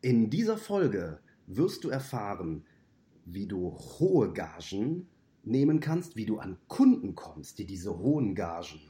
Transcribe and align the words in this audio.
In 0.00 0.30
dieser 0.30 0.56
Folge 0.56 1.18
wirst 1.48 1.82
du 1.82 1.88
erfahren, 1.88 2.64
wie 3.24 3.48
du 3.48 3.76
hohe 3.98 4.32
Gagen 4.32 5.08
nehmen 5.42 5.80
kannst, 5.80 6.14
wie 6.14 6.24
du 6.24 6.38
an 6.38 6.56
Kunden 6.68 7.16
kommst, 7.16 7.58
die 7.58 7.66
diese 7.66 7.98
hohen 7.98 8.36
Gagen 8.36 8.80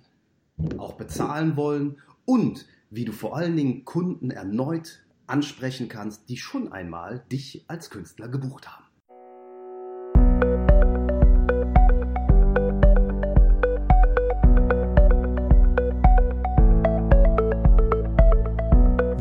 auch 0.77 0.95
bezahlen 0.95 1.57
wollen 1.57 1.97
und 2.27 2.67
wie 2.91 3.07
du 3.07 3.13
vor 3.13 3.37
allen 3.37 3.57
Dingen 3.57 3.87
Kunden 3.87 4.31
erneut 4.31 5.03
ansprechen 5.27 5.89
kannst, 5.89 6.29
die 6.29 6.37
schon 6.37 6.73
einmal 6.73 7.25
dich 7.33 7.65
als 7.69 7.89
Künstler 7.89 8.29
gebucht 8.29 8.69
haben. 8.69 8.85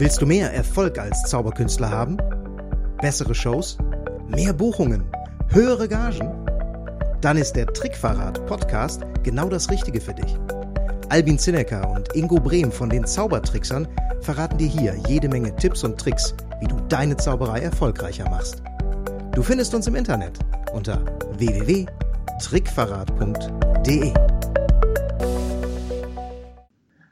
Willst 0.08 0.22
du 0.22 0.26
mehr 0.26 0.54
Erfolg 0.54 0.98
als 1.00 1.24
Zauberkünstler 1.24 1.92
haben? 1.92 2.16
Bessere 3.02 3.36
Shows? 3.36 3.78
Mehr 4.30 4.54
Buchungen? 4.54 5.04
Höhere 5.50 5.90
Gagen? 5.90 6.32
Dann 7.20 7.36
ist 7.36 7.58
der 7.58 7.68
Trickverrat 7.68 8.46
Podcast 8.46 9.02
genau 9.24 9.50
das 9.50 9.70
Richtige 9.70 10.00
für 10.00 10.14
dich. 10.14 10.38
Albin 11.10 11.38
Zinecker 11.38 11.90
und 11.90 12.16
Ingo 12.16 12.40
Brehm 12.40 12.72
von 12.72 12.90
den 12.90 13.06
Zaubertricksern 13.06 13.86
verraten 14.22 14.58
dir 14.58 14.70
hier 14.70 14.96
jede 15.10 15.28
Menge 15.28 15.54
Tipps 15.58 15.84
und 15.84 16.00
Tricks, 16.00 16.34
wie 16.62 16.68
du 16.68 16.78
deine 16.88 17.18
Zauberei 17.18 17.60
erfolgreicher 17.60 18.30
machst. 18.30 18.64
Du 19.34 19.44
findest 19.44 19.76
uns 19.76 19.88
im 19.88 19.96
Internet 19.96 20.40
unter 20.72 21.02
www.trickverrat.de. 21.38 24.14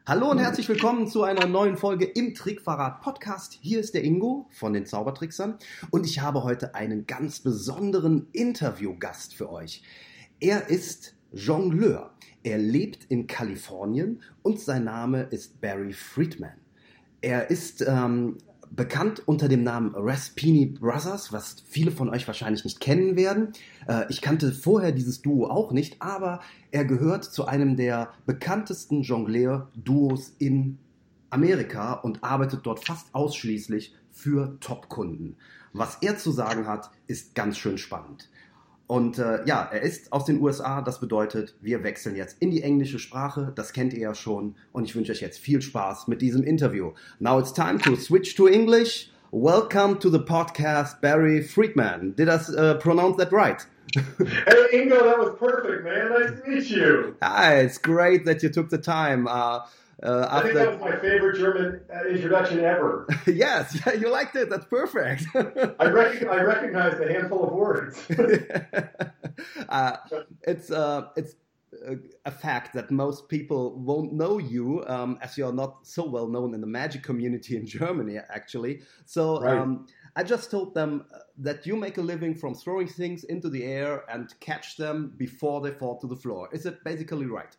Hallo 0.08 0.30
und 0.30 0.38
herzlich 0.38 0.70
willkommen 0.70 1.08
zu 1.08 1.24
einer 1.24 1.48
neuen 1.48 1.78
Folge 1.78 2.06
im 2.06 2.36
Trickverrat 2.36 3.02
Podcast. 3.02 3.58
Hier 3.60 3.80
ist 3.80 3.96
der 3.96 4.04
Ingo 4.04 4.48
von 4.52 4.72
den 4.72 4.86
Zaubertricksern 4.86 5.58
und 5.90 6.06
ich 6.06 6.20
habe 6.20 6.44
heute 6.44 6.76
einen 6.76 7.08
ganz 7.08 7.40
besonderen 7.40 8.28
Interviewgast 8.32 9.34
für 9.34 9.52
euch. 9.52 9.82
Er 10.40 10.70
ist 10.70 11.16
Jongleur. 11.32 12.14
Er 12.44 12.60
lebt 12.60 13.06
in 13.06 13.26
Kalifornien 13.26 14.22
und 14.44 14.60
sein 14.60 14.84
Name 14.84 15.24
ist 15.24 15.60
Barry 15.60 15.94
Friedman. 15.94 16.54
Er 17.22 17.50
ist 17.50 17.82
ähm, 17.82 18.38
bekannt 18.76 19.22
unter 19.26 19.48
dem 19.48 19.64
Namen 19.64 19.94
Raspini 19.96 20.66
Brothers, 20.66 21.32
was 21.32 21.64
viele 21.68 21.92
von 21.92 22.10
euch 22.10 22.28
wahrscheinlich 22.28 22.64
nicht 22.64 22.80
kennen 22.80 23.16
werden. 23.16 23.54
Äh, 23.88 24.06
ich 24.10 24.22
kannte 24.22 24.52
vorher 24.52 24.92
dieses 24.92 25.22
Duo 25.22 25.48
auch 25.48 25.72
nicht, 25.72 26.02
aber 26.02 26.42
er 26.72 26.86
gehört 26.86 27.24
zu 27.24 27.46
einem 27.46 27.78
der 27.78 28.10
bekanntesten 28.26 29.02
Jongleur-Duos 29.02 30.36
in 30.40 30.78
Amerika 31.30 31.94
und 31.94 32.24
arbeitet 32.24 32.62
dort 32.64 32.86
fast 32.86 33.14
ausschließlich 33.14 33.96
für 34.12 34.58
Top-Kunden. 34.60 35.38
Was 35.74 35.98
er 36.02 36.18
zu 36.18 36.32
sagen 36.32 36.68
hat, 36.68 36.92
ist 37.08 37.36
ganz 37.36 37.58
schön 37.58 37.78
spannend. 37.78 38.30
Und 38.88 39.18
äh, 39.18 39.44
ja, 39.46 39.68
er 39.72 39.82
ist 39.82 40.14
aus 40.14 40.26
den 40.26 40.40
USA. 40.42 40.82
Das 40.82 41.00
bedeutet, 41.00 41.56
wir 41.60 41.84
wechseln 41.84 42.16
jetzt 42.16 42.38
in 42.40 42.52
die 42.52 42.62
englische 42.62 43.00
Sprache. 43.00 43.52
Das 43.56 43.74
kennt 43.74 43.94
ihr 43.94 44.00
ja 44.00 44.14
schon. 44.14 44.56
Und 44.72 44.86
ich 44.86 44.96
wünsche 44.96 45.12
euch 45.12 45.22
jetzt 45.22 45.40
viel 45.40 45.62
Spaß 45.62 46.08
mit 46.08 46.22
diesem 46.22 46.44
Interview. 46.44 46.92
Now 47.20 47.40
it's 47.40 47.52
time 47.52 47.80
to 47.80 47.96
switch 47.96 48.36
to 48.36 48.48
English. 48.48 49.10
Welcome 49.32 50.00
to 50.00 50.10
the 50.10 50.20
podcast, 50.20 51.02
Barry 51.02 51.42
Friedman. 51.42 52.16
Did 52.16 52.30
I 52.30 52.38
uh, 52.56 52.76
pronounce 52.76 53.18
that 53.18 53.32
right? 53.32 53.66
hey, 53.96 54.04
Ingo, 54.74 55.04
that 55.04 55.18
was 55.18 55.36
perfect, 55.40 55.84
man. 55.84 56.12
Nice 56.12 56.42
to 56.42 56.48
meet 56.48 56.70
you. 56.70 57.16
Hi, 57.24 57.56
it's 57.62 57.80
great 57.80 58.26
that 58.26 58.44
you 58.44 58.50
took 58.50 58.70
the 58.70 58.78
time. 58.78 59.28
Uh, 59.28 59.62
uh, 60.04 60.28
I 60.30 60.42
think 60.42 60.56
that 60.56 60.72
was 60.72 60.80
my 60.80 61.00
favorite 61.00 61.38
German 61.38 61.82
uh, 61.94 62.08
introduction 62.08 62.60
ever. 62.60 63.08
yes, 63.28 63.80
yeah, 63.86 63.94
you 64.02 64.10
liked 64.10 64.36
it. 64.36 64.50
That's 64.50 64.66
perfect. 64.66 65.26
I, 65.36 65.86
rec- 65.86 66.28
I 66.28 66.42
recognized 66.42 67.02
a 67.02 67.12
handful 67.12 67.48
of 67.48 67.54
words. 67.54 68.06
uh, 69.70 69.98
it's 70.44 70.70
uh, 70.70 71.08
it's 71.16 71.36
a 72.26 72.32
fact 72.32 72.74
that 72.74 72.92
most 72.92 73.30
people 73.30 73.78
won't 73.78 74.14
know 74.14 74.38
you 74.38 74.84
um, 74.88 75.18
as 75.22 75.38
you're 75.38 75.54
not 75.54 75.86
so 75.86 76.08
well 76.08 76.28
known 76.28 76.54
in 76.54 76.62
the 76.62 76.68
magic 76.68 77.04
community 77.04 77.56
in 77.56 77.66
Germany, 77.66 78.18
actually. 78.30 78.82
So 79.06 79.42
right. 79.42 79.58
um, 79.58 79.88
I 80.16 80.24
just 80.24 80.52
told 80.52 80.74
them 80.74 81.06
uh, 81.14 81.20
that 81.40 81.66
you 81.66 81.76
make 81.76 81.98
a 81.98 82.02
living 82.02 82.36
from 82.36 82.54
throwing 82.54 82.88
things 82.88 83.24
into 83.26 83.50
the 83.50 83.64
air 83.64 84.04
and 84.10 84.34
catch 84.40 84.78
them 84.78 85.14
before 85.18 85.62
they 85.62 85.72
fall 85.72 86.00
to 86.00 86.08
the 86.08 86.16
floor. 86.16 86.50
Is 86.52 86.66
it 86.66 86.84
basically 86.84 87.26
right? 87.26 87.56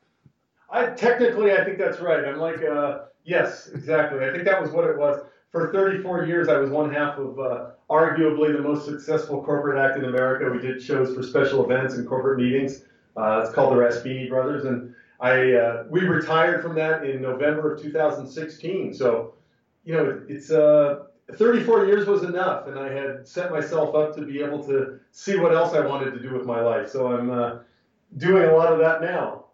I 0.68 0.86
technically, 0.86 1.52
I 1.52 1.64
think 1.64 1.78
that's 1.78 2.00
right. 2.00 2.24
I'm 2.24 2.38
like, 2.38 2.62
uh, 2.62 3.00
yes, 3.24 3.68
exactly. 3.68 4.24
I 4.24 4.32
think 4.32 4.44
that 4.44 4.60
was 4.60 4.70
what 4.70 4.84
it 4.84 4.96
was. 4.98 5.24
For 5.52 5.72
34 5.72 6.26
years, 6.26 6.48
I 6.48 6.58
was 6.58 6.70
one 6.70 6.92
half 6.92 7.18
of 7.18 7.38
uh, 7.38 7.70
arguably 7.88 8.52
the 8.52 8.62
most 8.62 8.84
successful 8.84 9.42
corporate 9.42 9.78
act 9.78 9.96
in 9.96 10.04
America. 10.04 10.50
We 10.50 10.58
did 10.58 10.82
shows 10.82 11.14
for 11.14 11.22
special 11.22 11.64
events 11.64 11.94
and 11.94 12.06
corporate 12.06 12.38
meetings. 12.38 12.82
Uh, 13.16 13.42
it's 13.44 13.54
called 13.54 13.72
the 13.72 13.80
Raspyni 13.80 14.28
Brothers, 14.28 14.64
and 14.64 14.92
I 15.20 15.54
uh, 15.54 15.84
we 15.88 16.02
retired 16.02 16.62
from 16.62 16.74
that 16.74 17.04
in 17.04 17.22
November 17.22 17.74
of 17.74 17.80
2016. 17.80 18.92
So, 18.92 19.34
you 19.84 19.94
know, 19.94 20.22
it's 20.28 20.50
uh, 20.50 21.04
34 21.32 21.86
years 21.86 22.06
was 22.06 22.24
enough, 22.24 22.66
and 22.66 22.78
I 22.78 22.92
had 22.92 23.26
set 23.26 23.50
myself 23.50 23.94
up 23.94 24.14
to 24.16 24.22
be 24.22 24.42
able 24.42 24.62
to 24.64 25.00
see 25.12 25.38
what 25.38 25.54
else 25.54 25.72
I 25.72 25.80
wanted 25.86 26.10
to 26.12 26.20
do 26.20 26.34
with 26.34 26.44
my 26.44 26.60
life. 26.60 26.90
So 26.90 27.16
I'm 27.16 27.30
uh, 27.30 27.58
doing 28.18 28.44
a 28.44 28.54
lot 28.54 28.72
of 28.72 28.78
that 28.80 29.00
now. 29.00 29.45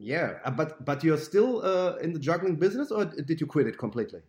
Yeah, 0.00 0.38
uh, 0.46 0.50
but 0.50 0.82
but 0.82 1.04
you're 1.04 1.18
still 1.18 1.62
uh, 1.62 1.96
in 1.96 2.14
the 2.14 2.18
juggling 2.18 2.56
business, 2.56 2.90
or 2.90 3.04
did 3.04 3.38
you 3.38 3.46
quit 3.46 3.66
it 3.66 3.76
completely? 3.76 4.22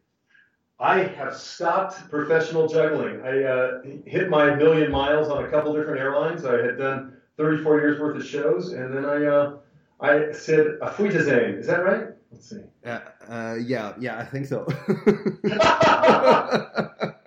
I 0.82 1.04
have 1.04 1.38
stopped 1.38 2.10
professional 2.10 2.68
juggling. 2.68 3.22
I 3.22 3.44
uh, 3.44 3.82
hit 4.06 4.30
my 4.30 4.54
million 4.56 4.92
miles 4.92 5.30
on 5.30 5.46
a 5.46 5.48
couple 5.48 5.74
different 5.74 6.00
airlines. 6.00 6.44
I 6.44 6.58
had 6.58 6.78
done 6.78 7.16
34 7.38 7.80
years 7.80 8.02
worth 8.02 8.18
of 8.18 8.28
shows, 8.28 8.74
and 8.74 8.94
then 8.94 9.06
I 9.06 9.26
uh, 9.26 9.58
I 10.02 10.34
said 10.34 10.78
a 10.82 10.90
Fuitazane. 10.90 11.58
Is 11.58 11.68
that 11.68 11.86
right? 11.86 12.08
Let's 12.34 12.50
see. 12.50 12.64
Uh, 12.86 13.00
uh, 13.30 13.56
yeah, 13.66 13.94
yeah, 13.98 14.20
I 14.20 14.26
think 14.26 14.48
so. 14.48 14.68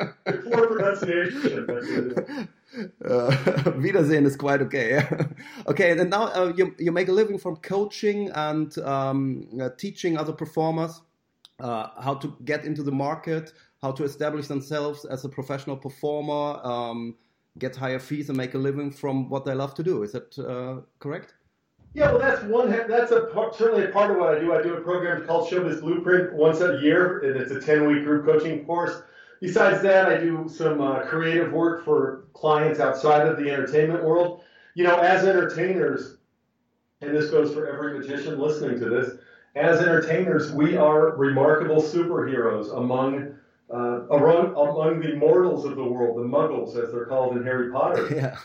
Uh, 3.05 3.73
Wiedersehen 3.77 4.27
is 4.27 4.37
quite 4.37 4.61
okay. 4.61 5.01
okay, 5.67 5.93
and 5.93 6.11
now 6.11 6.25
uh, 6.25 6.53
you 6.57 6.75
you 6.79 6.91
make 6.91 7.09
a 7.09 7.13
living 7.13 7.39
from 7.39 7.57
coaching 7.57 8.31
and 8.35 8.77
um, 8.79 9.47
uh, 9.61 9.69
teaching 9.79 10.17
other 10.17 10.33
performers 10.33 11.01
uh, 11.61 11.89
how 12.01 12.15
to 12.15 12.37
get 12.45 12.65
into 12.65 12.83
the 12.83 12.91
market, 12.91 13.53
how 13.81 13.93
to 13.93 14.05
establish 14.05 14.49
themselves 14.49 15.05
as 15.05 15.25
a 15.25 15.29
professional 15.29 15.77
performer, 15.77 16.61
um, 16.67 17.15
get 17.59 17.77
higher 17.77 18.01
fees, 18.01 18.29
and 18.29 18.37
make 18.37 18.55
a 18.55 18.59
living 18.59 18.91
from 18.91 19.29
what 19.29 19.45
they 19.45 19.55
love 19.55 19.75
to 19.75 19.83
do. 19.83 20.03
Is 20.03 20.13
that 20.13 20.37
uh, 20.39 20.81
correct? 20.99 21.35
Yeah, 21.95 22.11
well, 22.11 22.19
that's 22.19 22.43
one. 22.43 22.71
That's 22.71 23.13
a 23.13 23.27
part, 23.27 23.55
certainly 23.55 23.85
a 23.85 23.89
part 23.89 24.11
of 24.11 24.17
what 24.17 24.35
I 24.35 24.41
do. 24.41 24.53
I 24.53 24.61
do 24.61 24.75
a 24.75 24.81
program 24.81 25.25
called 25.27 25.49
Showbiz 25.49 25.81
Blueprint 25.81 26.33
once 26.33 26.61
a 26.61 26.81
year, 26.83 27.21
and 27.21 27.41
it's 27.41 27.53
a 27.53 27.61
ten-week 27.61 28.03
group 28.03 28.27
coaching 28.27 28.65
course 28.65 29.03
Besides 29.45 29.83
that, 29.83 30.07
I 30.07 30.17
do 30.17 30.49
some 30.49 30.81
uh, 30.81 31.01
creative 31.01 31.53
work 31.53 31.85
for 31.85 32.25
clients 32.33 32.81
outside 32.81 33.29
of 33.29 33.37
the 33.37 33.51
entertainment 33.51 34.03
world. 34.03 34.41
You 34.73 34.85
know, 34.85 34.97
as 34.97 35.27
entertainers, 35.27 36.17
and 37.03 37.15
this 37.15 37.31
goes 37.31 37.53
for 37.53 37.69
every 37.69 37.99
magician 37.99 38.39
listening 38.39 38.81
to 38.81 38.89
this, 38.89 39.19
as 39.55 39.81
entertainers, 39.81 40.51
we 40.51 40.79
are 40.79 41.15
remarkable 41.17 41.83
superheroes 41.83 42.75
among 42.75 43.35
uh, 43.71 44.07
among, 44.09 44.55
among 44.57 45.01
the 45.01 45.15
mortals 45.15 45.67
of 45.67 45.77
the 45.77 45.85
world, 45.85 46.17
the 46.17 46.23
muggles, 46.23 46.83
as 46.83 46.91
they're 46.91 47.05
called 47.05 47.37
in 47.37 47.45
Harry 47.45 47.71
Potter. 47.71 48.09
Yeah. 48.17 48.39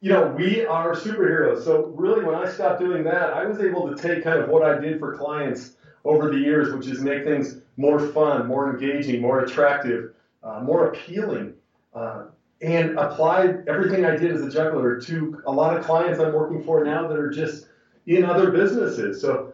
You 0.00 0.12
know, 0.12 0.28
we 0.28 0.64
are 0.64 0.94
superheroes. 0.94 1.62
So 1.64 1.88
really, 1.88 2.24
when 2.24 2.36
I 2.36 2.48
stopped 2.48 2.80
doing 2.80 3.04
that, 3.04 3.34
I 3.34 3.44
was 3.44 3.60
able 3.60 3.94
to 3.94 4.00
take 4.00 4.24
kind 4.24 4.38
of 4.40 4.48
what 4.48 4.62
I 4.62 4.78
did 4.78 4.98
for 4.98 5.14
clients 5.18 5.72
over 6.04 6.30
the 6.30 6.38
years, 6.38 6.72
which 6.72 6.86
is 6.86 7.00
make 7.00 7.24
things 7.24 7.60
more 7.76 7.98
fun, 7.98 8.46
more 8.46 8.72
engaging, 8.72 9.20
more 9.20 9.40
attractive, 9.40 10.14
uh, 10.48 10.60
more 10.60 10.86
appealing, 10.88 11.54
uh, 11.94 12.24
and 12.60 12.98
applied 12.98 13.68
everything 13.68 14.04
I 14.04 14.16
did 14.16 14.32
as 14.32 14.42
a 14.42 14.50
juggler 14.50 15.00
to 15.02 15.42
a 15.46 15.52
lot 15.52 15.76
of 15.76 15.84
clients 15.84 16.18
I'm 16.18 16.32
working 16.32 16.64
for 16.64 16.82
now 16.84 17.06
that 17.06 17.18
are 17.18 17.30
just 17.30 17.68
in 18.06 18.24
other 18.24 18.50
businesses. 18.50 19.20
So 19.20 19.52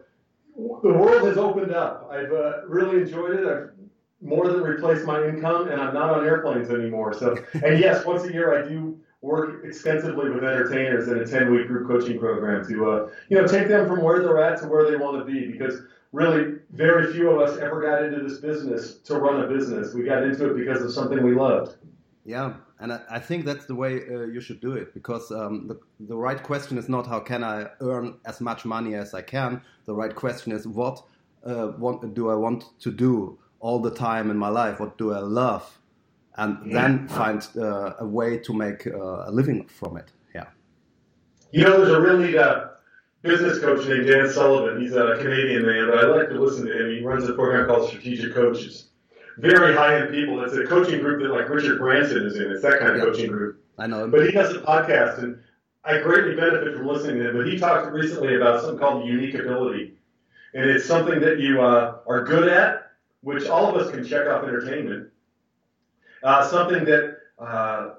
the 0.56 0.92
world 0.92 1.26
has 1.26 1.36
opened 1.36 1.72
up. 1.72 2.08
I've 2.10 2.32
uh, 2.32 2.66
really 2.66 3.02
enjoyed 3.02 3.40
it. 3.40 3.46
I've 3.46 3.70
more 4.22 4.48
than 4.48 4.62
replaced 4.62 5.04
my 5.04 5.22
income, 5.26 5.68
and 5.68 5.80
I'm 5.80 5.92
not 5.92 6.10
on 6.10 6.24
airplanes 6.24 6.70
anymore. 6.70 7.12
So, 7.12 7.36
and 7.52 7.78
yes, 7.78 8.06
once 8.06 8.24
a 8.24 8.32
year 8.32 8.58
I 8.58 8.66
do 8.66 8.98
work 9.24 9.64
extensively 9.64 10.28
with 10.30 10.44
entertainers 10.44 11.08
in 11.08 11.18
a 11.18 11.24
10-week 11.24 11.66
group 11.66 11.88
coaching 11.88 12.18
program 12.18 12.66
to, 12.68 12.90
uh, 12.90 13.10
you 13.30 13.36
know, 13.40 13.46
take 13.46 13.68
them 13.68 13.88
from 13.88 14.02
where 14.02 14.20
they're 14.22 14.42
at 14.42 14.60
to 14.60 14.68
where 14.68 14.88
they 14.90 14.96
want 14.96 15.18
to 15.18 15.24
be. 15.24 15.50
Because 15.50 15.80
really 16.12 16.58
very 16.70 17.12
few 17.12 17.30
of 17.30 17.40
us 17.40 17.58
ever 17.58 17.80
got 17.80 18.04
into 18.04 18.22
this 18.22 18.38
business 18.38 18.98
to 18.98 19.16
run 19.16 19.40
a 19.40 19.48
business. 19.48 19.94
We 19.94 20.04
got 20.04 20.22
into 20.22 20.50
it 20.50 20.56
because 20.56 20.82
of 20.82 20.92
something 20.92 21.22
we 21.22 21.34
loved. 21.34 21.76
Yeah, 22.26 22.54
and 22.80 22.92
I, 22.92 23.00
I 23.10 23.18
think 23.18 23.44
that's 23.44 23.66
the 23.66 23.74
way 23.74 24.02
uh, 24.08 24.26
you 24.26 24.40
should 24.40 24.60
do 24.60 24.72
it 24.72 24.94
because 24.94 25.30
um, 25.32 25.68
the, 25.68 25.78
the 26.00 26.16
right 26.16 26.42
question 26.42 26.76
is 26.78 26.88
not 26.88 27.06
how 27.06 27.20
can 27.20 27.42
I 27.42 27.68
earn 27.80 28.18
as 28.26 28.40
much 28.40 28.64
money 28.64 28.94
as 28.94 29.14
I 29.14 29.22
can. 29.22 29.62
The 29.86 29.94
right 29.94 30.14
question 30.14 30.52
is 30.52 30.66
what 30.66 31.02
uh, 31.46 31.72
want, 31.78 32.14
do 32.14 32.30
I 32.30 32.34
want 32.34 32.64
to 32.80 32.90
do 32.90 33.38
all 33.60 33.78
the 33.78 33.90
time 33.90 34.30
in 34.30 34.36
my 34.36 34.48
life? 34.48 34.80
What 34.80 34.98
do 34.98 35.12
I 35.12 35.18
love? 35.20 35.78
And 36.36 36.72
then 36.72 37.06
find 37.08 37.46
uh, 37.56 37.94
a 38.00 38.06
way 38.06 38.38
to 38.38 38.52
make 38.52 38.86
uh, 38.86 39.24
a 39.26 39.30
living 39.30 39.66
from 39.66 39.96
it. 39.96 40.10
Yeah. 40.34 40.46
You 41.52 41.62
know, 41.62 41.78
there's 41.78 41.92
a 41.92 42.00
really 42.00 42.36
uh, 42.36 42.66
business 43.22 43.60
coach 43.60 43.86
named 43.86 44.06
Dan 44.06 44.28
Sullivan. 44.28 44.80
He's 44.80 44.94
a 44.94 45.16
Canadian 45.18 45.64
man, 45.64 45.88
but 45.88 45.98
I 45.98 46.06
like 46.08 46.28
to 46.28 46.40
listen 46.40 46.66
to 46.66 46.72
him. 46.72 46.96
He 46.96 47.02
runs 47.02 47.28
a 47.28 47.34
program 47.34 47.66
called 47.66 47.88
Strategic 47.88 48.34
Coaches. 48.34 48.88
Very 49.38 49.74
high 49.74 50.00
end 50.00 50.10
people. 50.10 50.42
It's 50.44 50.54
a 50.54 50.64
coaching 50.64 51.00
group 51.00 51.22
that 51.22 51.32
like 51.32 51.48
Richard 51.48 51.78
Branson 51.78 52.24
is 52.26 52.36
in. 52.36 52.50
It's 52.50 52.62
that 52.62 52.78
kind 52.80 52.96
of 52.96 53.00
coaching 53.00 53.30
group. 53.30 53.64
I 53.78 53.86
know 53.86 54.04
him. 54.04 54.10
But 54.10 54.26
he 54.26 54.32
has 54.32 54.50
a 54.50 54.60
podcast, 54.60 55.18
and 55.18 55.38
I 55.84 55.98
greatly 55.98 56.36
benefit 56.36 56.76
from 56.76 56.86
listening 56.86 57.18
to 57.18 57.30
him. 57.30 57.36
But 57.36 57.48
he 57.48 57.58
talked 57.58 57.92
recently 57.92 58.36
about 58.36 58.60
something 58.60 58.78
called 58.78 59.06
unique 59.06 59.34
ability, 59.34 59.94
and 60.54 60.70
it's 60.70 60.86
something 60.86 61.20
that 61.20 61.40
you 61.40 61.62
uh, 61.62 61.98
are 62.06 62.22
good 62.24 62.48
at, 62.48 62.92
which 63.22 63.46
all 63.48 63.68
of 63.68 63.74
us 63.74 63.90
can 63.90 64.04
check 64.04 64.28
off 64.28 64.44
entertainment. 64.44 65.08
Uh, 66.24 66.42
something 66.48 66.86
that 66.86 67.18
uh, 67.38 67.90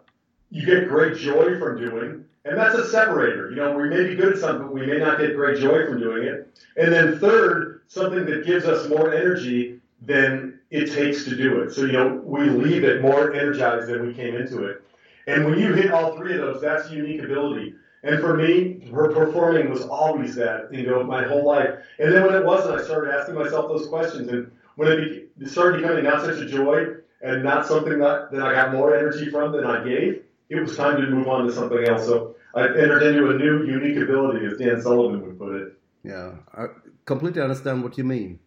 you 0.50 0.66
get 0.66 0.90
great 0.90 1.16
joy 1.16 1.60
from 1.60 1.78
doing, 1.78 2.26
and 2.44 2.58
that's 2.58 2.74
a 2.74 2.88
separator. 2.90 3.52
You 3.52 3.58
know, 3.58 3.78
we 3.78 3.88
may 3.88 4.08
be 4.08 4.16
good 4.16 4.34
at 4.34 4.40
something, 4.40 4.66
but 4.66 4.74
we 4.74 4.84
may 4.88 4.98
not 4.98 5.20
get 5.20 5.36
great 5.36 5.60
joy 5.60 5.86
from 5.86 6.00
doing 6.00 6.24
it. 6.24 6.60
And 6.76 6.92
then 6.92 7.20
third, 7.20 7.82
something 7.88 8.26
that 8.26 8.44
gives 8.44 8.66
us 8.66 8.90
more 8.90 9.14
energy 9.14 9.80
than 10.02 10.60
it 10.72 10.92
takes 10.92 11.24
to 11.26 11.36
do 11.36 11.62
it. 11.62 11.72
So, 11.72 11.82
you 11.82 11.92
know, 11.92 12.20
we 12.26 12.50
leave 12.50 12.84
it 12.84 13.04
more 13.04 13.32
energized 13.34 13.88
than 13.88 14.08
we 14.08 14.14
came 14.14 14.36
into 14.36 14.64
it. 14.66 14.82
And 15.28 15.46
when 15.46 15.60
you 15.60 15.74
hit 15.74 15.92
all 15.92 16.18
three 16.18 16.34
of 16.34 16.42
those, 16.42 16.62
that's 16.62 16.90
unique 16.90 17.22
ability. 17.22 17.76
And 18.04 18.20
for 18.20 18.36
me, 18.36 18.90
her 18.92 19.12
performing 19.14 19.70
was 19.70 19.84
always 19.84 20.34
that, 20.36 20.74
you 20.74 20.88
know, 20.88 21.04
my 21.04 21.24
whole 21.24 21.46
life. 21.46 21.76
And 22.00 22.12
then 22.12 22.26
when 22.26 22.34
it 22.34 22.46
wasn't, 22.46 22.80
I 22.80 22.84
started 22.84 23.14
asking 23.14 23.36
myself 23.36 23.68
those 23.68 23.88
questions. 23.88 24.30
And 24.30 24.52
when 24.78 24.92
it, 24.92 25.30
it 25.40 25.50
started 25.50 25.82
becoming 25.82 26.04
not 26.04 26.22
such 26.22 26.38
a 26.38 26.46
joy 26.48 26.96
and 27.26 27.44
not 27.44 27.66
something 27.66 27.98
that, 28.00 28.32
that 28.32 28.44
I 28.44 28.54
got 28.54 28.72
more 28.72 28.96
energy 28.96 29.30
from 29.32 29.52
than 29.52 29.66
I 29.66 29.84
gave, 29.84 30.22
it 30.50 30.60
was 30.62 30.78
time 30.78 31.02
to 31.02 31.08
move 31.08 31.28
on 31.28 31.48
to 31.48 31.52
something 31.52 31.84
else. 31.88 32.06
So 32.06 32.36
I 32.54 32.66
entered 32.68 33.02
into 33.02 33.32
a 33.32 33.38
new 33.38 33.66
unique 33.66 33.98
ability, 33.98 34.46
as 34.46 34.58
Dan 34.60 34.80
Sullivan 34.82 35.26
would 35.26 35.40
put 35.40 35.56
it. 35.56 35.74
Yeah, 36.04 36.34
I 36.54 36.68
completely 37.06 37.42
understand 37.42 37.84
what 37.84 37.98
you 37.98 38.04
mean. 38.04 38.40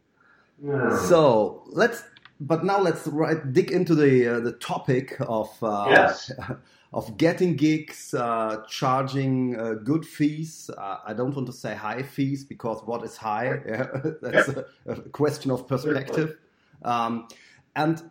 Yeah. 0.64 0.96
So 0.96 1.64
let's, 1.66 2.04
but 2.38 2.64
now 2.64 2.80
let's 2.80 3.04
right, 3.08 3.52
dig 3.52 3.72
into 3.72 3.96
the 3.96 4.28
uh, 4.28 4.40
the 4.40 4.52
topic 4.52 5.16
of 5.20 5.50
uh, 5.60 5.86
yes. 5.90 6.30
of 6.92 7.16
getting 7.16 7.56
gigs, 7.56 8.14
uh, 8.14 8.62
charging 8.69 9.58
uh, 9.58 9.75
good 9.75 10.06
fees. 10.06 10.70
Uh, 10.70 10.98
I 11.04 11.14
don't 11.14 11.34
want 11.34 11.46
to 11.48 11.52
say 11.52 11.75
high 11.75 12.02
fees 12.02 12.44
because 12.44 12.80
what 12.84 13.02
is 13.04 13.16
high? 13.16 13.60
Yeah, 13.66 13.88
that's 14.22 14.48
a, 14.48 14.64
a, 14.86 15.00
question 15.10 15.50
of 15.50 15.66
perspective. 15.66 16.36
Um, 16.84 17.28
and 17.75 18.02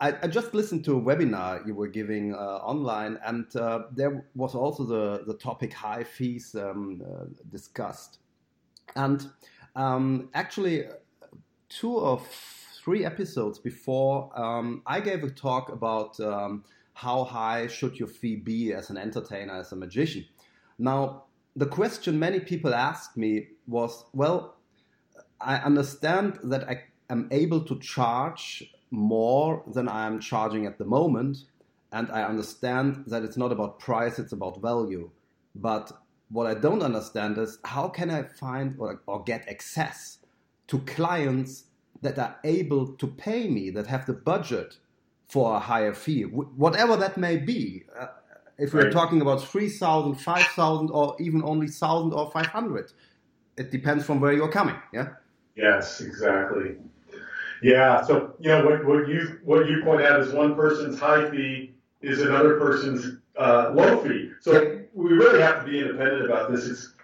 I, 0.00 0.14
I, 0.22 0.26
just 0.26 0.52
listened 0.52 0.84
to 0.84 0.98
a 0.98 1.00
webinar 1.00 1.66
you 1.66 1.74
were 1.74 1.88
giving 1.88 2.34
uh, 2.34 2.38
online, 2.38 3.18
and 3.24 3.46
uh, 3.56 3.84
there 3.92 4.26
was 4.34 4.54
also 4.54 4.84
the, 4.84 5.24
the 5.26 5.34
topic 5.34 5.72
high 5.72 6.04
fees 6.04 6.54
um, 6.54 7.02
uh, 7.02 7.24
discussed. 7.50 8.18
And 8.94 9.30
um, 9.74 10.28
actually, 10.34 10.84
two 11.68 11.98
of 11.98 12.26
three 12.82 13.04
episodes 13.04 13.58
before, 13.58 14.30
um, 14.38 14.82
I 14.86 15.00
gave 15.00 15.24
a 15.24 15.30
talk 15.30 15.70
about 15.70 16.20
um, 16.20 16.64
how 16.92 17.24
high 17.24 17.66
should 17.66 17.98
your 17.98 18.08
fee 18.08 18.36
be 18.36 18.72
as 18.74 18.90
an 18.90 18.98
entertainer, 18.98 19.54
as 19.54 19.72
a 19.72 19.76
magician. 19.76 20.26
Now, 20.78 21.24
the 21.56 21.66
question 21.66 22.18
many 22.18 22.40
people 22.40 22.74
asked 22.74 23.16
me 23.16 23.48
was, 23.66 24.04
well, 24.12 24.56
I 25.40 25.56
understand 25.56 26.38
that 26.44 26.68
I 26.68 26.84
am 27.08 27.28
able 27.30 27.64
to 27.64 27.78
charge 27.78 28.72
more 28.90 29.62
than 29.72 29.88
I 29.88 30.06
am 30.06 30.20
charging 30.20 30.66
at 30.66 30.78
the 30.78 30.84
moment. 30.84 31.38
And 31.92 32.10
I 32.10 32.24
understand 32.24 33.04
that 33.06 33.22
it's 33.22 33.36
not 33.36 33.52
about 33.52 33.78
price, 33.78 34.18
it's 34.18 34.32
about 34.32 34.60
value. 34.60 35.10
But 35.54 35.92
what 36.28 36.46
I 36.46 36.54
don't 36.54 36.82
understand 36.82 37.38
is 37.38 37.58
how 37.64 37.88
can 37.88 38.10
I 38.10 38.24
find 38.24 38.76
or, 38.78 39.00
or 39.06 39.22
get 39.22 39.48
access 39.48 40.18
to 40.68 40.78
clients 40.80 41.64
that 42.02 42.18
are 42.18 42.36
able 42.44 42.88
to 42.88 43.06
pay 43.06 43.48
me, 43.48 43.70
that 43.70 43.86
have 43.86 44.06
the 44.06 44.12
budget 44.12 44.76
for 45.28 45.56
a 45.56 45.58
higher 45.58 45.94
fee, 45.94 46.22
whatever 46.22 46.96
that 46.96 47.16
may 47.16 47.36
be. 47.36 47.84
Uh, 47.98 48.06
if 48.58 48.72
we're 48.72 48.84
right. 48.84 48.92
talking 48.92 49.20
about 49.20 49.42
3,000, 49.42 50.14
5,000, 50.14 50.90
or 50.90 51.16
even 51.18 51.42
only 51.42 51.66
1,000 51.66 52.12
or 52.12 52.30
500, 52.30 52.92
it 53.56 53.70
depends 53.70 54.04
from 54.04 54.20
where 54.20 54.32
you're 54.32 54.50
coming. 54.50 54.76
Yeah. 54.92 55.08
Yes, 55.56 56.00
exactly. 56.00 56.76
Yeah. 57.62 58.02
So 58.02 58.34
you 58.38 58.48
know 58.48 58.64
what, 58.64 58.84
what 58.84 59.08
you 59.08 59.38
what 59.44 59.68
you 59.68 59.82
point 59.82 60.02
out 60.02 60.20
is 60.20 60.32
one 60.32 60.54
person's 60.54 60.98
high 60.98 61.30
fee 61.30 61.74
is 62.02 62.20
another 62.20 62.58
person's 62.58 63.18
uh, 63.38 63.70
low 63.74 63.98
fee. 64.02 64.30
So 64.40 64.80
we 64.94 65.12
really 65.12 65.40
have 65.42 65.64
to 65.64 65.70
be 65.70 65.80
independent 65.80 66.24
about 66.24 66.50
this. 66.50 66.66
It's, 66.66 66.94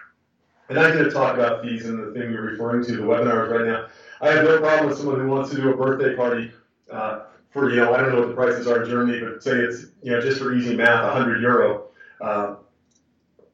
and 0.69 0.79
I'm 0.79 0.93
going 0.93 1.05
to 1.05 1.11
talk 1.11 1.35
about 1.35 1.63
fees 1.63 1.87
and 1.87 1.99
the 1.99 2.19
thing 2.19 2.31
you're 2.31 2.43
referring 2.43 2.85
to, 2.87 2.97
the 2.97 3.03
webinars 3.03 3.51
right 3.51 3.67
now. 3.67 3.87
I 4.21 4.33
have 4.33 4.45
no 4.45 4.59
problem 4.61 4.89
with 4.89 4.97
someone 4.97 5.21
who 5.21 5.29
wants 5.29 5.51
to 5.51 5.57
do 5.57 5.71
a 5.73 5.77
birthday 5.77 6.15
party 6.15 6.53
uh, 6.91 7.25
for, 7.51 7.69
you 7.71 7.77
know, 7.77 7.93
I 7.93 8.01
don't 8.01 8.13
know 8.13 8.21
what 8.21 8.29
the 8.29 8.35
prices 8.35 8.67
are 8.67 8.83
in 8.83 8.89
Germany, 8.89 9.21
but 9.21 9.43
say 9.43 9.57
it's, 9.57 9.87
you 10.03 10.13
know, 10.13 10.21
just 10.21 10.39
for 10.39 10.55
easy 10.55 10.75
math, 10.75 11.03
100 11.03 11.43
euro. 11.43 11.89
Uh, 12.21 12.55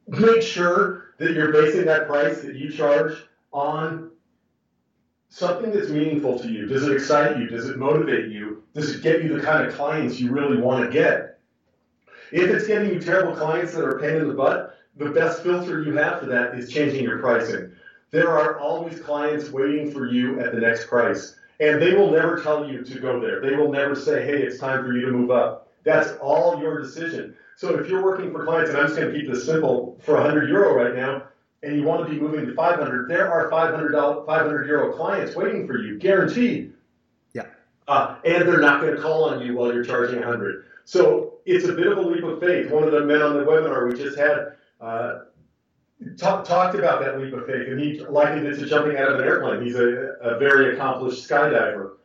make 0.07 0.41
sure 0.41 1.15
that 1.17 1.33
you're 1.33 1.51
basing 1.51 1.85
that 1.85 2.07
price 2.07 2.41
that 2.41 2.55
you 2.55 2.71
charge 2.71 3.13
on 3.51 4.11
something 5.29 5.71
that's 5.71 5.89
meaningful 5.89 6.37
to 6.39 6.49
you. 6.49 6.65
Does 6.65 6.83
it 6.83 6.93
excite 6.93 7.37
you? 7.37 7.47
Does 7.47 7.69
it 7.69 7.77
motivate 7.77 8.29
you? 8.29 8.63
Does 8.73 8.95
it 8.95 9.01
get 9.01 9.23
you 9.23 9.37
the 9.37 9.45
kind 9.45 9.65
of 9.65 9.73
clients 9.73 10.19
you 10.19 10.31
really 10.31 10.57
want 10.57 10.83
to 10.83 10.91
get? 10.91 11.39
If 12.31 12.49
it's 12.49 12.67
getting 12.67 12.93
you 12.93 12.99
terrible 12.99 13.35
clients 13.35 13.73
that 13.73 13.85
are 13.85 13.99
pain 13.99 14.17
in 14.17 14.27
the 14.27 14.33
butt, 14.33 14.77
the 14.97 15.09
best 15.11 15.43
filter 15.43 15.81
you 15.81 15.93
have 15.93 16.19
for 16.19 16.25
that 16.27 16.55
is 16.55 16.71
changing 16.71 17.03
your 17.03 17.19
pricing. 17.19 17.71
There 18.11 18.29
are 18.29 18.59
always 18.59 18.99
clients 18.99 19.49
waiting 19.49 19.91
for 19.91 20.07
you 20.07 20.39
at 20.39 20.51
the 20.51 20.59
next 20.59 20.87
price, 20.87 21.35
and 21.59 21.81
they 21.81 21.93
will 21.93 22.11
never 22.11 22.41
tell 22.41 22.69
you 22.69 22.83
to 22.83 22.99
go 22.99 23.19
there. 23.19 23.39
They 23.41 23.55
will 23.55 23.71
never 23.71 23.95
say, 23.95 24.25
hey, 24.25 24.41
it's 24.41 24.59
time 24.59 24.83
for 24.83 24.93
you 24.93 25.05
to 25.05 25.11
move 25.11 25.31
up. 25.31 25.71
That's 25.83 26.11
all 26.21 26.59
your 26.59 26.81
decision. 26.81 27.35
So 27.55 27.79
if 27.79 27.87
you're 27.87 28.03
working 28.03 28.31
for 28.31 28.45
clients, 28.45 28.71
and 28.71 28.79
I'm 28.79 28.87
just 28.87 28.99
going 28.99 29.13
to 29.13 29.19
keep 29.19 29.29
this 29.29 29.45
simple, 29.45 29.99
for 30.03 30.15
100 30.15 30.49
euro 30.49 30.73
right 30.73 30.95
now, 30.95 31.23
and 31.63 31.75
you 31.75 31.83
want 31.83 32.07
to 32.07 32.13
be 32.13 32.19
moving 32.19 32.45
to 32.45 32.53
500, 32.53 33.09
there 33.09 33.31
are 33.31 33.49
500, 33.49 33.93
500 34.25 34.67
euro 34.67 34.93
clients 34.93 35.35
waiting 35.35 35.67
for 35.67 35.77
you, 35.77 35.99
guaranteed. 35.99 36.73
Yeah. 37.33 37.47
Uh, 37.87 38.15
and 38.23 38.47
they're 38.47 38.61
not 38.61 38.81
going 38.81 38.95
to 38.95 39.01
call 39.01 39.25
on 39.25 39.45
you 39.45 39.55
while 39.55 39.73
you're 39.73 39.83
charging 39.83 40.19
100. 40.19 40.65
So 40.85 41.33
it's 41.45 41.65
a 41.65 41.73
bit 41.73 41.87
of 41.87 41.97
a 41.97 42.01
leap 42.01 42.23
of 42.23 42.39
faith. 42.39 42.71
One 42.71 42.83
of 42.83 42.91
the 42.91 43.01
men 43.01 43.21
on 43.21 43.37
the 43.37 43.43
webinar 43.43 43.91
we 43.91 43.97
just 43.97 44.17
had 44.17 44.53
uh, 44.79 45.19
talk, 46.17 46.45
talked 46.45 46.75
about 46.75 47.01
that 47.01 47.19
leap 47.19 47.33
of 47.33 47.45
faith, 47.45 47.67
and 47.67 47.79
he 47.79 47.99
likened 47.99 48.47
it 48.47 48.57
to 48.57 48.65
jumping 48.65 48.97
out 48.97 49.11
of 49.11 49.19
an 49.19 49.25
airplane. 49.25 49.63
He's 49.63 49.75
a, 49.75 50.15
a 50.21 50.39
very 50.39 50.75
accomplished 50.75 51.27
skydiver. 51.27 51.95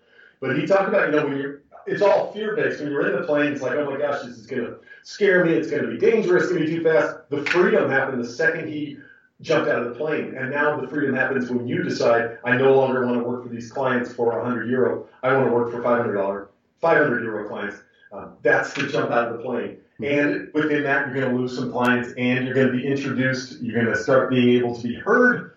But 0.40 0.58
he 0.58 0.66
talked 0.66 0.88
about, 0.88 1.06
you 1.06 1.16
know, 1.16 1.26
when 1.26 1.38
you're, 1.38 1.62
it's 1.86 2.02
all 2.02 2.32
fear 2.32 2.56
based. 2.56 2.80
When 2.80 2.90
you're 2.90 3.06
in 3.06 3.20
the 3.20 3.26
plane, 3.26 3.52
it's 3.52 3.62
like, 3.62 3.72
oh 3.72 3.90
my 3.90 3.98
gosh, 3.98 4.22
this 4.22 4.36
is 4.36 4.46
going 4.46 4.64
to 4.64 4.78
scare 5.02 5.44
me. 5.44 5.52
It's 5.52 5.70
going 5.70 5.82
to 5.82 5.88
be 5.88 5.98
dangerous. 5.98 6.44
It's 6.44 6.52
going 6.52 6.64
to 6.64 6.70
be 6.70 6.76
too 6.76 6.84
fast. 6.84 7.16
The 7.30 7.44
freedom 7.44 7.88
happened 7.90 8.22
the 8.22 8.28
second 8.28 8.68
he 8.68 8.98
jumped 9.44 9.68
out 9.68 9.82
of 9.82 9.90
the 9.90 9.94
plane. 9.94 10.34
And 10.36 10.50
now 10.50 10.80
the 10.80 10.88
freedom 10.88 11.14
happens 11.14 11.50
when 11.50 11.68
you 11.68 11.82
decide, 11.82 12.38
I 12.44 12.56
no 12.56 12.74
longer 12.74 13.06
want 13.06 13.18
to 13.18 13.24
work 13.24 13.44
for 13.44 13.50
these 13.50 13.70
clients 13.70 14.12
for 14.12 14.32
100 14.32 14.68
euro. 14.68 15.06
I 15.22 15.32
want 15.34 15.46
to 15.46 15.52
work 15.52 15.70
for 15.70 15.82
500 15.82 16.14
dollar, 16.14 16.50
500 16.80 17.22
euro 17.22 17.46
clients. 17.46 17.76
Uh, 18.10 18.28
that's 18.42 18.72
the 18.72 18.86
jump 18.88 19.10
out 19.10 19.28
of 19.28 19.36
the 19.36 19.42
plane. 19.44 19.78
And 20.02 20.48
within 20.54 20.82
that, 20.84 21.06
you're 21.06 21.14
going 21.14 21.30
to 21.30 21.38
lose 21.38 21.56
some 21.56 21.70
clients, 21.70 22.14
and 22.16 22.46
you're 22.46 22.54
going 22.54 22.68
to 22.68 22.72
be 22.72 22.84
introduced. 22.84 23.60
You're 23.60 23.80
going 23.80 23.94
to 23.94 24.02
start 24.02 24.30
being 24.30 24.56
able 24.56 24.74
to 24.74 24.82
be 24.82 24.94
heard 24.94 25.56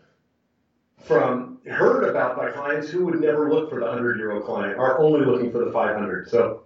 from 1.00 1.60
heard 1.66 2.10
about 2.10 2.38
by 2.38 2.52
clients 2.52 2.90
who 2.90 3.06
would 3.06 3.20
never 3.20 3.50
look 3.50 3.70
for 3.70 3.80
the 3.80 3.86
100 3.86 4.20
euro 4.20 4.42
client, 4.42 4.78
are 4.78 5.00
only 5.00 5.26
looking 5.26 5.52
for 5.52 5.64
the 5.64 5.72
500. 5.72 6.30
So 6.30 6.64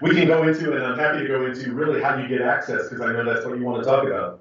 we 0.00 0.10
can 0.10 0.26
go 0.26 0.46
into, 0.46 0.74
and 0.74 0.84
I'm 0.84 0.98
happy 0.98 1.20
to 1.20 1.28
go 1.28 1.46
into 1.46 1.72
really 1.72 2.02
how 2.02 2.16
you 2.16 2.28
get 2.28 2.42
access 2.42 2.88
because 2.88 3.00
I 3.00 3.12
know 3.12 3.24
that's 3.24 3.46
what 3.46 3.58
you 3.58 3.64
want 3.64 3.82
to 3.82 3.88
talk 3.88 4.04
about 4.04 4.40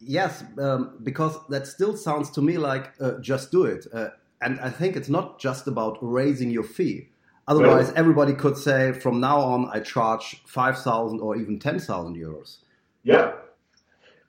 yes, 0.00 0.44
um, 0.58 0.98
because 1.02 1.36
that 1.48 1.66
still 1.66 1.96
sounds 1.96 2.30
to 2.32 2.42
me 2.42 2.58
like 2.58 2.92
uh, 3.00 3.12
just 3.20 3.50
do 3.50 3.64
it. 3.64 3.86
Uh, 3.92 4.08
and 4.40 4.60
I 4.60 4.70
think 4.70 4.96
it's 4.96 5.08
not 5.08 5.38
just 5.38 5.66
about 5.66 5.98
raising 6.00 6.50
your 6.50 6.62
fee. 6.62 7.08
Otherwise, 7.48 7.90
everybody 7.96 8.34
could 8.34 8.58
say 8.58 8.92
from 8.92 9.20
now 9.20 9.40
on, 9.40 9.70
I 9.72 9.80
charge 9.80 10.42
5,000 10.46 11.18
or 11.20 11.34
even 11.36 11.58
10,000 11.58 12.14
euros. 12.14 12.58
Yeah. 13.04 13.32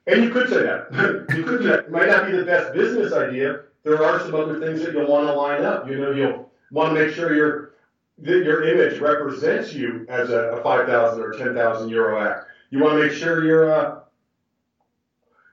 And 0.07 0.23
you 0.23 0.29
could 0.29 0.47
say 0.47 0.63
that. 0.63 0.87
you 1.35 1.43
could 1.43 1.61
say 1.61 1.67
that. 1.67 1.79
It 1.79 1.91
might 1.91 2.07
not 2.07 2.27
be 2.27 2.37
the 2.37 2.45
best 2.45 2.73
business 2.73 3.11
idea. 3.11 3.63
There 3.83 4.03
are 4.03 4.19
some 4.21 4.35
other 4.35 4.59
things 4.59 4.81
that 4.83 4.93
you'll 4.93 5.11
want 5.11 5.27
to 5.27 5.33
line 5.33 5.65
up. 5.65 5.89
You 5.89 5.99
know, 5.99 6.11
you'll 6.11 6.49
want 6.71 6.95
to 6.95 7.05
make 7.05 7.13
sure 7.13 7.35
your 7.35 7.73
that 8.21 8.43
your 8.43 8.63
image 8.63 8.99
represents 8.99 9.73
you 9.73 10.05
as 10.09 10.29
a, 10.29 10.57
a 10.57 10.63
5,000 10.63 11.21
or 11.21 11.31
10,000 11.33 11.89
euro 11.89 12.21
act. 12.21 12.47
You 12.69 12.79
want 12.79 12.97
to 12.97 13.03
make 13.03 13.13
sure 13.13 13.45
you're 13.45 13.73
uh, 13.73 13.98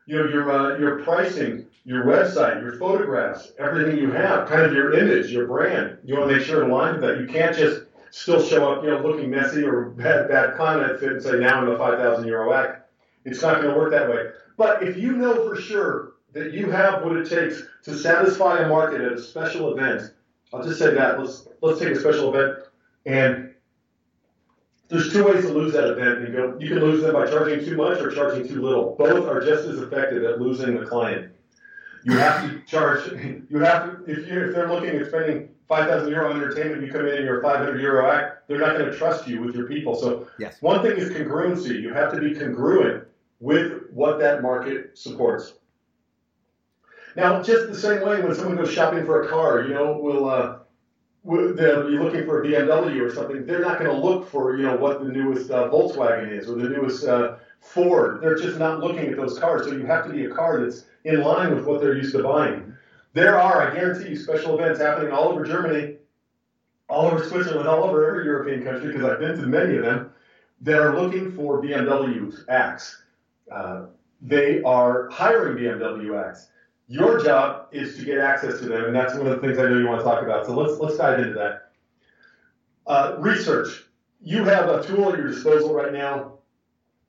you 0.07 0.17
know, 0.17 0.29
your, 0.29 0.51
uh, 0.51 0.79
your 0.79 1.03
pricing, 1.03 1.67
your 1.85 2.05
website, 2.05 2.63
your 2.63 2.79
photographs, 2.79 3.53
everything 3.59 3.99
you 3.99 4.11
have, 4.13 4.49
kind 4.49 4.63
of 4.63 4.73
your 4.73 4.95
image, 4.95 5.31
your 5.31 5.47
brand. 5.47 5.99
You 6.05 6.17
want 6.17 6.31
to 6.31 6.37
make 6.37 6.47
sure 6.47 6.63
it 6.63 6.69
aligns 6.69 6.95
with 6.95 7.03
that. 7.03 7.21
You 7.21 7.27
can't 7.27 7.57
just 7.57 7.83
still 8.11 8.43
show 8.43 8.73
up, 8.73 8.85
you 8.85 8.91
know, 8.91 9.01
looking 9.01 9.31
messy 9.31 9.65
or 9.65 9.91
bad, 9.91 10.29
bad 10.29 10.57
climate 10.57 10.99
fit 11.01 11.13
and 11.13 11.23
say, 11.23 11.39
now 11.39 11.61
I'm 11.61 11.69
a 11.69 11.77
5,000 11.77 12.27
euro 12.27 12.53
act. 12.53 12.89
It's 13.25 13.43
not 13.43 13.61
going 13.61 13.75
to 13.75 13.79
work 13.79 13.91
that 13.91 14.09
way. 14.09 14.31
But 14.57 14.83
if 14.83 14.97
you 14.97 15.13
know 15.13 15.35
for 15.49 15.61
sure 15.61 16.13
that 16.33 16.53
you 16.53 16.71
have 16.71 17.03
what 17.03 17.17
it 17.17 17.29
takes 17.29 17.63
to 17.85 17.97
satisfy 17.97 18.61
a 18.61 18.69
market 18.69 19.01
at 19.01 19.13
a 19.13 19.21
special 19.21 19.77
event, 19.77 20.13
I'll 20.53 20.63
just 20.63 20.79
say 20.79 20.95
that. 20.95 21.19
Let's 21.19 21.49
let's 21.61 21.81
take 21.81 21.89
a 21.89 22.01
special 22.01 22.35
event, 22.35 22.59
and 23.05 23.46
there's 24.89 25.13
two 25.13 25.25
ways 25.25 25.45
to 25.45 25.53
lose 25.53 25.73
that 25.73 25.89
event. 25.91 26.29
You 26.29 26.35
go, 26.35 26.57
you 26.61 26.69
can 26.69 26.79
lose 26.81 27.03
them 27.03 27.13
by 27.13 27.27
charging 27.27 27.65
too 27.65 27.77
much 27.77 28.01
or 28.01 28.11
charging 28.11 28.47
too 28.47 28.63
little. 28.63 28.95
Both 28.97 29.29
are 29.29 29.41
just 29.41 29.67
as 29.67 29.79
effective 29.79 30.23
at 30.25 30.41
losing 30.41 30.79
the 30.79 30.87
client. 30.87 31.33
You 32.05 32.13
have 32.13 32.43
to 32.43 32.61
charge. 32.67 33.11
You 33.51 33.59
have 33.59 34.05
to 34.05 34.11
if 34.11 34.29
you 34.29 34.49
if 34.49 34.55
they're 34.55 34.69
looking 34.69 34.91
at 34.91 35.07
spending 35.09 35.49
5,000 35.69 36.09
euro 36.09 36.31
on 36.31 36.37
entertainment, 36.37 36.83
you 36.83 36.93
come 36.93 37.07
in 37.07 37.17
and 37.17 37.25
you're 37.25 37.41
a 37.41 37.43
500 37.43 37.81
euro 37.81 38.11
act, 38.11 38.47
they're 38.49 38.59
not 38.59 38.79
going 38.79 38.91
to 38.91 38.97
trust 38.97 39.27
you 39.27 39.41
with 39.41 39.55
your 39.55 39.67
people. 39.67 39.97
So 39.97 40.29
yes. 40.39 40.63
one 40.63 40.83
thing 40.83 40.97
is 40.97 41.11
congruency. 41.11 41.81
You 41.81 41.93
have 41.93 42.13
to 42.13 42.21
be 42.21 42.35
congruent 42.35 43.05
with 43.41 43.83
what 43.91 44.21
that 44.21 44.43
market 44.43 44.97
supports. 44.97 45.55
Now, 47.17 47.43
just 47.43 47.69
the 47.69 47.75
same 47.75 48.07
way 48.07 48.21
when 48.21 48.35
someone 48.35 48.57
goes 48.57 48.71
shopping 48.71 49.05
for 49.05 49.23
a 49.23 49.29
car, 49.29 49.63
you 49.63 49.75
know, 49.75 49.99
we'll. 50.01 50.29
uh, 50.29 50.59
they'll 51.27 51.89
be 51.89 51.99
looking 51.99 52.25
for 52.25 52.43
a 52.43 52.47
BMW 52.47 53.01
or 53.01 53.13
something. 53.13 53.45
They're 53.47 53.61
not 53.61 53.79
going 53.79 53.91
to 53.91 53.97
look 53.97 54.29
for 54.29 54.57
you 54.57 54.63
know 54.63 54.77
what 54.77 55.03
the 55.03 55.09
newest 55.09 55.51
uh, 55.51 55.69
Volkswagen 55.69 56.31
is 56.31 56.49
or 56.49 56.57
the 56.57 56.69
newest 56.69 57.05
uh, 57.05 57.37
Ford. 57.61 58.21
They're 58.21 58.37
just 58.37 58.59
not 58.59 58.81
looking 58.81 59.09
at 59.09 59.17
those 59.17 59.39
cars. 59.39 59.67
So 59.67 59.73
you 59.73 59.87
have 59.87 60.05
to 60.07 60.13
be 60.13 60.25
a 60.25 60.31
car 60.31 60.63
that's 60.63 60.87
in 61.05 61.23
line 61.23 61.55
with 61.55 61.67
what 61.67 61.81
they're 61.81 61.97
used 61.97 62.15
to 62.15 62.23
buying. 62.23 62.73
There 63.13 63.39
are, 63.39 63.69
I 63.69 63.75
guarantee 63.75 64.11
you, 64.11 64.17
special 64.17 64.59
events 64.59 64.81
happening 64.81 65.11
all 65.11 65.29
over 65.29 65.45
Germany, 65.45 65.97
all 66.89 67.07
over 67.07 67.25
Switzerland, 67.25 67.69
all 67.69 67.85
over 67.85 68.07
every 68.07 68.25
European 68.25 68.63
country 68.63 68.93
because 68.93 69.05
I've 69.05 69.19
been 69.19 69.39
to 69.39 69.47
many 69.47 69.77
of 69.77 69.83
them 69.83 70.11
that 70.61 70.79
are 70.79 71.01
looking 71.01 71.33
for 71.33 71.63
BMW 71.63 72.33
acts. 72.49 73.03
Uh, 73.51 73.87
they 74.21 74.63
are 74.63 75.09
hiring 75.11 75.57
BMW 75.57 76.29
acts. 76.29 76.49
Your 76.89 77.23
job 77.23 77.69
is 77.73 77.97
to 77.97 78.05
get 78.05 78.19
access 78.19 78.61
to 78.61 78.67
them, 78.67 78.85
and 78.85 78.95
that's 78.95 79.15
one 79.15 79.27
of 79.27 79.41
the 79.41 79.47
things 79.47 79.59
I 79.59 79.63
know 79.63 79.79
you 79.79 79.87
want 79.87 80.01
to 80.01 80.05
talk 80.05 80.23
about. 80.23 80.47
So 80.47 80.55
let's 80.55 80.79
let's 80.79 80.97
dive 80.97 81.21
into 81.21 81.35
that. 81.35 81.73
Uh, 82.87 83.17
research. 83.19 83.85
You 84.23 84.45
have 84.45 84.69
a 84.69 84.83
tool 84.85 85.11
at 85.11 85.19
your 85.19 85.29
disposal 85.29 85.75
right 85.75 85.93
now 85.93 86.39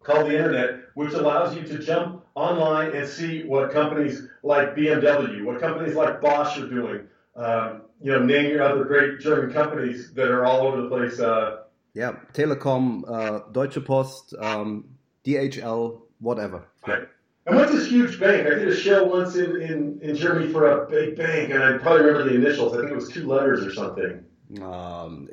called 0.03 0.27
the 0.27 0.37
internet, 0.37 0.81
which 0.95 1.13
allows 1.13 1.55
you 1.55 1.63
to 1.63 1.79
jump 1.79 2.25
online 2.35 2.95
and 2.95 3.07
see 3.07 3.43
what 3.43 3.71
companies 3.71 4.27
like 4.43 4.75
BMW, 4.75 5.43
what 5.43 5.59
companies 5.59 5.95
like 5.95 6.21
Bosch 6.21 6.57
are 6.57 6.67
doing. 6.67 7.07
Um, 7.35 7.83
you 8.01 8.11
know, 8.11 8.23
name 8.23 8.49
your 8.49 8.63
other 8.63 8.83
great 8.83 9.19
German 9.19 9.53
companies 9.53 10.13
that 10.13 10.29
are 10.29 10.45
all 10.45 10.67
over 10.67 10.81
the 10.81 10.89
place. 10.89 11.19
Uh, 11.19 11.63
yeah, 11.93 12.13
Telekom, 12.33 13.03
uh, 13.07 13.39
Deutsche 13.51 13.83
Post, 13.83 14.33
um, 14.39 14.85
DHL, 15.25 16.01
whatever. 16.19 16.65
Right. 16.85 17.07
And 17.47 17.55
what's 17.55 17.71
this 17.71 17.87
huge 17.87 18.19
bank? 18.19 18.45
I 18.45 18.55
did 18.55 18.67
a 18.67 18.75
show 18.75 19.05
once 19.05 19.35
in, 19.37 19.61
in, 19.61 19.99
in 20.01 20.15
Germany 20.17 20.51
for 20.51 20.69
a 20.69 20.85
big 20.85 21.15
bank, 21.15 21.49
and 21.49 21.63
I 21.63 21.77
probably 21.77 22.05
remember 22.05 22.29
the 22.29 22.35
initials. 22.35 22.73
I 22.73 22.79
think 22.79 22.91
it 22.91 22.95
was 22.95 23.07
two 23.07 23.25
letters 23.25 23.65
or 23.65 23.73
something. 23.73 24.25
Um, 24.61 25.29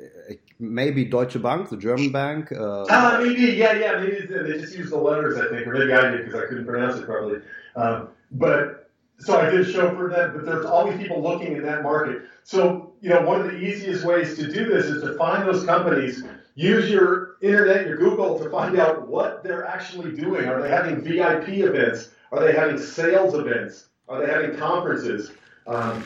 maybe 0.57 1.03
Deutsche 1.03 1.41
Bank, 1.41 1.69
the 1.69 1.75
German 1.75 2.13
bank. 2.13 2.53
Uh, 2.53 2.85
ah, 2.89 3.19
maybe, 3.21 3.41
yeah, 3.41 3.73
yeah. 3.73 3.99
Maybe 3.99 4.25
they 4.27 4.57
just 4.57 4.77
used 4.77 4.93
the 4.93 4.97
letters, 4.97 5.37
I 5.37 5.49
think, 5.49 5.67
or 5.67 5.73
maybe 5.73 5.91
I 5.91 6.09
did 6.09 6.25
because 6.25 6.41
I 6.41 6.47
couldn't 6.47 6.65
pronounce 6.65 6.95
it 6.95 7.05
properly. 7.05 7.41
Um, 7.75 8.07
but 8.31 8.89
so 9.19 9.37
I 9.37 9.49
did 9.49 9.67
a 9.67 9.69
show 9.69 9.93
for 9.93 10.09
them, 10.09 10.33
but 10.35 10.45
there's 10.45 10.65
always 10.65 10.97
people 10.97 11.21
looking 11.21 11.57
in 11.57 11.63
that 11.63 11.83
market. 11.83 12.21
So, 12.45 12.93
you 13.01 13.09
know, 13.09 13.23
one 13.23 13.41
of 13.41 13.47
the 13.47 13.57
easiest 13.57 14.05
ways 14.05 14.37
to 14.37 14.49
do 14.49 14.65
this 14.69 14.85
is 14.85 15.03
to 15.03 15.17
find 15.17 15.45
those 15.45 15.65
companies 15.65 16.23
Use 16.55 16.89
your 16.89 17.24
internet, 17.41 17.87
your 17.87 17.97
Google 17.97 18.39
to 18.39 18.49
find 18.49 18.77
out 18.77 19.07
what 19.07 19.43
they're 19.43 19.65
actually 19.65 20.15
doing. 20.15 20.47
Are 20.47 20.61
they 20.61 20.69
having 20.69 21.01
VIP 21.01 21.49
events? 21.49 22.09
Are 22.31 22.41
they 22.41 22.53
having 22.53 22.77
sales 22.77 23.33
events? 23.33 23.89
Are 24.07 24.25
they 24.25 24.31
having 24.31 24.57
conferences? 24.57 25.31
Um, 25.67 26.03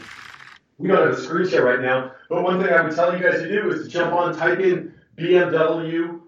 we 0.78 0.88
don't 0.88 0.98
have 0.98 1.18
a 1.18 1.22
screen 1.22 1.48
share 1.48 1.66
right 1.66 1.82
now, 1.82 2.14
but 2.30 2.44
one 2.44 2.62
thing 2.62 2.72
I 2.72 2.82
would 2.82 2.96
tell 2.96 3.16
you 3.16 3.22
guys 3.22 3.42
to 3.42 3.50
do 3.50 3.70
is 3.72 3.84
to 3.84 3.90
jump 3.90 4.14
on, 4.14 4.36
type 4.36 4.60
in 4.60 4.94
BMW 5.18 6.22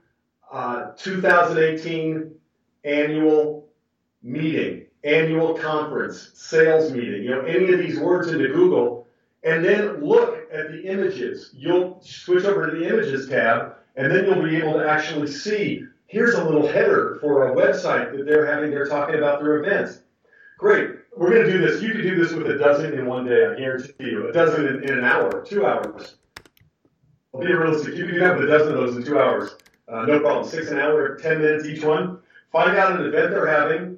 uh, 0.51 0.91
2018 0.97 2.31
annual 2.83 3.69
meeting, 4.21 4.85
annual 5.03 5.53
conference, 5.53 6.31
sales 6.33 6.91
meeting, 6.91 7.23
you 7.23 7.29
know, 7.29 7.41
any 7.41 7.71
of 7.71 7.79
these 7.79 7.99
words 7.99 8.27
into 8.27 8.47
Google, 8.49 9.07
and 9.43 9.63
then 9.63 10.03
look 10.03 10.47
at 10.51 10.71
the 10.71 10.83
images. 10.83 11.51
You'll 11.53 12.01
switch 12.01 12.43
over 12.43 12.69
to 12.69 12.77
the 12.77 12.87
images 12.87 13.29
tab 13.29 13.75
and 13.95 14.11
then 14.11 14.25
you'll 14.25 14.43
be 14.43 14.57
able 14.57 14.73
to 14.73 14.89
actually 14.89 15.27
see 15.27 15.85
here's 16.07 16.35
a 16.35 16.43
little 16.43 16.67
header 16.67 17.17
for 17.21 17.49
a 17.49 17.55
website 17.55 18.15
that 18.15 18.25
they're 18.25 18.45
having, 18.45 18.69
they're 18.69 18.85
talking 18.85 19.15
about 19.15 19.41
their 19.41 19.63
events. 19.63 19.99
Great. 20.57 20.89
We're 21.15 21.31
going 21.31 21.45
to 21.45 21.51
do 21.51 21.57
this. 21.57 21.81
You 21.81 21.91
can 21.93 22.01
do 22.01 22.15
this 22.15 22.33
with 22.33 22.47
a 22.47 22.57
dozen 22.57 22.93
in 22.93 23.05
one 23.05 23.25
day, 23.25 23.45
I 23.45 23.55
guarantee 23.55 23.93
you. 23.99 24.29
A 24.29 24.33
dozen 24.33 24.67
in, 24.67 24.83
in 24.83 24.99
an 24.99 25.05
hour, 25.05 25.43
two 25.43 25.65
hours. 25.65 26.15
I'll 27.33 27.39
be 27.39 27.51
realistic. 27.51 27.95
You 27.95 28.05
can 28.07 28.37
with 28.37 28.43
a 28.43 28.47
dozen 28.47 28.73
of 28.73 28.79
those 28.79 28.97
in 28.97 29.03
two 29.03 29.17
hours. 29.17 29.55
Uh, 29.87 30.05
no 30.05 30.19
problem. 30.19 30.47
Six 30.47 30.69
an 30.69 30.79
hour, 30.79 31.17
10 31.17 31.41
minutes 31.41 31.65
each 31.65 31.83
one. 31.83 32.19
Find 32.51 32.77
out 32.77 32.99
an 32.99 33.05
event 33.05 33.31
they're 33.31 33.47
having. 33.47 33.97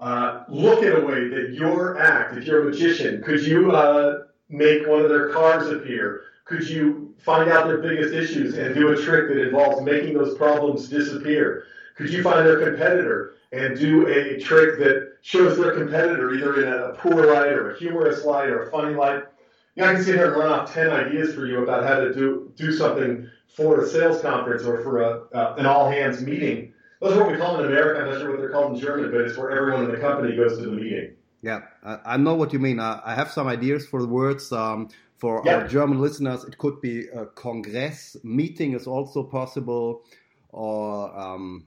Uh, 0.00 0.42
look 0.48 0.82
at 0.82 0.98
a 0.98 1.06
way 1.06 1.28
that 1.28 1.50
your 1.52 2.00
act, 2.00 2.36
if 2.36 2.44
you're 2.44 2.62
a 2.62 2.64
magician, 2.64 3.22
could 3.22 3.40
you 3.40 3.70
uh, 3.70 4.24
make 4.48 4.86
one 4.88 5.00
of 5.00 5.08
their 5.08 5.28
cards 5.30 5.68
appear? 5.68 6.22
Could 6.44 6.68
you 6.68 7.14
find 7.18 7.50
out 7.50 7.66
their 7.66 7.78
biggest 7.78 8.12
issues 8.12 8.58
and 8.58 8.74
do 8.74 8.88
a 8.88 8.96
trick 8.96 9.28
that 9.28 9.40
involves 9.40 9.82
making 9.82 10.14
those 10.14 10.36
problems 10.36 10.88
disappear? 10.88 11.64
Could 11.96 12.10
you 12.10 12.22
find 12.22 12.46
their 12.46 12.64
competitor 12.64 13.34
and 13.52 13.78
do 13.78 14.08
a 14.08 14.40
trick 14.40 14.78
that 14.78 15.12
shows 15.22 15.58
their 15.58 15.72
competitor 15.72 16.34
either 16.34 16.62
in 16.62 16.72
a 16.72 16.94
poor 16.94 17.32
light 17.32 17.52
or 17.52 17.72
a 17.72 17.78
humorous 17.78 18.24
light 18.24 18.48
or 18.48 18.64
a 18.64 18.70
funny 18.70 18.94
light? 18.94 19.24
Know, 19.76 19.86
I 19.86 19.94
can 19.94 20.04
sit 20.04 20.16
here 20.16 20.26
and 20.26 20.36
run 20.36 20.50
off 20.50 20.74
10 20.74 20.90
ideas 20.90 21.34
for 21.34 21.46
you 21.46 21.62
about 21.62 21.84
how 21.84 22.00
to 22.00 22.12
do, 22.12 22.52
do 22.56 22.72
something 22.72 23.28
for 23.54 23.82
a 23.82 23.88
sales 23.88 24.20
conference 24.20 24.64
or 24.64 24.82
for 24.82 25.02
a, 25.02 25.24
uh, 25.34 25.54
an 25.58 25.66
all 25.66 25.90
hands 25.90 26.22
meeting. 26.22 26.72
Those 27.00 27.16
are 27.16 27.22
what 27.22 27.32
we 27.32 27.38
call 27.38 27.58
in 27.60 27.66
America. 27.66 28.00
I'm 28.00 28.10
not 28.10 28.20
sure 28.20 28.30
what 28.30 28.40
they're 28.40 28.50
called 28.50 28.74
in 28.74 28.80
German, 28.80 29.10
but 29.10 29.22
it's 29.22 29.36
where 29.38 29.50
everyone 29.50 29.84
in 29.84 29.90
the 29.90 29.98
company 29.98 30.36
goes 30.36 30.58
to 30.58 30.64
the 30.64 30.72
meeting. 30.72 31.14
Yeah, 31.42 31.62
I, 31.82 31.98
I 32.04 32.16
know 32.16 32.34
what 32.34 32.52
you 32.52 32.58
mean. 32.58 32.78
I, 32.78 33.00
I 33.04 33.14
have 33.14 33.30
some 33.30 33.48
ideas 33.48 33.86
for 33.86 34.00
the 34.00 34.08
words. 34.08 34.52
Um, 34.52 34.88
for 35.22 35.48
our 35.48 35.68
German 35.68 36.00
listeners, 36.00 36.42
it 36.42 36.58
could 36.58 36.80
be 36.80 37.06
a 37.06 37.26
congress 37.26 38.16
meeting 38.24 38.72
is 38.72 38.88
also 38.88 39.22
possible, 39.22 40.02
or 40.48 41.16
um, 41.16 41.64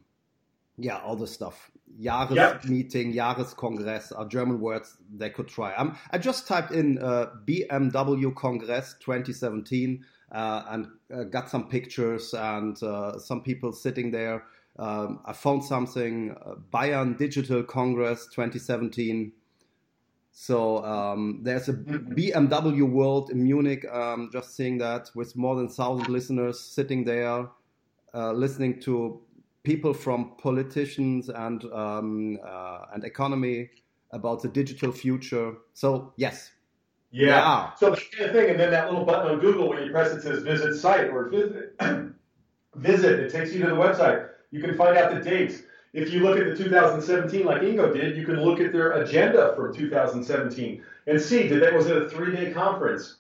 yeah, 0.78 0.98
all 0.98 1.16
the 1.16 1.26
stuff. 1.26 1.72
Jahres 1.98 2.36
yeah. 2.36 2.60
meeting, 2.66 3.14
Jahreskongress 3.14 4.12
are 4.14 4.26
German 4.28 4.60
words 4.60 4.98
they 5.10 5.30
could 5.30 5.48
try. 5.48 5.74
Um, 5.74 5.98
I 6.12 6.18
just 6.18 6.50
typed 6.50 6.72
in 6.74 6.98
uh, 6.98 7.28
BMW 7.46 8.36
Congress 8.36 8.96
2017 9.00 10.04
uh, 10.34 10.64
and 10.72 10.88
uh, 11.14 11.24
got 11.24 11.50
some 11.50 11.70
pictures 11.70 12.34
and 12.34 12.76
uh, 12.84 13.18
some 13.20 13.42
people 13.42 13.72
sitting 13.72 14.12
there. 14.12 14.44
Um, 14.78 15.22
I 15.24 15.32
found 15.32 15.64
something 15.64 16.36
uh, 16.46 16.56
Bayern 16.74 17.18
Digital 17.18 17.64
Congress 17.64 18.28
2017. 18.34 19.32
So 20.38 20.84
um, 20.84 21.40
there's 21.44 21.70
a 21.70 21.74
BMW 21.74 22.84
World 22.84 23.30
in 23.30 23.42
Munich. 23.42 23.86
Um, 23.90 24.30
just 24.34 24.54
seeing 24.54 24.78
that 24.80 25.10
with 25.16 25.34
more 25.38 25.56
than 25.56 25.70
thousand 25.70 26.10
listeners 26.10 26.60
sitting 26.60 27.06
there, 27.06 27.48
uh, 28.14 28.34
listening 28.34 28.82
to 28.82 29.22
people 29.64 29.94
from 29.94 30.36
politicians 30.38 31.30
and 31.30 31.64
um, 31.72 32.38
uh, 32.46 32.80
and 32.94 33.06
economy 33.06 33.70
about 34.12 34.42
the 34.42 34.50
digital 34.50 34.92
future. 34.92 35.54
So 35.74 36.12
yes. 36.18 36.52
Yeah. 37.12 37.74
So 37.76 37.92
the 37.92 38.02
kind 38.12 38.30
of 38.30 38.36
thing, 38.36 38.50
and 38.50 38.60
then 38.60 38.72
that 38.72 38.92
little 38.92 39.06
button 39.06 39.32
on 39.32 39.40
Google 39.40 39.70
when 39.70 39.86
you 39.86 39.92
press 39.92 40.12
it 40.12 40.22
says 40.22 40.44
visit 40.44 40.76
site 40.76 41.12
or 41.12 41.30
visit. 41.30 41.80
visit. 42.76 43.20
It 43.22 43.32
takes 43.32 43.54
you 43.54 43.62
to 43.62 43.70
the 43.70 43.76
website. 43.76 44.28
You 44.52 44.60
can 44.60 44.76
find 44.76 44.98
out 44.98 45.14
the 45.14 45.22
dates. 45.22 45.62
If 45.96 46.12
you 46.12 46.20
look 46.20 46.38
at 46.38 46.46
the 46.46 46.62
2017, 46.62 47.46
like 47.46 47.62
Ingo 47.62 47.94
did, 47.94 48.18
you 48.18 48.26
can 48.26 48.44
look 48.44 48.60
at 48.60 48.74
their 48.74 48.92
agenda 49.02 49.54
from 49.56 49.74
2017 49.74 50.84
and 51.08 51.22
see 51.22 51.48
did 51.48 51.64
that 51.64 51.74
was 51.74 51.88
it 51.88 51.96
a 51.96 52.10
three-day 52.10 52.52
conference? 52.52 53.16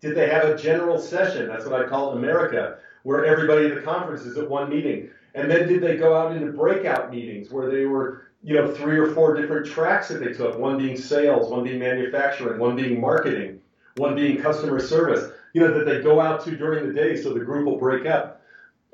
Did 0.00 0.16
they 0.16 0.28
have 0.28 0.44
a 0.44 0.58
general 0.58 0.98
session? 0.98 1.46
That's 1.46 1.64
what 1.64 1.80
I 1.80 1.88
call 1.88 2.10
it 2.10 2.12
in 2.16 2.18
America, 2.18 2.78
where 3.04 3.24
everybody 3.24 3.66
at 3.66 3.76
the 3.76 3.80
conference 3.80 4.22
is 4.22 4.36
at 4.36 4.50
one 4.50 4.70
meeting. 4.70 5.08
And 5.36 5.48
then 5.48 5.68
did 5.68 5.80
they 5.80 5.96
go 5.96 6.16
out 6.16 6.36
into 6.36 6.50
breakout 6.50 7.12
meetings 7.12 7.52
where 7.52 7.70
they 7.70 7.86
were, 7.86 8.26
you 8.42 8.54
know, 8.54 8.74
three 8.74 8.98
or 8.98 9.14
four 9.14 9.34
different 9.34 9.64
tracks 9.64 10.08
that 10.08 10.18
they 10.18 10.32
took, 10.32 10.58
one 10.58 10.76
being 10.76 10.96
sales, 10.96 11.48
one 11.48 11.62
being 11.62 11.78
manufacturing, 11.78 12.58
one 12.58 12.74
being 12.74 13.00
marketing, 13.00 13.60
one 13.98 14.16
being 14.16 14.42
customer 14.42 14.80
service, 14.80 15.30
you 15.52 15.60
know, 15.60 15.72
that 15.72 15.84
they 15.84 16.02
go 16.02 16.20
out 16.20 16.44
to 16.44 16.56
during 16.56 16.88
the 16.88 16.92
day 16.92 17.14
so 17.14 17.32
the 17.32 17.44
group 17.44 17.66
will 17.66 17.78
break 17.78 18.04
up. 18.04 18.42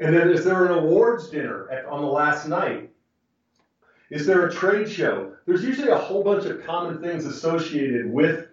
And 0.01 0.15
then 0.15 0.31
is 0.31 0.45
there 0.45 0.67
an 0.67 0.73
awards 0.73 1.31
dinner 1.31 1.67
at, 1.71 1.87
on 1.87 2.03
the 2.03 2.09
last 2.09 2.47
night? 2.47 2.90
Is 4.11 4.27
there 4.27 4.47
a 4.47 4.53
trade 4.53 4.91
show? 4.91 5.33
There's 5.47 5.65
usually 5.65 5.89
a 5.89 5.97
whole 5.97 6.25
bunch 6.25 6.45
of 6.45 6.65
common 6.65 7.01
things 7.01 7.25
associated 7.25 8.13
with 8.13 8.49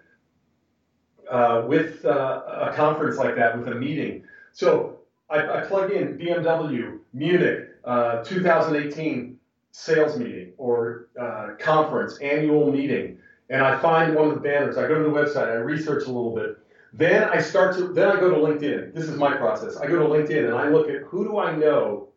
uh, 1.30 1.66
with 1.68 2.06
uh, 2.06 2.70
a 2.70 2.74
conference 2.74 3.18
like 3.18 3.36
that, 3.36 3.58
with 3.58 3.68
a 3.68 3.76
meeting. 3.76 4.24
So 4.54 5.00
I, 5.30 5.60
I 5.60 5.62
plug 5.62 5.92
in 5.92 6.18
BMW, 6.18 7.00
Munich, 7.12 7.70
uh, 7.84 8.24
2018 8.24 9.38
sales 9.72 10.18
meeting 10.18 10.54
or 10.58 11.10
uh, 11.20 11.50
conference, 11.60 12.18
annual 12.20 12.72
meeting, 12.72 13.18
and 13.50 13.62
I 13.62 13.78
find 13.80 14.16
one 14.16 14.30
of 14.30 14.36
the 14.36 14.40
banners. 14.40 14.78
I 14.78 14.88
go 14.88 14.96
to 14.96 15.04
the 15.04 15.10
website, 15.10 15.50
I 15.50 15.56
research 15.56 16.06
a 16.06 16.08
little 16.08 16.34
bit. 16.34 16.58
Then 16.94 17.26
I 17.26 17.42
start 17.42 17.76
to, 17.78 17.90
then 17.90 18.08
I 18.08 18.20
go 18.20 18.30
to 18.30 18.38
LinkedIn. 18.38 18.94
This 18.94 19.06
is 19.06 19.18
my 19.18 19.36
process. 19.36 19.76
I 19.76 19.88
go 19.88 20.00
to 20.00 20.06
LinkedIn 20.06 20.46
and 20.46 20.56
I 20.56 20.70
look 20.70 20.90
at 20.90 21.02
who 21.02 21.26
do 21.26 21.38
I 21.38 21.54
know 21.56 22.08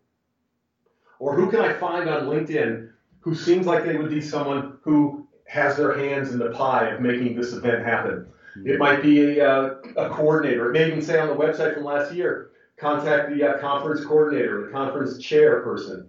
or 1.19 1.35
who 1.35 1.51
can 1.51 1.61
I 1.61 1.73
find 1.75 2.09
on 2.09 2.27
LinkedIn 2.27 2.91
who 3.21 3.35
seems 3.35 3.67
like 3.67 3.85
they 3.85 3.97
would 3.97 4.11
be 4.11 4.21
someone 4.21 4.79
who 4.83 5.27
has 5.47 5.77
their 5.77 5.97
hands 5.97 6.33
in 6.33 6.39
the 6.39 6.51
pie 6.51 6.89
of 6.89 7.01
making 7.01 7.37
this 7.37 7.53
event 7.53 7.85
happen. 7.85 8.27
It 8.65 8.79
might 8.79 9.03
be 9.03 9.39
a, 9.39 9.49
uh, 9.49 9.75
a 9.97 10.09
coordinator. 10.11 10.71
It 10.71 10.73
may 10.73 10.87
even 10.89 11.03
say 11.03 11.19
on 11.19 11.29
the 11.29 11.35
website 11.35 11.75
from 11.75 11.85
last 11.85 12.13
year, 12.13 12.51
contact 12.77 13.31
the 13.31 13.45
uh, 13.45 13.59
conference 13.59 14.05
coordinator, 14.05 14.67
the 14.67 14.73
conference 14.73 15.19
chairperson. 15.19 16.07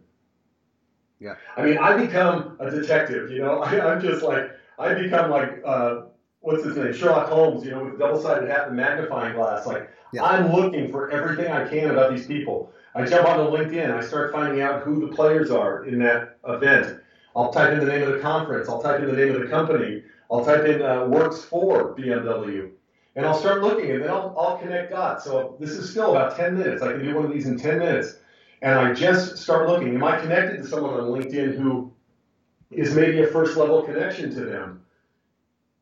Yeah. 1.19 1.35
I 1.55 1.63
mean, 1.63 1.77
I 1.77 1.95
become 2.03 2.57
a 2.59 2.71
detective. 2.71 3.29
You 3.29 3.39
know, 3.39 3.59
I, 3.63 3.93
am 3.93 4.01
just 4.01 4.23
like 4.23 4.51
I 4.79 4.93
become 4.95 5.29
like 5.29 5.61
uh, 5.63 6.03
what's 6.39 6.63
his 6.63 6.75
name, 6.75 6.93
Sherlock 6.93 7.29
Holmes. 7.29 7.63
You 7.63 7.71
know, 7.71 7.85
with 7.85 7.99
double-sided 7.99 8.49
hat 8.49 8.67
and 8.67 8.75
magnifying 8.75 9.35
glass. 9.35 9.67
Like 9.67 9.89
yeah. 10.13 10.23
I'm 10.23 10.51
looking 10.51 10.91
for 10.91 11.11
everything 11.11 11.51
I 11.51 11.67
can 11.67 11.91
about 11.91 12.11
these 12.11 12.25
people. 12.25 12.73
I 12.95 13.05
jump 13.05 13.27
onto 13.27 13.55
LinkedIn. 13.55 13.91
I 13.91 14.01
start 14.01 14.33
finding 14.33 14.61
out 14.61 14.81
who 14.81 15.07
the 15.07 15.15
players 15.15 15.51
are 15.51 15.85
in 15.85 15.99
that 15.99 16.37
event. 16.47 17.00
I'll 17.35 17.51
type 17.51 17.73
in 17.73 17.79
the 17.79 17.85
name 17.85 18.03
of 18.03 18.13
the 18.13 18.19
conference. 18.19 18.69
I'll 18.69 18.81
type 18.81 18.99
in 18.99 19.07
the 19.07 19.15
name 19.15 19.35
of 19.35 19.41
the 19.41 19.47
company. 19.47 20.03
I'll 20.29 20.45
type 20.45 20.65
in 20.65 20.81
uh, 20.81 21.05
works 21.05 21.43
for 21.43 21.95
BMW. 21.95 22.71
And 23.15 23.25
I'll 23.25 23.37
start 23.37 23.61
looking, 23.61 23.91
and 23.91 24.03
then 24.03 24.09
I'll, 24.09 24.33
I'll 24.37 24.57
connect 24.57 24.91
dots. 24.91 25.25
So 25.25 25.57
this 25.59 25.71
is 25.71 25.89
still 25.89 26.11
about 26.11 26.37
10 26.37 26.57
minutes. 26.57 26.81
I 26.81 26.93
can 26.93 27.03
do 27.03 27.13
one 27.13 27.25
of 27.25 27.31
these 27.31 27.45
in 27.45 27.57
10 27.57 27.79
minutes. 27.79 28.15
And 28.61 28.79
I 28.79 28.93
just 28.93 29.37
start 29.37 29.67
looking. 29.67 29.95
Am 29.95 30.03
I 30.03 30.19
connected 30.19 30.57
to 30.57 30.67
someone 30.67 30.93
on 30.93 31.07
LinkedIn 31.07 31.57
who 31.57 31.91
is 32.69 32.93
maybe 32.93 33.21
a 33.21 33.27
first 33.27 33.57
level 33.57 33.81
connection 33.81 34.33
to 34.35 34.45
them? 34.45 34.81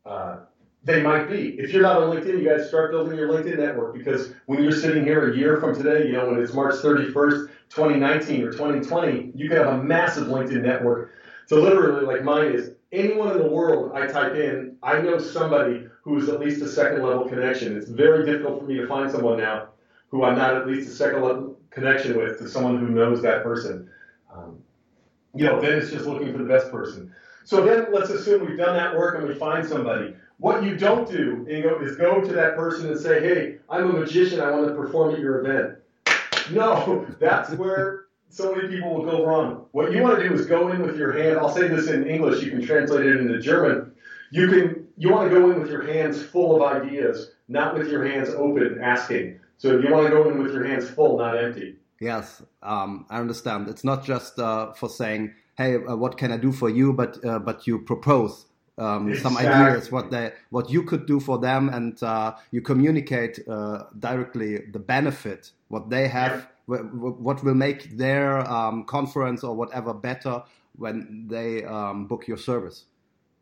Uh, 0.05 0.37
they 0.83 1.03
might 1.03 1.29
be. 1.29 1.49
If 1.59 1.71
you're 1.71 1.83
not 1.83 2.01
on 2.01 2.15
LinkedIn, 2.15 2.41
you 2.41 2.49
guys 2.49 2.67
start 2.67 2.91
building 2.91 3.17
your 3.17 3.29
LinkedIn 3.29 3.59
network 3.59 3.93
because 3.93 4.31
when 4.45 4.63
you're 4.63 4.71
sitting 4.71 5.03
here 5.03 5.31
a 5.31 5.37
year 5.37 5.57
from 5.59 5.75
today, 5.75 6.07
you 6.07 6.13
know, 6.13 6.29
when 6.29 6.41
it's 6.41 6.53
March 6.53 6.75
31st, 6.75 7.49
2019 7.69 8.43
or 8.43 8.51
2020, 8.51 9.31
you 9.35 9.49
can 9.49 9.57
have 9.57 9.67
a 9.67 9.83
massive 9.83 10.27
LinkedIn 10.27 10.63
network. 10.63 11.11
So 11.49 11.59
literally, 11.59 12.05
like 12.05 12.23
mine 12.23 12.51
is 12.51 12.73
anyone 12.91 13.31
in 13.31 13.39
the 13.39 13.49
world 13.49 13.93
I 13.95 14.05
type 14.05 14.35
in, 14.35 14.75
I 14.83 15.01
know 15.01 15.17
somebody 15.17 15.87
who's 16.03 16.29
at 16.29 16.39
least 16.39 16.61
a 16.61 16.67
second 16.67 17.01
level 17.01 17.27
connection. 17.27 17.75
It's 17.75 17.89
very 17.89 18.23
difficult 18.23 18.59
for 18.59 18.67
me 18.67 18.75
to 18.75 18.85
find 18.85 19.09
someone 19.09 19.39
now 19.39 19.69
who 20.09 20.23
I'm 20.23 20.37
not 20.37 20.53
at 20.53 20.67
least 20.67 20.87
a 20.89 20.91
second 20.91 21.23
level 21.23 21.57
connection 21.71 22.15
with 22.15 22.37
to 22.37 22.47
someone 22.47 22.77
who 22.77 22.89
knows 22.89 23.23
that 23.23 23.41
person. 23.41 23.89
Um, 24.31 24.59
you 25.33 25.45
know, 25.45 25.59
then 25.59 25.79
it's 25.79 25.89
just 25.89 26.05
looking 26.05 26.31
for 26.31 26.37
the 26.37 26.43
best 26.43 26.69
person. 26.69 27.11
So 27.45 27.65
then 27.65 27.87
let's 27.91 28.11
assume 28.11 28.45
we've 28.45 28.55
done 28.55 28.75
that 28.75 28.95
work 28.95 29.17
and 29.17 29.27
we 29.27 29.33
find 29.33 29.67
somebody. 29.67 30.13
What 30.37 30.63
you 30.63 30.77
don't 30.77 31.09
do 31.09 31.47
is 31.49 31.95
go 31.95 32.21
to 32.21 32.33
that 32.33 32.57
person 32.57 32.91
and 32.91 32.99
say, 32.99 33.21
hey, 33.21 33.57
I'm 33.67 33.89
a 33.89 33.93
magician, 33.93 34.39
I 34.39 34.51
want 34.51 34.67
to 34.67 34.75
perform 34.75 35.15
at 35.15 35.19
your 35.19 35.43
event. 35.43 35.79
No, 36.51 37.07
that's 37.19 37.49
where 37.55 38.05
so 38.29 38.55
many 38.55 38.67
people 38.67 38.93
will 38.93 39.05
go 39.05 39.25
wrong. 39.25 39.65
What 39.71 39.91
you 39.91 40.01
want 40.01 40.19
to 40.19 40.29
do 40.29 40.35
is 40.35 40.45
go 40.45 40.69
in 40.71 40.81
with 40.81 40.97
your 40.97 41.11
hand. 41.11 41.39
I'll 41.39 41.53
say 41.53 41.67
this 41.67 41.87
in 41.89 42.07
English, 42.07 42.43
you 42.43 42.51
can 42.51 42.65
translate 42.65 43.05
it 43.05 43.17
into 43.17 43.39
German. 43.39 43.91
You 44.31 44.47
can 44.47 44.87
you 44.97 45.11
want 45.11 45.29
to 45.31 45.39
go 45.39 45.49
in 45.51 45.59
with 45.59 45.71
your 45.71 45.85
hands 45.85 46.21
full 46.21 46.55
of 46.55 46.61
ideas, 46.61 47.31
not 47.47 47.77
with 47.77 47.89
your 47.89 48.05
hands 48.05 48.29
open 48.29 48.79
asking. 48.81 49.39
So 49.57 49.79
you 49.79 49.91
want 49.91 50.07
to 50.07 50.11
go 50.11 50.29
in 50.29 50.41
with 50.43 50.53
your 50.53 50.65
hands 50.65 50.89
full, 50.89 51.17
not 51.17 51.37
empty. 51.37 51.75
Yes, 51.99 52.41
um, 52.61 53.05
I 53.09 53.19
understand. 53.19 53.67
It's 53.67 53.83
not 53.83 54.05
just 54.05 54.39
uh, 54.39 54.73
for 54.73 54.87
saying, 54.87 55.33
"Hey, 55.57 55.75
uh, 55.75 55.95
what 55.95 56.17
can 56.17 56.31
I 56.31 56.37
do 56.37 56.51
for 56.51 56.69
you?" 56.69 56.93
But 56.93 57.23
uh, 57.25 57.39
but 57.39 57.67
you 57.67 57.79
propose 57.79 58.45
um, 58.77 59.09
exactly. 59.09 59.21
some 59.21 59.37
ideas 59.37 59.91
what 59.91 60.11
they 60.11 60.31
what 60.49 60.69
you 60.69 60.83
could 60.83 61.05
do 61.05 61.19
for 61.19 61.37
them, 61.39 61.69
and 61.69 62.01
uh, 62.01 62.35
you 62.51 62.61
communicate 62.61 63.39
uh, 63.47 63.83
directly 63.99 64.59
the 64.71 64.79
benefit 64.79 65.51
what 65.67 65.89
they 65.89 66.07
have, 66.07 66.31
yeah. 66.31 66.45
What 66.69 67.43
will 67.43 67.55
make 67.55 67.97
their 67.97 68.39
um, 68.49 68.83
conference 68.85 69.43
or 69.43 69.55
whatever 69.55 69.93
better 69.93 70.43
when 70.77 71.25
they 71.27 71.63
um, 71.65 72.05
book 72.05 72.27
your 72.27 72.37
service. 72.37 72.85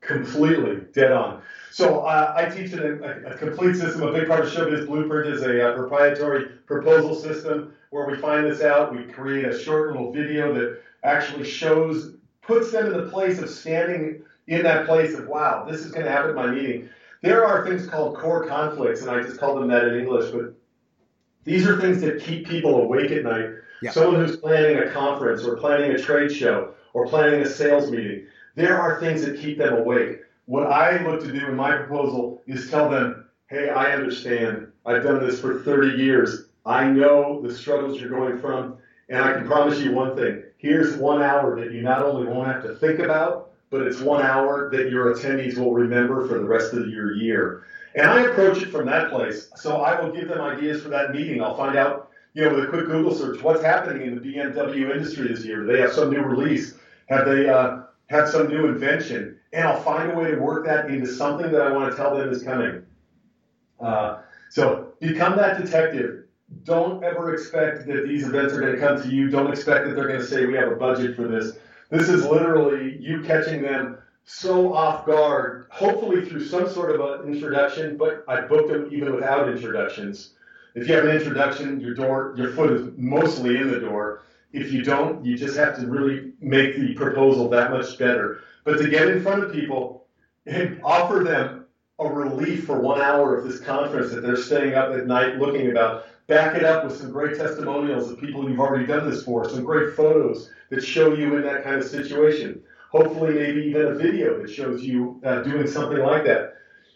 Completely 0.01 0.81
dead 0.93 1.11
on. 1.11 1.41
So 1.71 2.01
uh, 2.01 2.33
I 2.35 2.45
teach 2.45 2.71
a, 2.73 3.27
a, 3.27 3.37
complete 3.37 3.75
system. 3.75 4.03
A 4.03 4.11
big 4.13 4.27
part 4.27 4.45
of 4.45 4.51
Showbiz 4.51 4.85
Blueprint 4.85 5.33
is 5.33 5.41
a, 5.41 5.71
a, 5.71 5.73
proprietary 5.73 6.45
proposal 6.65 7.15
system 7.15 7.73
where 7.89 8.07
we 8.07 8.15
find 8.17 8.45
this 8.45 8.61
out. 8.61 8.95
We 8.95 9.03
create 9.03 9.45
a 9.45 9.57
short 9.57 9.91
little 9.91 10.11
video 10.11 10.53
that 10.53 10.81
actually 11.03 11.45
shows, 11.45 12.15
puts 12.41 12.71
them 12.71 12.87
in 12.87 12.93
the 12.93 13.09
place 13.09 13.39
of 13.39 13.49
standing 13.49 14.21
in 14.47 14.63
that 14.63 14.85
place 14.85 15.13
of, 15.15 15.27
wow, 15.27 15.65
this 15.69 15.81
is 15.81 15.91
going 15.91 16.05
to 16.05 16.11
happen 16.11 16.29
at 16.29 16.35
my 16.35 16.47
meeting. 16.47 16.89
There 17.21 17.45
are 17.45 17.67
things 17.67 17.87
called 17.87 18.17
core 18.17 18.45
conflicts, 18.47 19.01
and 19.01 19.09
I 19.09 19.21
just 19.23 19.39
call 19.39 19.55
them 19.59 19.67
that 19.69 19.85
in 19.85 19.99
English, 19.99 20.31
but 20.31 20.53
these 21.47 21.65
are 21.65 21.79
things 21.79 22.01
that 22.01 22.21
keep 22.21 22.45
people 22.45 22.75
awake 22.81 23.09
at 23.09 23.23
night. 23.23 23.51
Yeah. 23.81 23.91
Someone 23.91 24.15
who's 24.15 24.35
planning 24.35 24.79
a 24.79 24.91
conference 24.91 25.45
or 25.45 25.55
planning 25.55 25.91
a 25.91 25.97
trade 25.97 26.29
show 26.29 26.73
or 26.91 27.07
planning 27.07 27.39
a 27.39 27.45
sales 27.45 27.89
meeting, 27.89 28.27
there 28.55 28.77
are 28.77 28.99
things 28.99 29.25
that 29.25 29.39
keep 29.39 29.57
them 29.57 29.77
awake. 29.77 30.19
What 30.45 30.67
I 30.67 31.01
look 31.07 31.21
to 31.21 31.31
do 31.31 31.45
in 31.47 31.55
my 31.55 31.77
proposal 31.77 32.43
is 32.47 32.69
tell 32.69 32.89
them, 32.89 33.29
hey, 33.49 33.69
I 33.69 33.93
understand. 33.93 34.67
I've 34.85 35.03
done 35.03 35.25
this 35.25 35.39
for 35.39 35.61
30 35.61 36.03
years. 36.03 36.49
I 36.65 36.89
know 36.89 37.41
the 37.41 37.53
struggles 37.53 38.01
you're 38.01 38.09
going 38.09 38.37
from, 38.39 38.75
and 39.07 39.23
I 39.23 39.31
can 39.31 39.47
promise 39.47 39.79
you 39.79 39.93
one 39.93 40.17
thing. 40.17 40.43
Here's 40.57 40.97
one 40.97 41.21
hour 41.21 41.57
that 41.61 41.71
you 41.71 41.81
not 41.81 42.03
only 42.03 42.27
won't 42.27 42.47
have 42.47 42.63
to 42.63 42.75
think 42.75 42.99
about, 42.99 43.51
but 43.69 43.87
it's 43.87 44.01
one 44.01 44.21
hour 44.21 44.69
that 44.71 44.89
your 44.89 45.13
attendees 45.13 45.57
will 45.57 45.73
remember 45.73 46.27
for 46.27 46.39
the 46.39 46.45
rest 46.45 46.73
of 46.73 46.89
your 46.89 47.13
year. 47.13 47.63
And 47.97 48.05
I 48.05 48.21
approach 48.25 48.61
it 48.61 48.69
from 48.69 48.85
that 48.85 49.09
place. 49.09 49.49
So 49.55 49.77
I 49.77 49.99
will 49.99 50.11
give 50.11 50.27
them 50.27 50.39
ideas 50.39 50.83
for 50.83 50.89
that 50.89 51.13
meeting. 51.13 51.41
I'll 51.41 51.57
find 51.57 51.75
out, 51.75 52.11
you 52.35 52.45
know, 52.45 52.53
with 52.53 52.65
a 52.65 52.67
quick 52.67 52.85
Google 52.85 53.13
search, 53.13 53.41
what's 53.41 53.63
happening 53.63 54.07
in 54.07 54.13
the 54.13 54.21
BMW 54.21 54.91
industry 54.91 55.27
this 55.27 55.43
year. 55.43 55.65
Do 55.65 55.73
they 55.73 55.81
have 55.81 55.91
some 55.91 56.11
new 56.11 56.21
release? 56.21 56.75
Have 57.09 57.25
they 57.25 57.49
uh, 57.49 57.79
had 58.05 58.27
some 58.27 58.49
new 58.49 58.67
invention? 58.67 59.39
And 59.51 59.67
I'll 59.67 59.81
find 59.81 60.11
a 60.11 60.15
way 60.15 60.29
to 60.29 60.37
work 60.37 60.63
that 60.67 60.91
into 60.91 61.07
something 61.07 61.51
that 61.51 61.61
I 61.61 61.71
want 61.71 61.89
to 61.89 61.97
tell 61.97 62.15
them 62.15 62.29
is 62.29 62.43
coming. 62.43 62.83
Uh, 63.79 64.19
so 64.51 64.93
become 64.99 65.35
that 65.37 65.59
detective. 65.59 66.25
Don't 66.65 67.03
ever 67.03 67.33
expect 67.33 67.87
that 67.87 68.07
these 68.07 68.27
events 68.27 68.53
are 68.53 68.61
going 68.61 68.73
to 68.73 68.79
come 68.79 69.01
to 69.01 69.09
you. 69.09 69.27
Don't 69.31 69.51
expect 69.51 69.87
that 69.87 69.95
they're 69.95 70.07
going 70.07 70.19
to 70.19 70.25
say, 70.25 70.45
we 70.45 70.53
have 70.53 70.71
a 70.71 70.75
budget 70.75 71.15
for 71.15 71.27
this. 71.27 71.57
This 71.89 72.09
is 72.09 72.25
literally 72.25 72.97
you 72.99 73.23
catching 73.23 73.63
them 73.63 73.97
so 74.27 74.73
off 74.73 75.05
guard, 75.05 75.67
hopefully 75.69 76.25
through 76.25 76.43
some 76.43 76.69
sort 76.69 76.93
of 76.93 77.21
an 77.21 77.33
introduction, 77.33 77.95
but 77.95 78.25
I 78.27 78.41
booked 78.41 78.69
them 78.69 78.89
even 78.91 79.15
without 79.15 79.47
introductions. 79.47 80.33
If 80.75 80.87
you 80.87 80.95
have 80.95 81.05
an 81.05 81.15
introduction, 81.15 81.79
your 81.79 81.93
door, 81.93 82.35
your 82.37 82.51
foot 82.51 82.71
is 82.73 82.89
mostly 82.97 83.55
in 83.55 83.71
the 83.71 83.79
door. 83.79 84.23
If 84.51 84.73
you 84.73 84.83
don't, 84.83 85.23
you 85.23 85.37
just 85.37 85.55
have 85.55 85.79
to 85.79 85.87
really 85.87 86.33
make 86.41 86.75
the 86.75 86.93
proposal 86.93 87.47
that 87.49 87.71
much 87.71 87.97
better. 87.97 88.41
But 88.65 88.77
to 88.79 88.89
get 88.89 89.07
in 89.07 89.23
front 89.23 89.45
of 89.45 89.53
people 89.53 90.05
and 90.45 90.81
offer 90.83 91.23
them 91.23 91.65
a 91.97 92.05
relief 92.05 92.65
for 92.65 92.81
one 92.81 92.99
hour 92.99 93.37
of 93.37 93.45
this 93.45 93.61
conference 93.61 94.11
that 94.11 94.21
they're 94.23 94.35
staying 94.35 94.73
up 94.73 94.93
at 94.93 95.07
night 95.07 95.37
looking 95.37 95.71
about, 95.71 96.05
back 96.27 96.53
it 96.57 96.65
up 96.65 96.83
with 96.83 96.97
some 96.97 97.11
great 97.11 97.37
testimonials 97.37 98.11
of 98.11 98.19
people 98.19 98.47
you've 98.49 98.59
already 98.59 98.85
done 98.85 99.09
this 99.09 99.23
for, 99.23 99.47
some 99.47 99.63
great 99.63 99.95
photos 99.95 100.51
that 100.69 100.83
show 100.83 101.13
you 101.13 101.37
in 101.37 101.43
that 101.43 101.63
kind 101.63 101.77
of 101.77 101.85
situation. 101.85 102.61
Hopefully, 102.91 103.33
maybe 103.33 103.61
even 103.63 103.87
a 103.87 103.95
video 103.95 104.41
that 104.41 104.49
shows 104.49 104.83
you 104.83 105.21
uh, 105.25 105.41
doing 105.41 105.67
something 105.67 105.99
like 105.99 106.23
that. 106.25 106.53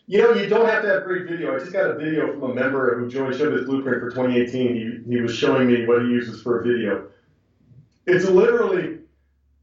You 0.07 0.21
know, 0.21 0.33
you 0.33 0.47
don't 0.47 0.67
have 0.67 0.83
to 0.83 0.89
have 0.89 1.03
great 1.03 1.27
video. 1.27 1.55
I 1.55 1.59
just 1.59 1.71
got 1.71 1.89
a 1.89 1.95
video 1.95 2.31
from 2.31 2.51
a 2.51 2.53
member 2.53 2.99
who 2.99 3.09
joined 3.09 3.35
Showbiz 3.35 3.65
Blueprint 3.65 4.01
for 4.01 4.09
2018. 4.09 5.05
He, 5.07 5.15
he 5.15 5.21
was 5.21 5.35
showing 5.35 5.67
me 5.67 5.85
what 5.85 6.01
he 6.01 6.07
uses 6.09 6.41
for 6.41 6.59
a 6.59 6.63
video. 6.63 7.07
It's 8.07 8.25
literally, 8.25 8.99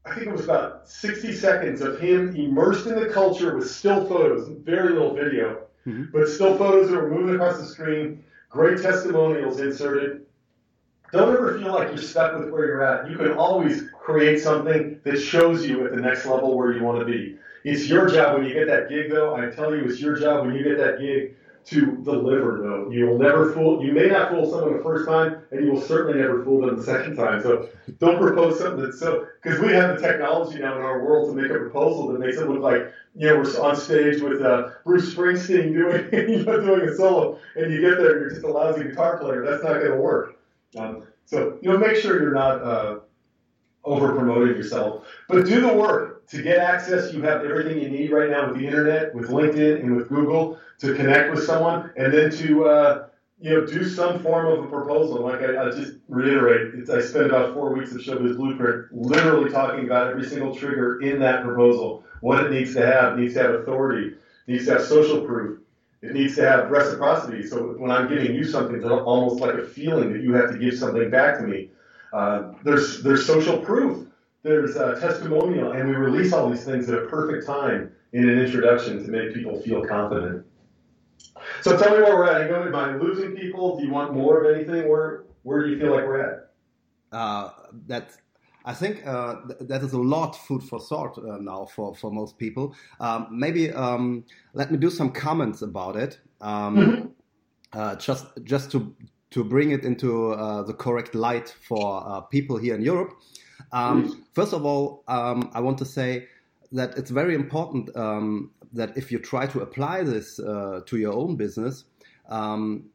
I 0.05 0.15
think 0.15 0.27
it 0.27 0.31
was 0.31 0.45
about 0.45 0.87
60 0.87 1.33
seconds 1.33 1.81
of 1.81 1.99
him 1.99 2.35
immersed 2.35 2.87
in 2.87 2.95
the 2.95 3.09
culture 3.09 3.55
with 3.57 3.69
still 3.69 4.07
photos, 4.07 4.49
very 4.63 4.93
little 4.93 5.13
video, 5.13 5.65
mm-hmm. 5.85 6.05
but 6.11 6.27
still 6.27 6.57
photos 6.57 6.89
that 6.89 6.95
were 6.95 7.09
moving 7.09 7.35
across 7.35 7.59
the 7.59 7.65
screen, 7.65 8.23
great 8.49 8.81
testimonials 8.81 9.59
inserted, 9.59 10.25
don't 11.11 11.33
ever 11.33 11.57
feel 11.57 11.73
like 11.73 11.89
you're 11.89 11.97
stuck 11.97 12.37
with 12.37 12.49
where 12.49 12.67
you're 12.67 12.83
at. 12.83 13.09
You 13.09 13.17
can 13.17 13.31
always 13.33 13.83
create 13.91 14.39
something 14.39 14.99
that 15.03 15.19
shows 15.19 15.65
you 15.65 15.85
at 15.85 15.95
the 15.95 16.01
next 16.01 16.25
level 16.25 16.55
where 16.55 16.73
you 16.73 16.83
want 16.83 16.99
to 16.99 17.05
be. 17.05 17.37
It's 17.63 17.87
your 17.87 18.07
job 18.07 18.37
when 18.37 18.45
you 18.47 18.53
get 18.53 18.67
that 18.67 18.89
gig, 18.89 19.09
though. 19.09 19.35
I 19.35 19.47
tell 19.47 19.75
you, 19.75 19.83
it's 19.85 19.99
your 19.99 20.17
job 20.17 20.45
when 20.45 20.55
you 20.55 20.63
get 20.63 20.77
that 20.77 20.99
gig 20.99 21.35
to 21.65 21.97
deliver, 22.03 22.59
though. 22.63 22.89
You 22.89 23.07
will 23.07 23.19
never 23.19 23.53
fool, 23.53 23.83
you 23.83 23.91
may 23.91 24.07
not 24.07 24.29
fool 24.31 24.49
someone 24.49 24.77
the 24.77 24.83
first 24.83 25.07
time, 25.07 25.41
and 25.51 25.65
you 25.65 25.73
will 25.73 25.81
certainly 25.81 26.19
never 26.19 26.43
fool 26.43 26.65
them 26.65 26.77
the 26.77 26.83
second 26.83 27.15
time. 27.15 27.41
So 27.41 27.69
don't 27.99 28.19
propose 28.19 28.59
something 28.59 28.83
that's 28.83 28.99
so, 28.99 29.27
because 29.41 29.59
we 29.59 29.73
have 29.73 29.99
the 29.99 30.07
technology 30.07 30.59
now 30.59 30.77
in 30.77 30.81
our 30.81 31.03
world 31.03 31.29
to 31.29 31.41
make 31.41 31.51
a 31.51 31.55
proposal 31.55 32.07
that 32.07 32.19
makes 32.19 32.37
it 32.37 32.47
look 32.47 32.61
like, 32.61 32.91
you 33.15 33.27
know, 33.27 33.37
we're 33.37 33.61
on 33.61 33.75
stage 33.75 34.21
with 34.21 34.41
uh, 34.41 34.69
Bruce 34.85 35.13
Springsteen 35.13 35.73
doing, 35.73 36.09
you 36.29 36.43
know, 36.43 36.61
doing 36.61 36.87
a 36.89 36.95
solo, 36.95 37.37
and 37.55 37.71
you 37.73 37.81
get 37.81 37.97
there, 37.97 38.13
and 38.13 38.21
you're 38.21 38.29
just 38.29 38.43
a 38.43 38.47
lousy 38.47 38.83
guitar 38.83 39.17
player. 39.17 39.45
That's 39.45 39.63
not 39.63 39.73
going 39.73 39.91
to 39.91 39.97
work. 39.97 40.38
Um, 40.77 41.03
so 41.25 41.57
you 41.61 41.71
know, 41.71 41.77
make 41.77 41.95
sure 41.95 42.21
you're 42.21 42.33
not 42.33 42.61
uh, 42.61 42.99
over 43.83 44.13
promoting 44.13 44.55
yourself, 44.55 45.05
but 45.27 45.45
do 45.45 45.61
the 45.61 45.73
work 45.73 46.27
to 46.29 46.41
get 46.41 46.59
access. 46.59 47.13
You 47.13 47.21
have 47.23 47.43
everything 47.43 47.81
you 47.81 47.89
need 47.89 48.11
right 48.11 48.29
now 48.29 48.49
with 48.49 48.59
the 48.59 48.65
internet, 48.65 49.13
with 49.15 49.29
LinkedIn, 49.29 49.81
and 49.81 49.95
with 49.95 50.09
Google 50.09 50.59
to 50.79 50.93
connect 50.95 51.31
with 51.31 51.43
someone, 51.43 51.91
and 51.97 52.13
then 52.13 52.31
to 52.31 52.65
uh, 52.65 53.07
you 53.39 53.51
know 53.51 53.65
do 53.65 53.83
some 53.83 54.19
form 54.19 54.47
of 54.47 54.65
a 54.65 54.67
proposal. 54.67 55.21
Like 55.21 55.41
I, 55.41 55.67
I 55.67 55.71
just 55.71 55.93
reiterate, 56.07 56.89
I 56.89 57.01
spent 57.01 57.27
about 57.27 57.53
four 57.53 57.73
weeks 57.73 57.91
of 57.91 57.97
Showbiz 57.99 58.37
Blueprint 58.37 58.87
literally 58.91 59.51
talking 59.51 59.85
about 59.85 60.09
every 60.09 60.25
single 60.25 60.55
trigger 60.55 61.01
in 61.01 61.19
that 61.19 61.43
proposal, 61.43 62.03
what 62.21 62.45
it 62.45 62.51
needs 62.51 62.73
to 62.75 62.85
have. 62.85 63.13
It 63.13 63.21
needs 63.21 63.33
to 63.35 63.41
have 63.41 63.55
authority, 63.55 64.09
it 64.09 64.51
needs 64.51 64.65
to 64.65 64.73
have 64.73 64.83
social 64.83 65.21
proof, 65.25 65.59
it 66.01 66.13
needs 66.13 66.35
to 66.35 66.49
have 66.49 66.69
reciprocity. 66.69 67.45
So 67.45 67.75
when 67.77 67.91
I'm 67.91 68.07
giving 68.07 68.33
you 68.33 68.43
something, 68.43 68.75
it's 68.75 68.85
almost 68.85 69.41
like 69.41 69.55
a 69.55 69.65
feeling 69.65 70.13
that 70.13 70.21
you 70.21 70.33
have 70.33 70.51
to 70.51 70.57
give 70.57 70.77
something 70.77 71.09
back 71.09 71.39
to 71.39 71.47
me. 71.47 71.71
Uh, 72.13 72.53
there's 72.63 73.03
there's 73.03 73.25
social 73.25 73.57
proof, 73.57 74.07
there's 74.43 74.75
uh, 74.75 74.99
testimonial, 74.99 75.73
and 75.73 75.87
we 75.87 75.95
release 75.95 76.33
all 76.33 76.49
these 76.49 76.63
things 76.63 76.89
at 76.89 76.97
a 76.97 77.05
perfect 77.07 77.45
time 77.45 77.91
in 78.13 78.27
an 78.27 78.39
introduction 78.39 79.03
to 79.03 79.11
make 79.11 79.33
people 79.33 79.61
feel 79.61 79.85
confident. 79.85 80.45
So 81.61 81.77
tell 81.77 81.95
me 81.95 82.01
where 82.01 82.15
we're 82.15 82.29
at. 82.29 82.49
Am 82.49 82.75
I 82.75 82.95
losing 82.95 83.35
people? 83.35 83.77
Do 83.77 83.85
you 83.85 83.91
want 83.91 84.13
more 84.13 84.43
of 84.43 84.55
anything? 84.55 84.89
Where 84.89 85.25
where 85.43 85.63
do 85.63 85.69
you 85.69 85.79
feel 85.79 85.91
like 85.91 86.05
we're 86.05 86.21
at? 86.21 86.51
Uh, 87.11 87.51
that 87.87 88.17
I 88.65 88.73
think 88.73 89.05
uh, 89.05 89.35
th- 89.47 89.59
that 89.69 89.83
is 89.83 89.93
a 89.93 89.99
lot 89.99 90.35
food 90.35 90.63
for 90.63 90.79
thought 90.79 91.17
uh, 91.17 91.37
now 91.37 91.65
for, 91.65 91.95
for 91.95 92.11
most 92.11 92.37
people. 92.37 92.75
Um, 92.99 93.27
maybe 93.31 93.71
um, 93.71 94.25
let 94.53 94.71
me 94.71 94.77
do 94.77 94.89
some 94.89 95.11
comments 95.11 95.61
about 95.61 95.95
it. 95.95 96.19
Um, 96.41 96.77
mm-hmm. 96.77 97.07
Uh, 97.71 97.95
just 97.95 98.25
just 98.43 98.71
to 98.71 98.95
to 99.31 99.43
bring 99.43 99.71
it 99.71 99.85
into 99.85 100.31
uh, 100.31 100.63
the 100.63 100.73
correct 100.73 101.13
light 101.13 101.53
for 101.67 102.03
uh, 102.05 102.21
people 102.21 102.57
here 102.57 102.73
in 102.75 102.81
Europe. 102.81 103.13
Um, 103.71 104.25
first 104.33 104.53
of 104.53 104.65
all, 104.65 105.03
um, 105.07 105.51
I 105.53 105.59
want 105.59 105.77
to 105.77 105.85
say 105.85 106.27
that 106.71 106.97
it's 106.97 107.11
very 107.11 107.35
important 107.35 107.95
um, 107.95 108.51
that 108.73 108.97
if 108.97 109.11
you 109.11 109.19
try 109.19 109.45
to 109.47 109.61
apply 109.61 110.03
this 110.03 110.39
uh, 110.39 110.81
to 110.85 110.97
your 110.97 111.13
own 111.13 111.35
business, 111.35 111.85
um, 112.29 112.89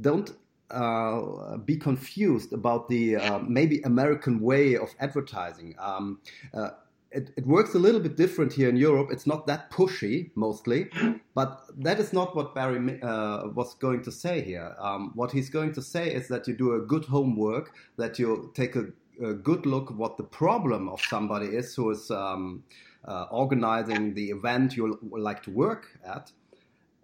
don't 0.00 0.32
uh, 0.70 1.56
be 1.58 1.76
confused 1.76 2.52
about 2.52 2.88
the 2.88 3.16
uh, 3.16 3.38
maybe 3.40 3.80
American 3.82 4.40
way 4.40 4.76
of 4.76 4.94
advertising. 4.98 5.74
Um, 5.78 6.20
uh, 6.52 6.70
it, 7.10 7.30
it, 7.36 7.46
works 7.46 7.74
a 7.74 7.78
little 7.78 8.00
bit 8.00 8.16
different 8.16 8.52
here 8.52 8.68
in 8.68 8.76
Europe. 8.76 9.10
It's 9.12 9.26
not 9.26 9.46
that 9.46 9.70
pushy, 9.70 10.30
mostly, 10.34 10.90
but 11.34 11.62
that 11.76 12.00
is 12.00 12.12
not 12.12 12.34
what 12.34 12.54
Barry 12.54 13.00
uh, 13.02 13.48
was 13.54 13.74
going 13.74 14.02
to 14.02 14.10
say 14.10 14.40
here. 14.40 14.74
Um, 14.80 15.12
what 15.14 15.30
he's 15.30 15.48
going 15.48 15.72
to 15.74 15.82
say 15.82 16.12
is 16.12 16.26
that 16.28 16.48
you 16.48 16.54
do 16.54 16.74
a 16.74 16.80
good 16.80 17.04
homework, 17.04 17.72
that 17.98 18.18
you 18.18 18.50
take 18.54 18.74
a, 18.74 18.86
a 19.22 19.32
good 19.32 19.64
look 19.64 19.90
what 19.90 20.16
the 20.16 20.24
problem 20.24 20.88
of 20.88 21.00
somebody 21.02 21.46
is 21.46 21.74
who 21.74 21.90
is 21.90 22.10
um, 22.10 22.64
uh, 23.06 23.26
organizing 23.30 24.14
the 24.14 24.30
event 24.30 24.76
you 24.76 24.98
like 25.12 25.42
to 25.44 25.50
work 25.50 25.86
at, 26.04 26.32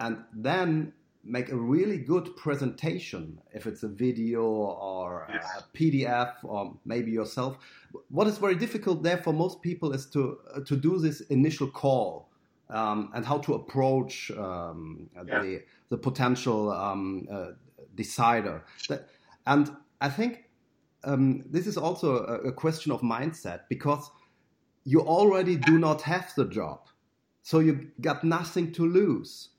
and 0.00 0.24
then 0.32 0.92
make 1.30 1.50
a 1.50 1.56
really 1.56 1.98
good 1.98 2.36
presentation 2.36 3.38
if 3.52 3.66
it's 3.66 3.82
a 3.82 3.88
video 3.88 4.42
or 4.42 5.28
yes. 5.32 5.46
a 5.58 5.76
pdf 5.76 6.32
or 6.42 6.74
maybe 6.84 7.10
yourself 7.10 7.58
what 8.08 8.26
is 8.26 8.38
very 8.38 8.54
difficult 8.54 9.02
there 9.02 9.18
for 9.18 9.32
most 9.32 9.62
people 9.62 9.92
is 9.92 10.06
to 10.06 10.38
uh, 10.54 10.60
to 10.60 10.76
do 10.76 10.98
this 10.98 11.20
initial 11.22 11.68
call 11.68 12.28
um, 12.68 13.10
and 13.14 13.24
how 13.24 13.38
to 13.38 13.54
approach 13.54 14.30
um, 14.32 15.08
yeah. 15.14 15.40
the 15.40 15.62
the 15.88 15.96
potential 15.96 16.70
um, 16.70 17.26
uh, 17.30 17.48
decider 17.94 18.64
and 19.46 19.70
i 20.00 20.08
think 20.08 20.44
um, 21.04 21.44
this 21.46 21.66
is 21.66 21.76
also 21.76 22.24
a, 22.24 22.48
a 22.48 22.52
question 22.52 22.92
of 22.92 23.00
mindset 23.00 23.60
because 23.68 24.10
you 24.84 25.00
already 25.00 25.56
do 25.56 25.78
not 25.78 26.02
have 26.02 26.32
the 26.36 26.46
job. 26.46 26.80
So 27.42 27.58
you 27.60 27.90
got 28.00 28.24
nothing 28.24 28.72
to 28.72 28.86
lose. 28.86 29.50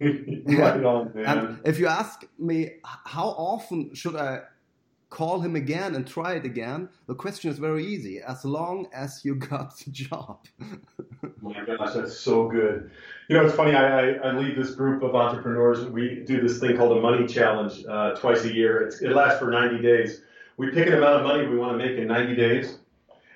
Right 0.00 0.84
on, 0.84 1.12
man. 1.14 1.24
And 1.26 1.60
if 1.64 1.78
you 1.78 1.86
ask 1.86 2.24
me, 2.38 2.72
how 2.84 3.28
often 3.28 3.94
should 3.94 4.16
I 4.16 4.42
call 5.10 5.40
him 5.40 5.56
again 5.56 5.94
and 5.94 6.06
try 6.06 6.34
it 6.34 6.44
again? 6.44 6.88
The 7.06 7.14
question 7.14 7.50
is 7.50 7.58
very 7.58 7.84
easy. 7.84 8.20
As 8.20 8.44
long 8.44 8.88
as 8.92 9.24
you 9.24 9.34
got 9.34 9.76
the 9.78 9.90
job. 9.90 10.46
my 11.42 11.64
gosh, 11.64 11.94
that's 11.94 12.18
so 12.18 12.48
good. 12.48 12.90
You 13.28 13.36
know, 13.36 13.46
it's 13.46 13.54
funny. 13.54 13.74
I, 13.74 14.12
I, 14.12 14.32
lead 14.32 14.56
this 14.56 14.74
group 14.74 15.02
of 15.02 15.14
entrepreneurs. 15.14 15.84
We 15.84 16.24
do 16.26 16.40
this 16.40 16.58
thing 16.60 16.76
called 16.76 16.96
a 16.96 17.00
money 17.00 17.26
challenge 17.26 17.84
uh, 17.88 18.14
twice 18.14 18.44
a 18.44 18.54
year. 18.54 18.82
It's, 18.82 19.02
it 19.02 19.10
lasts 19.10 19.38
for 19.38 19.50
90 19.50 19.82
days. 19.82 20.22
We 20.56 20.70
pick 20.70 20.88
an 20.88 20.94
amount 20.94 21.20
of 21.20 21.22
money 21.24 21.46
we 21.46 21.56
want 21.56 21.78
to 21.78 21.84
make 21.84 21.98
in 21.98 22.06
90 22.06 22.36
days 22.36 22.78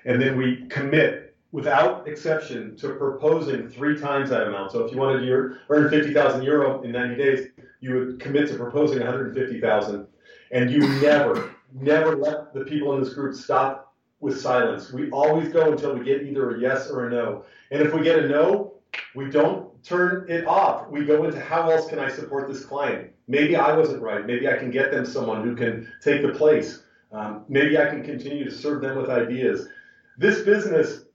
and 0.05 0.21
then 0.21 0.37
we 0.37 0.65
commit 0.69 1.14
without 1.55 2.05
exception 2.05 2.75
to 2.75 2.89
proposing 2.95 3.69
three 3.69 3.97
times 3.97 4.29
that 4.29 4.45
amount. 4.45 4.73
So 4.73 4.83
if 4.83 4.91
you 4.91 4.97
wanted 4.97 5.21
to 5.21 5.57
earn 5.69 5.89
50,000 5.89 6.43
euro 6.43 6.81
in 6.81 6.91
90 6.91 7.15
days, 7.15 7.47
you 7.79 7.93
would 7.93 8.19
commit 8.19 8.49
to 8.49 8.55
proposing 8.55 8.97
150,000, 8.97 10.05
and 10.51 10.69
you 10.69 10.79
never, 10.99 11.55
never 11.73 12.17
let 12.17 12.53
the 12.53 12.65
people 12.65 12.93
in 12.95 13.01
this 13.01 13.13
group 13.13 13.33
stop 13.35 13.93
with 14.19 14.37
silence. 14.37 14.91
We 14.91 15.09
always 15.11 15.47
go 15.47 15.71
until 15.71 15.97
we 15.97 16.03
get 16.03 16.23
either 16.23 16.57
a 16.57 16.59
yes 16.59 16.89
or 16.89 17.07
a 17.07 17.09
no. 17.09 17.45
And 17.71 17.81
if 17.81 17.93
we 17.93 18.03
get 18.03 18.19
a 18.19 18.27
no, 18.27 18.73
we 19.15 19.29
don't 19.29 19.81
turn 19.81 20.25
it 20.27 20.45
off. 20.45 20.89
We 20.89 21.05
go 21.05 21.23
into 21.23 21.39
how 21.39 21.69
else 21.69 21.87
can 21.87 21.99
I 21.99 22.09
support 22.09 22.49
this 22.49 22.65
client? 22.65 23.11
Maybe 23.29 23.55
I 23.55 23.73
wasn't 23.77 24.01
right. 24.01 24.27
Maybe 24.27 24.49
I 24.49 24.57
can 24.57 24.71
get 24.71 24.91
them 24.91 25.05
someone 25.05 25.41
who 25.41 25.55
can 25.55 25.89
take 26.03 26.21
the 26.21 26.33
place. 26.33 26.83
Um, 27.13 27.45
maybe 27.47 27.77
I 27.77 27.85
can 27.85 28.03
continue 28.03 28.43
to 28.43 28.51
serve 28.51 28.81
them 28.81 28.97
with 28.97 29.09
ideas 29.09 29.69
this 30.17 30.41
business, 30.43 31.05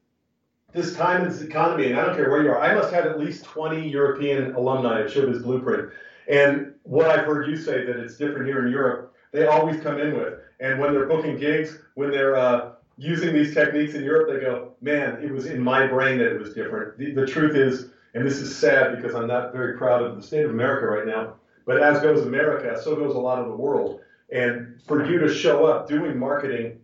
this 0.73 0.95
time 0.95 1.23
in 1.23 1.29
this 1.29 1.43
economy, 1.43 1.87
and 1.87 1.99
I 1.99 2.07
don't 2.07 2.17
care 2.17 2.31
where 2.31 2.43
you 2.43 2.51
are, 2.51 2.61
I 2.61 2.75
must 2.75 2.93
have 2.93 3.07
at 3.07 3.19
least 3.19 3.45
20 3.45 3.89
European 3.89 4.55
alumni 4.55 5.01
of 5.01 5.11
Showbiz 5.11 5.43
Blueprint. 5.43 5.91
And 6.29 6.75
what 6.85 7.11
I've 7.11 7.27
heard 7.27 7.49
you 7.49 7.57
say 7.57 7.85
that 7.85 7.97
it's 7.97 8.17
different 8.17 8.47
here 8.47 8.65
in 8.65 8.73
Europe, 8.73 9.15
they 9.33 9.47
always 9.47 9.81
come 9.81 10.01
in 10.01 10.17
with. 10.17 10.35
And 10.61 10.79
when 10.79 10.93
they're 10.93 11.07
booking 11.07 11.39
gigs, 11.39 11.79
when 11.95 12.11
they're 12.11 12.37
uh, 12.37 12.73
using 12.99 13.33
these 13.33 13.55
techniques 13.55 13.95
in 13.95 14.05
Europe, 14.05 14.29
they 14.29 14.41
go, 14.41 14.73
man, 14.81 15.23
it 15.23 15.33
was 15.33 15.47
in 15.47 15.63
my 15.63 15.87
brain 15.87 16.19
that 16.19 16.33
it 16.33 16.39
was 16.39 16.55
different. 16.55 16.99
The, 16.99 17.13
the 17.13 17.27
truth 17.27 17.57
is, 17.57 17.91
and 18.15 18.27
this 18.27 18.41
is 18.41 18.55
sad 18.55 18.97
because 18.97 19.15
I'm 19.15 19.27
not 19.27 19.53
very 19.53 19.79
proud 19.79 20.03
of 20.03 20.17
the 20.17 20.23
state 20.23 20.45
of 20.45 20.51
America 20.51 20.87
right 20.87 21.07
now, 21.07 21.35
but 21.65 21.83
as 21.83 22.01
goes 22.01 22.27
America, 22.27 22.81
so 22.83 22.97
goes 22.97 23.15
a 23.15 23.19
lot 23.19 23.39
of 23.39 23.47
the 23.47 23.57
world. 23.57 24.01
And 24.33 24.81
for 24.87 25.09
you 25.09 25.19
to 25.19 25.33
show 25.33 25.67
up 25.67 25.89
doing 25.89 26.19
marketing 26.19 26.80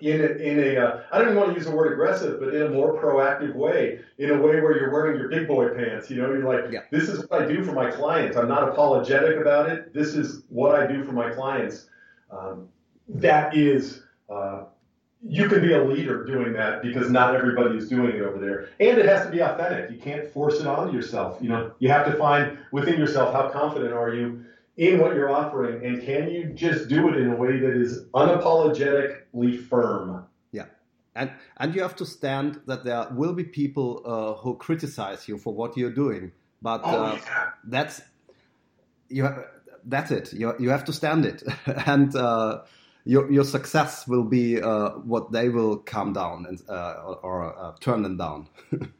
in 0.00 0.20
a, 0.20 0.26
in 0.26 0.58
a 0.58 0.76
uh, 0.76 1.00
I 1.10 1.18
don't 1.18 1.28
even 1.28 1.38
want 1.38 1.50
to 1.50 1.54
use 1.54 1.66
the 1.66 1.74
word 1.74 1.92
aggressive, 1.92 2.38
but 2.38 2.54
in 2.54 2.62
a 2.62 2.68
more 2.68 3.00
proactive 3.00 3.54
way, 3.54 4.00
in 4.18 4.30
a 4.30 4.34
way 4.34 4.60
where 4.60 4.78
you're 4.78 4.92
wearing 4.92 5.18
your 5.18 5.28
big 5.28 5.48
boy 5.48 5.68
pants. 5.70 6.10
You 6.10 6.20
know, 6.20 6.32
you're 6.32 6.44
like, 6.44 6.72
yeah. 6.72 6.80
this 6.90 7.08
is 7.08 7.28
what 7.28 7.42
I 7.42 7.46
do 7.46 7.64
for 7.64 7.72
my 7.72 7.90
clients. 7.90 8.36
I'm 8.36 8.48
not 8.48 8.68
apologetic 8.68 9.38
about 9.38 9.68
it. 9.68 9.94
This 9.94 10.14
is 10.14 10.42
what 10.48 10.74
I 10.74 10.86
do 10.86 11.04
for 11.04 11.12
my 11.12 11.30
clients. 11.30 11.88
Um, 12.30 12.68
that 13.08 13.56
is, 13.56 14.02
uh, 14.28 14.64
you 15.26 15.48
can 15.48 15.60
be 15.60 15.72
a 15.72 15.82
leader 15.82 16.24
doing 16.24 16.52
that 16.52 16.82
because 16.82 17.10
not 17.10 17.34
everybody 17.34 17.78
is 17.78 17.88
doing 17.88 18.16
it 18.16 18.22
over 18.22 18.38
there, 18.38 18.68
and 18.80 18.98
it 18.98 19.06
has 19.06 19.24
to 19.24 19.32
be 19.32 19.40
authentic. 19.40 19.90
You 19.90 19.98
can't 19.98 20.26
force 20.28 20.60
it 20.60 20.66
onto 20.66 20.94
yourself. 20.94 21.38
You 21.40 21.48
know, 21.48 21.72
you 21.78 21.88
have 21.88 22.06
to 22.06 22.12
find 22.12 22.58
within 22.70 22.98
yourself 22.98 23.32
how 23.32 23.48
confident 23.48 23.92
are 23.92 24.14
you 24.14 24.44
in 24.76 24.98
what 25.00 25.14
you're 25.14 25.30
offering, 25.30 25.84
and 25.84 26.02
can 26.02 26.30
you 26.30 26.52
just 26.54 26.88
do 26.88 27.08
it 27.08 27.16
in 27.16 27.30
a 27.30 27.36
way 27.36 27.58
that 27.58 27.72
is 27.72 28.04
unapologetically 28.14 29.62
firm? 29.68 30.26
Yeah, 30.52 30.66
and 31.14 31.30
and 31.56 31.74
you 31.74 31.82
have 31.82 31.96
to 31.96 32.06
stand 32.06 32.60
that 32.66 32.84
there 32.84 33.06
will 33.12 33.32
be 33.32 33.44
people 33.44 34.02
uh, 34.04 34.40
who 34.40 34.56
criticize 34.56 35.28
you 35.28 35.38
for 35.38 35.54
what 35.54 35.76
you're 35.76 35.94
doing, 35.94 36.32
but 36.60 36.82
oh, 36.84 37.04
uh, 37.04 37.18
yeah. 37.24 37.50
that's 37.64 38.02
you. 39.08 39.24
Have, 39.24 39.44
that's 39.84 40.10
it. 40.10 40.32
You 40.32 40.54
you 40.58 40.70
have 40.70 40.84
to 40.84 40.92
stand 40.92 41.24
it, 41.24 41.42
and 41.86 42.14
uh, 42.14 42.62
your 43.04 43.30
your 43.32 43.44
success 43.44 44.06
will 44.06 44.24
be 44.24 44.60
uh, 44.60 44.90
what 44.90 45.32
they 45.32 45.48
will 45.48 45.78
calm 45.78 46.12
down 46.12 46.44
and 46.46 46.60
uh, 46.68 46.94
or, 47.06 47.16
or 47.22 47.58
uh, 47.58 47.72
turn 47.80 48.02
them 48.02 48.16
down. 48.18 48.48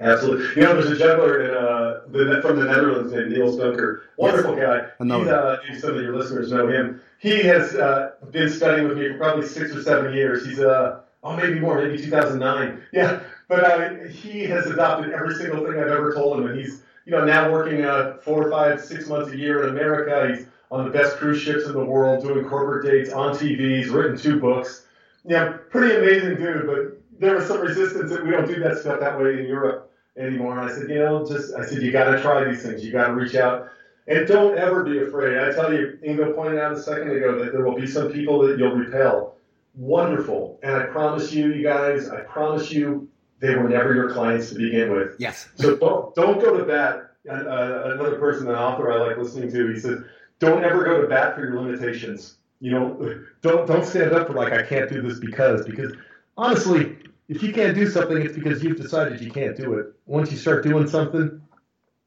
Absolutely. 0.00 0.62
You 0.62 0.62
know, 0.62 0.74
there's 0.74 0.90
a 0.90 0.98
juggler 0.98 1.42
in, 1.42 1.50
uh, 1.54 2.00
the, 2.08 2.40
from 2.40 2.58
the 2.58 2.64
Netherlands 2.64 3.12
named 3.12 3.32
Niels 3.32 3.56
Duinker. 3.56 4.00
Wonderful 4.16 4.56
yes. 4.56 4.66
guy. 4.66 4.90
I 4.98 5.04
know 5.04 5.22
uh, 5.22 5.58
some 5.78 5.96
of 5.96 6.02
your 6.02 6.16
listeners 6.16 6.50
know 6.50 6.68
him. 6.68 7.02
He 7.18 7.42
has 7.42 7.74
uh, 7.74 8.12
been 8.30 8.48
studying 8.48 8.88
with 8.88 8.96
me 8.96 9.08
for 9.08 9.18
probably 9.18 9.46
six 9.46 9.76
or 9.76 9.82
seven 9.82 10.14
years. 10.14 10.46
He's, 10.46 10.58
uh, 10.58 11.00
oh, 11.22 11.36
maybe 11.36 11.60
more, 11.60 11.82
maybe 11.82 12.02
2009. 12.02 12.82
Yeah. 12.92 13.20
But 13.48 13.64
uh, 13.64 14.08
he 14.08 14.40
has 14.44 14.66
adopted 14.66 15.12
every 15.12 15.34
single 15.34 15.66
thing 15.66 15.78
I've 15.78 15.88
ever 15.88 16.14
told 16.14 16.40
him. 16.40 16.46
And 16.46 16.58
he's, 16.58 16.82
you 17.04 17.12
know, 17.12 17.24
now 17.24 17.52
working 17.52 17.84
uh, 17.84 18.16
four, 18.22 18.50
five, 18.50 18.80
six 18.80 19.06
months 19.06 19.32
a 19.32 19.36
year 19.36 19.64
in 19.64 19.70
America. 19.70 20.34
He's 20.34 20.46
on 20.70 20.84
the 20.84 20.90
best 20.90 21.16
cruise 21.16 21.42
ships 21.42 21.66
in 21.66 21.72
the 21.72 21.84
world, 21.84 22.24
doing 22.24 22.44
corporate 22.46 22.86
dates 22.86 23.12
on 23.12 23.34
TV. 23.34 23.78
He's 23.78 23.88
written 23.88 24.16
two 24.16 24.40
books. 24.40 24.86
Yeah, 25.26 25.58
pretty 25.68 25.94
amazing 25.96 26.36
dude, 26.36 26.66
but 26.66 26.99
there 27.20 27.36
was 27.36 27.46
some 27.46 27.60
resistance 27.60 28.10
that 28.10 28.24
we 28.24 28.30
don't 28.30 28.46
do 28.46 28.58
that 28.60 28.78
stuff 28.78 29.00
that 29.00 29.18
way 29.18 29.38
in 29.38 29.46
Europe 29.46 29.92
anymore. 30.16 30.58
And 30.58 30.70
I 30.70 30.74
said, 30.74 30.88
you 30.88 30.98
know, 30.98 31.24
just 31.26 31.54
I 31.54 31.64
said 31.64 31.82
you 31.82 31.92
got 31.92 32.10
to 32.10 32.20
try 32.20 32.44
these 32.44 32.62
things. 32.62 32.84
You 32.84 32.92
got 32.92 33.08
to 33.08 33.14
reach 33.14 33.34
out. 33.34 33.68
And 34.08 34.26
don't 34.26 34.58
ever 34.58 34.82
be 34.82 34.98
afraid. 34.98 35.38
I 35.38 35.52
tell 35.52 35.72
you, 35.72 35.98
Ingo 36.04 36.34
pointed 36.34 36.58
out 36.58 36.72
a 36.72 36.82
second 36.82 37.10
ago 37.10 37.38
that 37.44 37.52
there 37.52 37.64
will 37.64 37.76
be 37.76 37.86
some 37.86 38.10
people 38.10 38.40
that 38.46 38.58
you'll 38.58 38.72
repel. 38.72 39.36
Wonderful. 39.76 40.58
And 40.62 40.74
I 40.74 40.86
promise 40.86 41.32
you, 41.32 41.52
you 41.52 41.62
guys, 41.62 42.08
I 42.08 42.20
promise 42.22 42.72
you, 42.72 43.08
they 43.38 43.54
were 43.54 43.68
never 43.68 43.94
your 43.94 44.10
clients 44.10 44.48
to 44.50 44.56
begin 44.56 44.90
with. 44.92 45.14
Yes. 45.18 45.48
So 45.54 45.76
don't, 45.76 46.14
don't 46.14 46.40
go 46.40 46.56
to 46.56 46.64
bat. 46.64 47.12
Uh, 47.30 47.92
another 47.92 48.18
person, 48.18 48.48
an 48.48 48.54
author 48.54 48.90
I 48.90 48.96
like 48.96 49.18
listening 49.18 49.50
to, 49.52 49.72
he 49.72 49.78
says, 49.78 50.00
don't 50.40 50.64
ever 50.64 50.84
go 50.84 51.02
to 51.02 51.06
bat 51.06 51.34
for 51.34 51.42
your 51.42 51.60
limitations. 51.60 52.38
You 52.60 52.72
know, 52.72 53.24
don't 53.40 53.66
don't 53.66 53.84
stand 53.86 54.12
up 54.12 54.26
for 54.26 54.34
like 54.34 54.52
I 54.52 54.62
can't 54.62 54.90
do 54.90 55.00
this 55.00 55.18
because 55.18 55.64
because 55.64 55.94
honestly, 56.36 56.96
if 57.30 57.44
you 57.44 57.52
can't 57.52 57.76
do 57.76 57.86
something, 57.86 58.20
it's 58.20 58.34
because 58.34 58.62
you've 58.62 58.76
decided 58.76 59.20
you 59.20 59.30
can't 59.30 59.56
do 59.56 59.74
it. 59.74 59.94
Once 60.06 60.32
you 60.32 60.36
start 60.36 60.64
doing 60.64 60.88
something, 60.88 61.40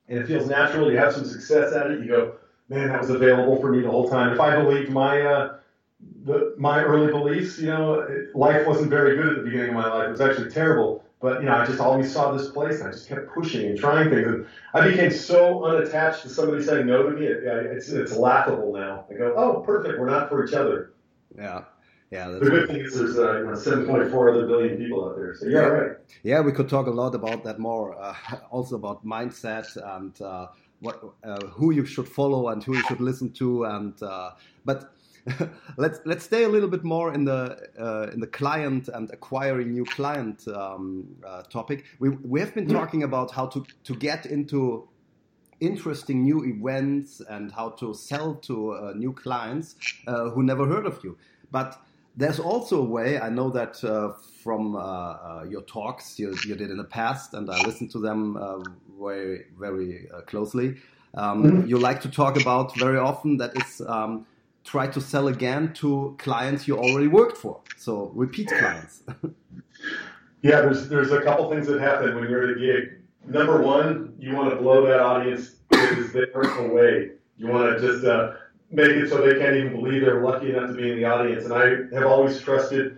and 0.09 0.19
it 0.19 0.27
feels 0.27 0.49
natural, 0.49 0.91
you 0.91 0.97
have 0.97 1.13
some 1.13 1.23
success 1.23 1.71
at 1.71 1.89
it, 1.91 2.01
you 2.01 2.09
go, 2.09 2.35
man, 2.67 2.89
that 2.89 2.99
was 2.99 3.09
available 3.09 3.59
for 3.61 3.71
me 3.71 3.81
the 3.81 3.89
whole 3.89 4.09
time. 4.09 4.33
If 4.33 4.41
I 4.41 4.61
believed 4.61 4.91
my 4.91 5.21
uh, 5.21 5.55
the, 6.25 6.53
my 6.57 6.83
early 6.83 7.09
beliefs, 7.09 7.57
you 7.57 7.67
know, 7.67 8.05
life 8.35 8.67
wasn't 8.67 8.89
very 8.89 9.15
good 9.15 9.27
at 9.27 9.35
the 9.37 9.43
beginning 9.43 9.69
of 9.69 9.75
my 9.75 9.87
life. 9.87 10.07
It 10.09 10.11
was 10.11 10.21
actually 10.21 10.51
terrible. 10.51 11.05
But 11.21 11.39
you 11.39 11.45
know, 11.45 11.55
I 11.55 11.65
just 11.65 11.79
always 11.79 12.11
saw 12.11 12.33
this 12.33 12.49
place, 12.49 12.79
and 12.79 12.89
I 12.89 12.91
just 12.91 13.07
kept 13.07 13.33
pushing 13.33 13.69
and 13.69 13.79
trying 13.79 14.09
things. 14.09 14.27
And 14.27 14.45
I 14.73 14.89
became 14.89 15.09
so 15.09 15.63
unattached 15.63 16.23
to 16.23 16.29
somebody 16.29 16.61
saying 16.61 16.85
no 16.85 17.09
to 17.09 17.11
me. 17.11 17.27
It, 17.27 17.45
it's 17.45 17.87
it's 17.87 18.11
laughable 18.11 18.73
now. 18.73 19.05
I 19.09 19.13
go, 19.13 19.33
oh, 19.37 19.61
perfect. 19.61 19.97
We're 19.97 20.09
not 20.09 20.27
for 20.27 20.45
each 20.45 20.53
other. 20.53 20.91
Yeah. 21.37 21.63
Yeah, 22.13 22.27
the 22.27 22.39
good 22.39 22.67
thing 22.67 22.81
is 22.81 22.93
there's 22.93 23.17
uh, 23.17 23.39
you 23.39 23.45
know, 23.45 23.53
7.4 23.53 24.31
other 24.31 24.45
billion 24.45 24.77
people 24.77 25.03
out 25.03 25.15
there. 25.15 25.33
So 25.33 25.47
yeah, 25.47 25.59
right. 25.61 25.97
Yeah, 26.21 26.41
we 26.41 26.51
could 26.51 26.69
talk 26.69 26.85
a 26.85 26.91
lot 26.91 27.15
about 27.15 27.43
that 27.45 27.57
more. 27.57 27.99
Uh, 27.99 28.13
also 28.51 28.75
about 28.75 29.03
mindset 29.03 29.67
and 29.95 30.21
uh, 30.21 30.47
what 30.79 31.01
uh, 31.23 31.47
who 31.57 31.71
you 31.71 31.85
should 31.85 32.07
follow 32.07 32.49
and 32.49 32.63
who 32.63 32.75
you 32.75 32.83
should 32.83 33.01
listen 33.01 33.31
to. 33.41 33.63
And 33.63 33.95
uh, 34.03 34.29
but 34.63 34.93
let's 35.77 36.01
let's 36.05 36.23
stay 36.23 36.43
a 36.43 36.49
little 36.49 36.69
bit 36.69 36.83
more 36.83 37.15
in 37.15 37.25
the 37.25 37.57
uh, 37.79 38.13
in 38.13 38.19
the 38.19 38.27
client 38.27 38.89
and 38.93 39.09
acquiring 39.11 39.71
new 39.71 39.85
client 39.85 40.47
um, 40.49 41.07
topic. 41.49 41.85
We 41.97 42.09
we 42.09 42.39
have 42.41 42.53
been 42.53 42.67
talking 42.67 43.01
about 43.01 43.31
how 43.31 43.47
to 43.47 43.65
to 43.85 43.95
get 43.95 44.27
into 44.27 44.87
interesting 45.59 46.21
new 46.21 46.45
events 46.45 47.21
and 47.27 47.51
how 47.51 47.69
to 47.69 47.95
sell 47.95 48.35
to 48.35 48.93
new 48.95 49.13
clients 49.13 49.75
who 50.05 50.43
never 50.43 50.67
heard 50.67 50.85
of 50.85 51.03
you, 51.03 51.17
but 51.49 51.79
there's 52.15 52.39
also 52.39 52.81
a 52.81 52.85
way, 52.85 53.19
I 53.19 53.29
know 53.29 53.49
that 53.49 53.83
uh, 53.83 54.13
from 54.43 54.75
uh, 54.75 54.79
uh, 54.79 55.45
your 55.49 55.61
talks 55.63 56.19
you, 56.19 56.35
you, 56.45 56.55
did 56.55 56.69
in 56.69 56.77
the 56.77 56.83
past, 56.83 57.33
and 57.33 57.49
I 57.49 57.59
listened 57.63 57.91
to 57.91 57.99
them 57.99 58.37
uh, 58.37 58.59
very, 58.99 59.45
very 59.59 60.07
uh, 60.13 60.21
closely. 60.21 60.75
Um, 61.15 61.43
mm-hmm. 61.43 61.67
You 61.67 61.77
like 61.77 62.01
to 62.01 62.09
talk 62.09 62.39
about 62.39 62.75
very 62.77 62.97
often 62.97 63.37
that 63.37 63.51
it's 63.55 63.81
um, 63.81 64.25
try 64.63 64.87
to 64.87 65.01
sell 65.01 65.27
again 65.27 65.73
to 65.75 66.15
clients 66.19 66.67
you 66.67 66.77
already 66.77 67.07
worked 67.07 67.37
for. 67.37 67.61
So 67.77 68.11
repeat 68.13 68.47
clients. 68.47 69.03
yeah, 70.41 70.61
there's, 70.61 70.89
there's 70.89 71.11
a 71.11 71.21
couple 71.21 71.49
things 71.49 71.67
that 71.67 71.79
happen 71.79 72.15
when 72.15 72.29
you're 72.29 72.49
at 72.49 72.57
a 72.57 72.59
gig. 72.59 72.99
Number 73.25 73.61
one, 73.61 74.13
you 74.19 74.35
want 74.35 74.49
to 74.49 74.55
blow 74.57 74.85
that 74.85 74.99
audience 74.99 75.55
that 75.71 75.97
is 75.97 76.11
there 76.11 76.29
away. 76.31 77.11
You 77.37 77.47
want 77.47 77.77
to 77.77 77.87
just 77.87 78.05
uh, 78.05 78.33
make 78.73 78.89
it 78.89 79.09
so 79.09 79.25
they 79.25 79.39
can't 79.39 79.55
even 79.55 79.73
believe 79.73 80.01
they're 80.01 80.23
lucky 80.23 80.49
enough 80.49 80.69
to 80.69 80.73
be 80.73 80.91
in 80.91 80.97
the 80.97 81.05
audience. 81.05 81.45
And 81.45 81.53
I 81.53 81.95
have 81.95 82.07
always 82.07 82.41
trusted 82.41 82.97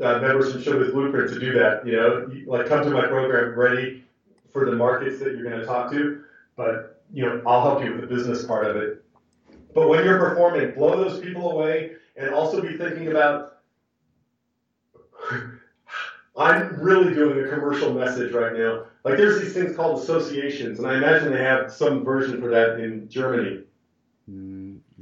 uh, 0.00 0.18
members 0.18 0.52
from 0.52 0.62
Showbiz 0.62 0.92
Blueprint 0.92 1.30
to 1.30 1.40
do 1.40 1.54
that. 1.54 1.86
You 1.86 1.96
know, 1.96 2.30
like 2.46 2.66
come 2.66 2.84
to 2.84 2.90
my 2.90 3.06
program 3.06 3.58
ready 3.58 4.04
for 4.52 4.66
the 4.66 4.76
markets 4.76 5.18
that 5.20 5.32
you're 5.32 5.48
going 5.48 5.58
to 5.58 5.66
talk 5.66 5.90
to, 5.92 6.22
but 6.56 7.02
you 7.12 7.24
know, 7.24 7.42
I'll 7.46 7.62
help 7.62 7.82
you 7.82 7.92
with 7.92 8.02
the 8.02 8.06
business 8.06 8.44
part 8.44 8.66
of 8.66 8.76
it. 8.76 9.02
But 9.74 9.88
when 9.88 10.04
you're 10.04 10.18
performing, 10.18 10.72
blow 10.72 10.96
those 10.96 11.20
people 11.20 11.50
away, 11.52 11.92
and 12.16 12.34
also 12.34 12.60
be 12.60 12.76
thinking 12.76 13.08
about. 13.08 13.58
I'm 16.38 16.78
really 16.78 17.14
doing 17.14 17.42
a 17.42 17.48
commercial 17.48 17.94
message 17.94 18.34
right 18.34 18.52
now. 18.52 18.84
Like 19.04 19.16
there's 19.16 19.40
these 19.40 19.54
things 19.54 19.74
called 19.74 20.02
associations, 20.02 20.78
and 20.78 20.86
I 20.86 20.96
imagine 20.96 21.32
they 21.32 21.42
have 21.42 21.72
some 21.72 22.04
version 22.04 22.42
for 22.42 22.50
that 22.50 22.78
in 22.78 23.08
Germany. 23.08 23.62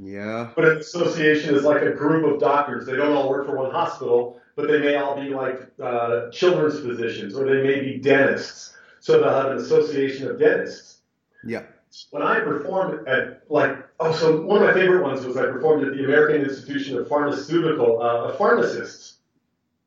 Yeah. 0.04 0.50
But 0.54 0.66
an 0.66 0.78
association 0.78 1.54
is 1.54 1.64
like 1.64 1.80
a 1.80 1.92
group 1.92 2.30
of 2.30 2.38
doctors. 2.38 2.84
They 2.86 2.94
don't 2.94 3.12
all 3.12 3.30
work 3.30 3.46
for 3.46 3.56
one 3.56 3.70
hospital, 3.70 4.38
but 4.54 4.68
they 4.68 4.78
may 4.78 4.96
all 4.96 5.18
be 5.18 5.30
like 5.30 5.62
uh, 5.82 6.30
children's 6.30 6.78
physicians 6.78 7.34
or 7.34 7.46
they 7.46 7.62
may 7.62 7.80
be 7.80 7.98
dentists. 7.98 8.76
So 9.00 9.18
they'll 9.18 9.30
have 9.30 9.52
an 9.52 9.56
association 9.56 10.28
of 10.30 10.38
dentists. 10.38 10.98
Yeah. 11.42 11.62
When 12.10 12.22
I 12.22 12.40
performed 12.40 13.08
at 13.08 13.44
like 13.48 13.78
oh 14.00 14.12
so 14.12 14.42
one 14.42 14.62
of 14.62 14.68
my 14.68 14.74
favorite 14.74 15.02
ones 15.02 15.24
was 15.24 15.36
I 15.36 15.46
performed 15.46 15.86
at 15.86 15.94
the 15.96 16.04
American 16.04 16.42
Institution 16.42 16.98
of 16.98 17.08
Pharmaceutical 17.08 18.02
uh, 18.02 18.28
of 18.28 18.36
Pharmacists. 18.36 19.18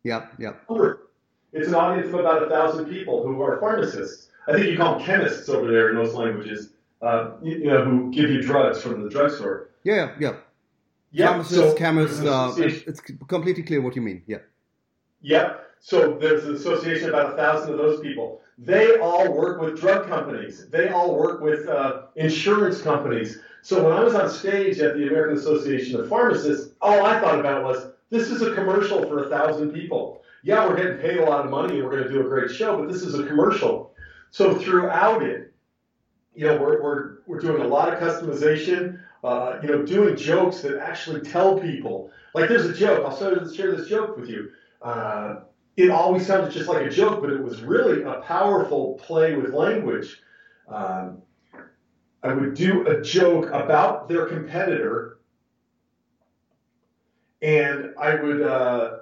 Yeah, 0.03 0.27
yeah. 0.39 0.53
It's 1.53 1.67
an 1.67 1.75
audience 1.75 2.07
of 2.07 2.19
about 2.19 2.43
a 2.43 2.49
thousand 2.49 2.85
people 2.85 3.23
who 3.23 3.41
are 3.41 3.59
pharmacists. 3.59 4.29
I 4.47 4.53
think 4.53 4.67
you 4.67 4.77
call 4.77 4.97
them 4.97 5.05
chemists 5.05 5.49
over 5.49 5.69
there 5.69 5.89
in 5.89 5.95
those 5.95 6.13
languages. 6.13 6.69
Uh, 7.01 7.31
you, 7.43 7.57
you 7.57 7.67
know, 7.67 7.83
who 7.83 8.11
give 8.11 8.29
you 8.31 8.41
drugs 8.41 8.81
from 8.81 9.03
the 9.03 9.09
drugstore. 9.09 9.69
Yeah, 9.87 10.11
yeah. 10.19 10.33
Yeah, 11.11 11.27
Pharmacist, 11.27 11.77
so 11.77 12.33
uh, 12.33 12.53
it's 12.57 12.99
completely 13.29 13.63
clear 13.63 13.79
what 13.79 13.95
you 13.95 14.01
mean. 14.01 14.21
Yeah. 14.27 14.39
Yeah. 15.21 15.53
So 15.79 16.17
there's 16.19 16.43
an 16.43 16.55
association 16.55 17.07
about 17.07 17.33
a 17.33 17.37
thousand 17.37 17.71
of 17.71 17.77
those 17.77 18.01
people. 18.01 18.41
They 18.57 18.99
all 18.99 19.31
work 19.31 19.61
with 19.61 19.79
drug 19.79 20.09
companies. 20.09 20.67
They 20.67 20.89
all 20.89 21.17
work 21.17 21.39
with 21.39 21.69
uh, 21.69 22.07
insurance 22.17 22.81
companies. 22.81 23.39
So 23.61 23.81
when 23.81 23.93
I 23.93 24.03
was 24.03 24.13
on 24.13 24.29
stage 24.29 24.79
at 24.79 24.95
the 24.97 25.07
American 25.07 25.37
Association 25.37 25.97
of 26.01 26.09
Pharmacists, 26.09 26.73
all 26.81 27.05
I 27.05 27.21
thought 27.21 27.39
about 27.39 27.63
was 27.63 27.87
this 28.09 28.29
is 28.29 28.41
a 28.41 28.53
commercial 28.53 29.07
for 29.07 29.23
a 29.23 29.29
thousand 29.29 29.71
people. 29.71 30.21
Yeah, 30.43 30.67
we're 30.67 30.75
getting 30.75 30.97
paid 30.97 31.19
a 31.19 31.25
lot 31.25 31.45
of 31.45 31.51
money 31.51 31.75
and 31.75 31.85
we're 31.85 31.91
going 31.91 32.03
to 32.03 32.09
do 32.09 32.19
a 32.19 32.29
great 32.29 32.51
show, 32.51 32.77
but 32.77 32.91
this 32.91 33.03
is 33.03 33.17
a 33.17 33.25
commercial. 33.25 33.93
So 34.31 34.53
throughout 34.59 35.23
it, 35.23 35.53
you 36.35 36.45
know, 36.45 36.57
we're, 36.57 36.83
we're, 36.83 37.17
we're 37.25 37.39
doing 37.39 37.61
a 37.61 37.67
lot 37.67 37.91
of 37.91 37.99
customization. 37.99 38.99
Uh, 39.23 39.59
you 39.63 39.69
know, 39.69 39.83
doing 39.83 40.15
jokes 40.15 40.61
that 40.61 40.79
actually 40.79 41.21
tell 41.21 41.59
people. 41.59 42.11
Like, 42.33 42.49
there's 42.49 42.65
a 42.65 42.73
joke. 42.73 43.05
I'll 43.05 43.17
share 43.51 43.75
this 43.75 43.87
joke 43.87 44.17
with 44.17 44.29
you. 44.29 44.51
Uh, 44.81 45.41
it 45.75 45.89
always 45.91 46.25
sounded 46.25 46.51
just 46.51 46.67
like 46.67 46.85
a 46.85 46.89
joke, 46.89 47.21
but 47.21 47.31
it 47.31 47.41
was 47.41 47.61
really 47.61 48.03
a 48.03 48.21
powerful 48.21 48.95
play 48.95 49.35
with 49.35 49.53
language. 49.53 50.21
Um, 50.67 51.21
I 52.23 52.33
would 52.33 52.55
do 52.55 52.85
a 52.87 53.01
joke 53.01 53.49
about 53.51 54.09
their 54.09 54.25
competitor, 54.25 55.19
and 57.41 57.93
I 57.99 58.15
would. 58.15 58.41
Uh, 58.41 58.97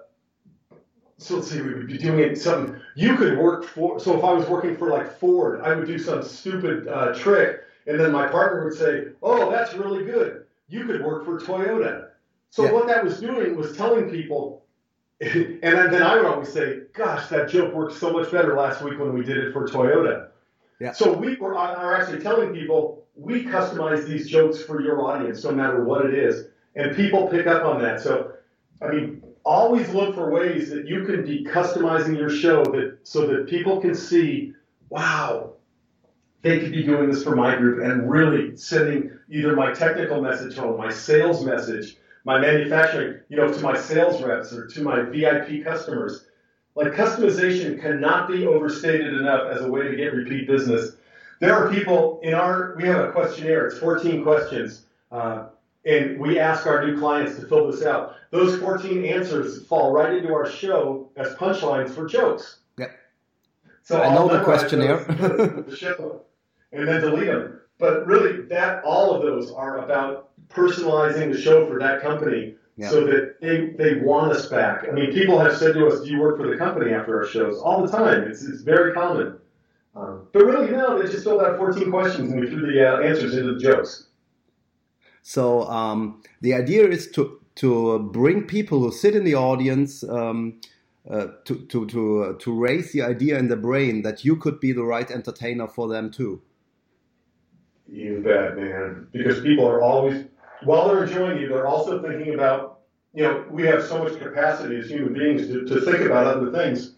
so 1.18 1.36
let's 1.36 1.50
see, 1.50 1.62
we 1.62 1.74
would 1.74 1.88
be 1.88 1.98
doing 1.98 2.36
something. 2.36 2.80
You 2.96 3.16
could 3.16 3.38
work 3.38 3.64
for. 3.64 4.00
So 4.00 4.18
if 4.18 4.24
I 4.24 4.34
was 4.34 4.48
working 4.50 4.76
for 4.76 4.90
like 4.90 5.18
Ford, 5.18 5.62
I 5.62 5.74
would 5.74 5.88
do 5.88 5.98
some 5.98 6.22
stupid 6.24 6.90
uh, 6.90 7.14
trick 7.14 7.62
and 7.88 8.00
then 8.00 8.12
my 8.12 8.28
partner 8.28 8.66
would 8.66 8.78
say, 8.78 9.08
"Oh, 9.22 9.52
that's 9.52 9.74
really 9.74 10.06
good. 10.06 10.46
You 10.68 10.86
could 10.86 11.04
work 11.04 11.26
for 11.26 11.40
Toyota." 11.40 12.10
So 12.50 12.66
yeah. 12.66 12.72
what 12.72 12.88
that 12.88 13.04
was 13.04 13.20
doing 13.20 13.56
was 13.56 13.76
telling 13.76 14.10
people, 14.10 14.64
and 15.22 15.62
then 15.62 16.02
I 16.02 16.16
would 16.16 16.26
always 16.26 16.52
say, 16.52 16.82
"Gosh, 16.94 17.28
that 17.28 17.50
joke 17.50 17.74
worked 17.74 17.96
so 17.98 18.12
much 18.12 18.32
better 18.32 18.56
last 18.56 18.82
week 18.82 19.00
when 19.00 19.14
we 19.14 19.24
did 19.24 19.38
it 19.38 19.54
for 19.54 19.68
Toyota." 19.68 20.30
Yeah. 20.80 20.92
So 20.92 21.14
we 21.14 21.36
were 21.36 21.56
are 21.56 21.96
actually 21.96 22.22
telling 22.22 22.54
people 22.54 23.06
we 23.16 23.46
customize 23.46 24.06
these 24.06 24.28
jokes 24.28 24.62
for 24.62 24.82
your 24.82 25.02
audience, 25.06 25.44
no 25.44 25.52
matter 25.52 25.84
what 25.84 26.06
it 26.06 26.14
is, 26.14 26.48
and 26.76 26.96
people 26.96 27.28
pick 27.28 27.48
up 27.48 27.64
on 27.64 27.82
that. 27.82 28.02
So, 28.02 28.34
I 28.82 28.90
mean, 28.90 29.24
always 29.46 29.90
look 29.90 30.16
for 30.16 30.30
ways 30.32 30.70
that 30.70 30.88
you 30.88 31.06
can 31.06 31.26
be 31.26 31.46
customizing 31.46 32.18
your 32.18 32.30
show 32.30 32.64
that 32.64 32.98
so 33.04 33.26
that 33.28 33.48
people 33.48 33.80
can 33.80 33.96
see, 33.96 34.54
wow, 34.90 35.54
they 36.46 36.60
could 36.60 36.72
be 36.72 36.84
doing 36.84 37.10
this 37.10 37.24
for 37.24 37.36
my 37.36 37.56
group 37.56 37.84
and 37.84 38.08
really 38.08 38.56
sending 38.56 39.10
either 39.30 39.56
my 39.56 39.74
technical 39.74 40.22
message 40.22 40.56
home, 40.56 40.78
my 40.78 40.92
sales 40.92 41.44
message, 41.44 41.98
my 42.24 42.40
manufacturing, 42.40 43.20
you 43.30 43.36
know, 43.36 43.52
to 43.52 43.60
my 43.62 43.76
sales 43.76 44.22
reps 44.22 44.54
or 44.54 44.68
to 44.68 44.84
my 44.84 45.02
VIP 45.02 45.64
customers. 45.64 46.28
Like 46.76 46.94
customization 46.94 47.82
cannot 47.82 48.28
be 48.28 48.46
overstated 48.46 49.16
enough 49.16 49.50
as 49.52 49.62
a 49.62 49.68
way 49.68 49.88
to 49.88 49.96
get 49.96 50.14
repeat 50.14 50.46
business. 50.46 50.98
There 51.40 51.52
are 51.52 51.74
people 51.74 52.20
in 52.22 52.36
our, 52.36 52.76
we 52.78 52.84
have 52.84 53.10
a 53.10 53.12
questionnaire, 53.12 53.66
it's 53.66 53.80
14 53.80 54.22
questions, 54.22 54.84
uh, 55.12 55.48
and 55.84 56.20
we 56.20 56.38
ask 56.38 56.68
our 56.68 56.86
new 56.86 57.00
clients 57.00 57.40
to 57.40 57.48
fill 57.48 57.72
this 57.72 57.84
out. 57.84 58.18
Those 58.30 58.60
14 58.60 59.04
answers 59.04 59.66
fall 59.66 59.92
right 59.92 60.14
into 60.14 60.32
our 60.32 60.48
show 60.48 61.10
as 61.16 61.34
punchlines 61.38 61.90
for 61.90 62.06
jokes. 62.06 62.60
Yep. 62.78 62.92
So 63.82 64.00
I 64.00 64.14
know 64.14 64.28
the 64.28 64.44
questionnaire. 64.44 65.04
the 65.06 65.76
show 65.76 66.22
and 66.76 66.88
then 66.88 67.02
delete 67.02 67.28
them. 67.28 67.60
But 67.78 68.06
really, 68.06 68.44
that 68.44 68.84
all 68.84 69.14
of 69.14 69.22
those 69.22 69.52
are 69.52 69.80
about 69.80 70.30
personalizing 70.50 71.32
the 71.32 71.40
show 71.40 71.68
for 71.68 71.80
that 71.80 72.02
company 72.02 72.56
yeah. 72.78 72.90
so 72.90 73.06
that 73.06 73.42
they, 73.42 73.72
they 73.78 74.00
want 74.00 74.32
us 74.32 74.48
back. 74.48 74.86
I 74.88 74.92
mean, 74.92 75.12
people 75.12 75.40
have 75.40 75.58
said 75.58 75.74
to 75.74 75.88
us, 75.88 76.02
"Do 76.02 76.10
you 76.10 76.20
work 76.20 76.38
for 76.38 76.48
the 76.48 76.58
company 76.58 76.94
after 76.94 77.20
our 77.20 77.28
shows?" 77.28 77.60
All 77.60 77.86
the 77.86 77.92
time. 77.92 78.24
It's 78.24 78.44
it's 78.44 78.62
very 78.62 78.94
common. 78.94 79.38
Um, 79.96 80.28
but 80.34 80.46
really, 80.46 80.72
no, 80.72 81.02
they 81.02 81.10
just 81.10 81.24
filled 81.24 81.42
out 81.42 81.58
14 81.58 81.90
questions 81.90 82.30
and 82.30 82.40
we 82.40 82.50
threw 82.50 82.70
the 82.70 82.86
uh, 82.86 83.00
answers 83.00 83.34
into 83.34 83.54
the 83.54 83.60
jokes. 83.60 84.08
So 85.22 85.64
um, 85.70 86.22
the 86.42 86.54
idea 86.54 86.88
is 86.88 87.10
to 87.12 87.40
to 87.56 88.00
bring 88.00 88.44
people 88.44 88.80
who 88.80 88.92
sit 88.92 89.16
in 89.16 89.24
the 89.24 89.36
audience 89.36 90.04
um, 90.04 90.60
uh, 91.10 91.28
to 91.46 91.66
to 91.68 91.86
to 91.88 92.24
uh, 92.24 92.34
to 92.40 92.54
raise 92.54 92.92
the 92.92 93.02
idea 93.02 93.40
in 93.40 93.48
the 93.48 93.56
brain 93.56 94.02
that 94.02 94.26
you 94.26 94.36
could 94.36 94.60
be 94.60 94.74
the 94.74 94.84
right 94.84 95.10
entertainer 95.10 95.68
for 95.68 95.88
them 95.88 96.12
too. 96.12 96.42
You 97.88 98.22
bet, 98.22 98.58
man. 98.58 99.08
Because 99.12 99.42
people 99.42 99.68
are 99.68 99.82
always, 99.82 100.26
while 100.64 100.88
they're 100.88 101.04
enjoying 101.04 101.40
you, 101.40 101.48
they're 101.48 101.68
also 101.68 102.02
thinking 102.02 102.34
about, 102.34 102.80
you 103.14 103.24
know, 103.24 103.46
we 103.50 103.64
have 103.66 103.84
so 103.84 104.04
much 104.04 104.18
capacity 104.20 104.78
as 104.78 104.90
human 104.90 105.14
beings 105.14 105.48
to, 105.48 105.66
to 105.66 105.82
think 105.82 106.02
about 106.06 106.28
other 106.28 106.52
things. 106.52 106.96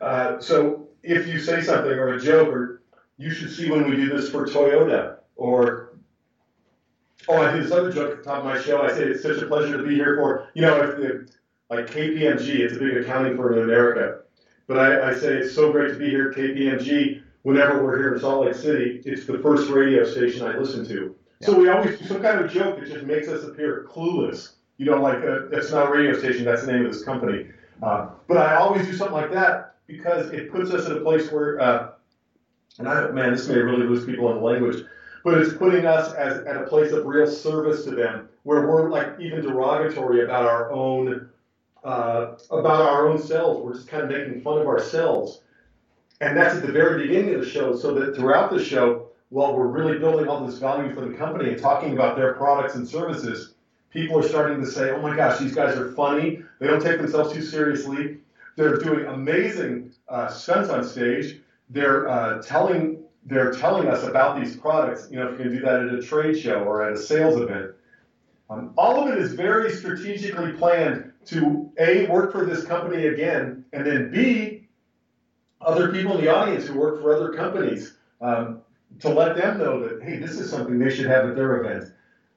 Uh, 0.00 0.40
so 0.40 0.88
if 1.02 1.26
you 1.26 1.38
say 1.38 1.60
something 1.60 1.92
or 1.92 2.14
a 2.14 2.20
joke, 2.20 2.48
or 2.48 2.82
you 3.18 3.30
should 3.30 3.50
see 3.50 3.70
when 3.70 3.88
we 3.88 3.96
do 3.96 4.08
this 4.08 4.28
for 4.30 4.46
Toyota, 4.46 5.18
or 5.36 5.96
oh, 7.28 7.36
I 7.36 7.52
do 7.52 7.62
this 7.62 7.72
other 7.72 7.92
joke 7.92 8.12
at 8.12 8.16
the 8.18 8.22
top 8.24 8.38
of 8.38 8.44
my 8.44 8.60
show. 8.60 8.82
I 8.82 8.92
say 8.92 9.04
it's 9.04 9.22
such 9.22 9.42
a 9.42 9.46
pleasure 9.46 9.76
to 9.76 9.84
be 9.84 9.94
here 9.94 10.16
for, 10.16 10.48
you 10.54 10.62
know, 10.62 10.80
if 10.82 10.96
the, 10.96 11.28
like 11.70 11.86
KPMG, 11.86 12.60
it's 12.60 12.74
a 12.74 12.78
big 12.78 12.96
accounting 12.96 13.36
firm 13.36 13.58
in 13.58 13.64
America. 13.64 14.20
But 14.66 14.78
I, 14.78 15.10
I 15.10 15.14
say 15.14 15.34
it's 15.34 15.54
so 15.54 15.70
great 15.70 15.92
to 15.92 15.98
be 15.98 16.08
here 16.08 16.32
KPMG 16.32 17.22
whenever 17.42 17.82
we're 17.82 17.98
here 17.98 18.14
in 18.14 18.20
Salt 18.20 18.46
Lake 18.46 18.54
City, 18.54 19.02
it's 19.04 19.26
the 19.26 19.38
first 19.38 19.68
radio 19.70 20.04
station 20.04 20.46
I 20.46 20.56
listen 20.56 20.86
to. 20.88 21.14
Yeah. 21.40 21.46
So 21.46 21.58
we 21.58 21.68
always 21.68 21.98
do 21.98 22.06
some 22.06 22.22
kind 22.22 22.44
of 22.44 22.50
joke 22.50 22.78
that 22.78 22.88
just 22.88 23.04
makes 23.04 23.28
us 23.28 23.44
appear 23.44 23.86
clueless. 23.90 24.52
You 24.78 24.86
know, 24.86 25.00
like 25.00 25.18
uh, 25.18 25.46
that's 25.50 25.70
not 25.70 25.88
a 25.88 25.90
radio 25.90 26.18
station, 26.18 26.44
that's 26.44 26.64
the 26.64 26.72
name 26.72 26.86
of 26.86 26.92
this 26.92 27.04
company. 27.04 27.46
Uh, 27.82 28.10
but 28.28 28.36
I 28.36 28.56
always 28.56 28.86
do 28.86 28.94
something 28.94 29.16
like 29.16 29.32
that 29.32 29.76
because 29.86 30.30
it 30.30 30.50
puts 30.50 30.70
us 30.70 30.86
in 30.86 30.92
a 30.92 31.00
place 31.00 31.30
where, 31.30 31.60
uh, 31.60 31.90
and 32.78 32.88
I 32.88 33.10
man, 33.10 33.32
this 33.32 33.48
may 33.48 33.58
really 33.58 33.86
lose 33.86 34.04
people 34.06 34.30
in 34.30 34.38
the 34.38 34.42
language, 34.42 34.84
but 35.24 35.38
it's 35.38 35.52
putting 35.54 35.84
us 35.84 36.12
as 36.14 36.44
at 36.46 36.56
a 36.56 36.64
place 36.64 36.92
of 36.92 37.04
real 37.04 37.26
service 37.26 37.84
to 37.84 37.90
them, 37.90 38.28
where 38.44 38.66
we're 38.66 38.88
like 38.88 39.20
even 39.20 39.42
derogatory 39.42 40.24
about 40.24 40.44
our 40.44 40.72
own 40.72 41.28
uh, 41.84 42.36
about 42.50 42.82
our 42.82 43.08
own 43.08 43.18
selves. 43.20 43.60
We're 43.60 43.74
just 43.74 43.88
kind 43.88 44.04
of 44.04 44.10
making 44.10 44.42
fun 44.42 44.58
of 44.58 44.66
ourselves. 44.66 45.42
And 46.22 46.36
that's 46.36 46.54
at 46.54 46.62
the 46.62 46.70
very 46.70 47.08
beginning 47.08 47.34
of 47.34 47.40
the 47.40 47.48
show, 47.48 47.74
so 47.74 47.92
that 47.94 48.14
throughout 48.14 48.52
the 48.52 48.62
show, 48.62 49.08
while 49.30 49.56
we're 49.56 49.66
really 49.66 49.98
building 49.98 50.28
all 50.28 50.46
this 50.46 50.58
value 50.58 50.94
for 50.94 51.00
the 51.00 51.12
company 51.14 51.50
and 51.50 51.60
talking 51.60 51.94
about 51.94 52.14
their 52.16 52.34
products 52.34 52.76
and 52.76 52.86
services, 52.86 53.54
people 53.90 54.20
are 54.20 54.22
starting 54.22 54.60
to 54.60 54.66
say, 54.66 54.90
oh 54.90 55.02
my 55.02 55.16
gosh, 55.16 55.40
these 55.40 55.52
guys 55.52 55.76
are 55.76 55.90
funny. 55.92 56.44
They 56.60 56.68
don't 56.68 56.80
take 56.80 56.98
themselves 56.98 57.32
too 57.32 57.42
seriously. 57.42 58.18
They're 58.56 58.76
doing 58.76 59.06
amazing 59.06 59.94
uh, 60.08 60.28
stunts 60.28 60.70
on 60.70 60.84
stage. 60.84 61.40
They're 61.70 62.08
uh, 62.08 62.40
telling 62.40 63.02
they're 63.24 63.50
telling 63.50 63.88
us 63.88 64.04
about 64.04 64.38
these 64.38 64.56
products. 64.56 65.08
You 65.10 65.18
know, 65.18 65.26
if 65.26 65.38
you 65.38 65.44
can 65.46 65.52
do 65.54 65.60
that 65.62 65.82
at 65.82 65.92
a 65.92 66.02
trade 66.02 66.38
show 66.38 66.62
or 66.62 66.84
at 66.84 66.92
a 66.92 66.96
sales 66.96 67.40
event. 67.40 67.72
Um, 68.48 68.74
all 68.76 69.02
of 69.02 69.12
it 69.12 69.18
is 69.18 69.32
very 69.32 69.72
strategically 69.72 70.52
planned 70.52 71.12
to 71.26 71.70
a 71.78 72.06
work 72.06 72.30
for 72.30 72.44
this 72.44 72.64
company 72.64 73.06
again, 73.06 73.64
and 73.72 73.84
then 73.84 74.10
b 74.12 74.61
other 75.64 75.92
people 75.92 76.18
in 76.18 76.24
the 76.24 76.34
audience 76.34 76.66
who 76.66 76.78
work 76.78 77.00
for 77.00 77.14
other 77.14 77.32
companies 77.32 77.94
um, 78.20 78.60
to 79.00 79.08
let 79.08 79.36
them 79.36 79.58
know 79.58 79.86
that, 79.86 80.02
hey, 80.02 80.18
this 80.18 80.32
is 80.32 80.50
something 80.50 80.78
they 80.78 80.94
should 80.94 81.06
have 81.06 81.28
at 81.28 81.36
their 81.36 81.64
event. 81.64 81.92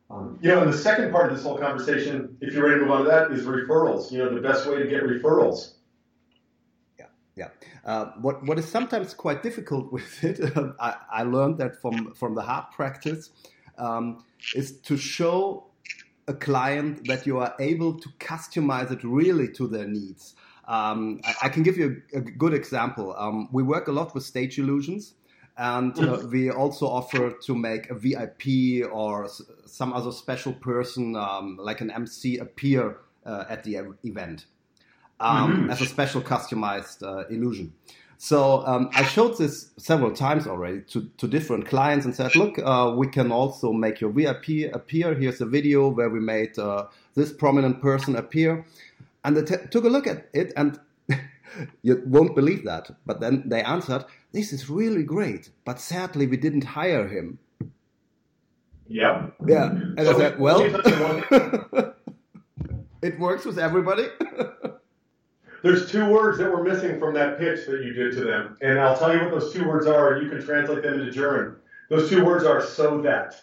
Um, 0.10 0.38
you 0.42 0.50
know, 0.50 0.62
and 0.62 0.72
the 0.72 0.78
second 0.78 1.12
part 1.12 1.32
of 1.32 1.36
this 1.36 1.46
whole 1.46 1.58
conversation, 1.58 2.38
if 2.40 2.54
you're 2.54 2.64
ready 2.64 2.80
to 2.80 2.86
move 2.86 2.92
on 2.92 3.04
to 3.06 3.10
that, 3.10 3.32
is 3.32 3.46
referrals. 3.46 4.12
You 4.12 4.20
know, 4.20 4.34
the 4.34 4.42
best 4.42 4.68
way 4.68 4.78
to 4.78 4.88
get 4.88 5.04
referrals. 5.04 5.74
Yeah, 7.00 7.06
yeah. 7.36 7.50
Uh, 7.84 8.12
what 8.22 8.46
what 8.46 8.60
is 8.60 8.66
sometimes 8.66 9.16
quite 9.16 9.42
difficult 9.42 9.92
with 9.96 10.24
it, 10.24 10.40
I, 10.80 10.96
I, 11.12 11.24
learned 11.24 11.58
that 11.58 11.82
from 11.82 12.14
from 12.14 12.36
the 12.36 12.44
hard 12.44 12.66
practice, 12.72 13.32
um, 13.80 14.24
is 14.54 14.80
to 14.82 14.96
show 14.96 15.66
a 16.28 16.34
client 16.34 17.08
that 17.08 17.26
you 17.26 17.40
are 17.40 17.56
able 17.60 18.00
to 18.00 18.10
customize 18.20 18.92
it 18.92 19.04
really 19.04 19.48
to 19.54 19.68
their 19.68 19.88
needs. 19.88 20.36
Um, 20.68 21.22
I, 21.24 21.36
I, 21.44 21.50
can 21.50 21.64
give 21.64 21.78
you 21.78 22.02
a, 22.14 22.18
a 22.18 22.22
good 22.22 22.54
example. 22.54 23.16
Um, 23.18 23.50
we 23.52 23.62
work 23.62 23.88
a 23.88 23.92
lot 23.92 24.16
with 24.16 24.24
stage 24.24 24.58
illusions, 24.58 25.14
and 25.58 25.98
uh, 26.00 26.24
we 26.30 26.50
also 26.50 26.88
offer 26.88 27.32
to 27.32 27.56
make 27.56 27.90
a 27.90 27.96
VIP 27.96 28.90
or 28.92 29.30
some 29.66 29.94
other 29.94 30.12
special 30.12 30.54
person, 30.54 31.16
um, 31.16 31.58
like 31.62 31.82
an 31.82 31.92
MC, 31.92 32.38
appear 32.38 32.98
uh, 33.26 33.46
at 33.48 33.64
the 33.64 33.78
event 34.04 34.46
um, 35.20 35.52
mm-hmm. 35.52 35.70
as 35.70 35.82
a 35.82 35.86
special 35.86 36.22
customized 36.22 37.04
uh, 37.04 37.28
illusion. 37.28 37.74
So 38.18 38.66
um, 38.66 38.90
I 38.94 39.04
showed 39.04 39.38
this 39.38 39.72
several 39.78 40.12
times 40.12 40.48
already 40.48 40.82
to, 40.82 41.10
to 41.18 41.28
different 41.28 41.68
clients 41.68 42.06
and 42.06 42.16
said, 42.16 42.36
look, 42.36 42.58
uh, 42.58 42.94
we 42.96 43.08
can 43.08 43.32
also 43.32 43.74
make 43.74 44.00
your 44.00 44.10
VIP 44.10 44.74
appear. 44.74 45.14
Here's 45.14 45.42
a 45.42 45.46
video 45.46 45.90
where 45.90 46.10
we 46.10 46.22
made 46.22 46.58
uh, 46.58 46.86
this 47.14 47.34
prominent 47.34 47.82
person 47.82 48.16
appear. 48.16 48.66
And 49.26 49.36
they 49.36 49.42
t- 49.42 49.68
took 49.72 49.84
a 49.84 49.90
look 49.90 50.06
at 50.06 50.30
it, 50.34 50.54
and 50.56 50.80
you 51.82 52.04
won't 52.06 52.36
believe 52.36 52.64
that. 52.66 52.92
But 53.08 53.20
then 53.20 53.44
they 53.48 53.64
answered, 53.64 54.06
This 54.32 54.54
is 54.54 54.70
really 54.70 55.04
great, 55.04 55.50
but 55.66 55.80
sadly, 55.80 56.28
we 56.28 56.38
didn't 56.38 56.64
hire 56.64 57.08
him. 57.08 57.40
Yeah. 58.88 59.32
Yeah. 59.48 59.72
And 59.72 60.00
so 60.00 60.12
I 60.12 60.18
said, 60.18 60.40
Well, 60.40 60.62
it 63.02 63.20
works 63.20 63.46
with 63.46 63.58
everybody. 63.58 64.08
There's 65.64 65.92
two 65.92 66.08
words 66.08 66.38
that 66.38 66.52
were 66.52 66.64
missing 66.64 67.00
from 67.00 67.16
that 67.16 67.40
pitch 67.40 67.66
that 67.66 67.84
you 67.84 67.94
did 67.94 68.14
to 68.18 68.24
them. 68.24 68.56
And 68.62 68.80
I'll 68.80 68.96
tell 68.96 69.16
you 69.16 69.24
what 69.24 69.32
those 69.32 69.52
two 69.52 69.68
words 69.68 69.88
are, 69.88 70.14
and 70.14 70.24
you 70.24 70.30
can 70.30 70.46
translate 70.46 70.84
them 70.84 71.00
into 71.00 71.12
German. 71.12 71.56
Those 71.90 72.08
two 72.08 72.24
words 72.24 72.46
are 72.46 72.64
so 72.64 73.02
that. 73.02 73.42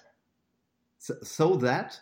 So, 0.99 1.15
so 1.25 1.57
that? 1.57 2.01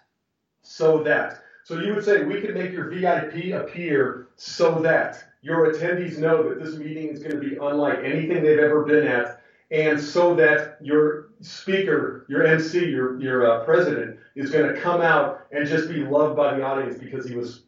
So 0.61 1.03
that. 1.05 1.41
So 1.65 1.81
you 1.81 1.95
would 1.95 2.05
say 2.05 2.25
we 2.25 2.41
could 2.41 2.55
make 2.55 2.73
your 2.73 2.91
VIP 2.91 3.53
appear 3.53 4.29
so 4.37 4.81
that 4.81 5.23
your 5.43 5.73
attendees 5.73 6.19
know 6.19 6.49
that 6.49 6.63
this 6.63 6.77
meeting 6.77 7.09
is 7.09 7.21
going 7.21 7.41
to 7.41 7.49
be 7.49 7.57
unlike 7.57 8.01
anything 8.05 8.43
they've 8.43 8.59
ever 8.59 8.85
been 8.85 9.07
at, 9.07 9.43
and 9.71 10.01
so 10.01 10.35
that 10.35 10.79
your 10.81 11.31
speaker, 11.41 12.27
your 12.29 12.45
MC, 12.45 12.87
your 12.87 13.21
your 13.21 13.51
uh, 13.51 13.65
president 13.65 14.19
is 14.35 14.51
going 14.51 14.75
to 14.75 14.81
come 14.81 15.01
out 15.01 15.47
and 15.53 15.67
just 15.67 15.89
be 15.89 16.05
loved 16.05 16.37
by 16.37 16.57
the 16.57 16.63
audience 16.63 16.99
because 16.99 17.27
he 17.27 17.37
was 17.37 17.63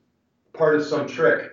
part 0.53 0.75
of 0.75 0.85
some 0.85 1.07
trick. 1.07 1.51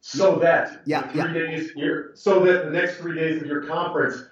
So 0.00 0.36
that 0.36 0.80
yeah, 0.86 1.08
three 1.08 1.20
yeah. 1.20 1.32
days, 1.32 1.72
so 2.14 2.44
that 2.44 2.64
the 2.64 2.70
next 2.70 2.96
three 2.96 3.14
days 3.14 3.42
of 3.42 3.46
your 3.46 3.66
conference, 3.66 4.24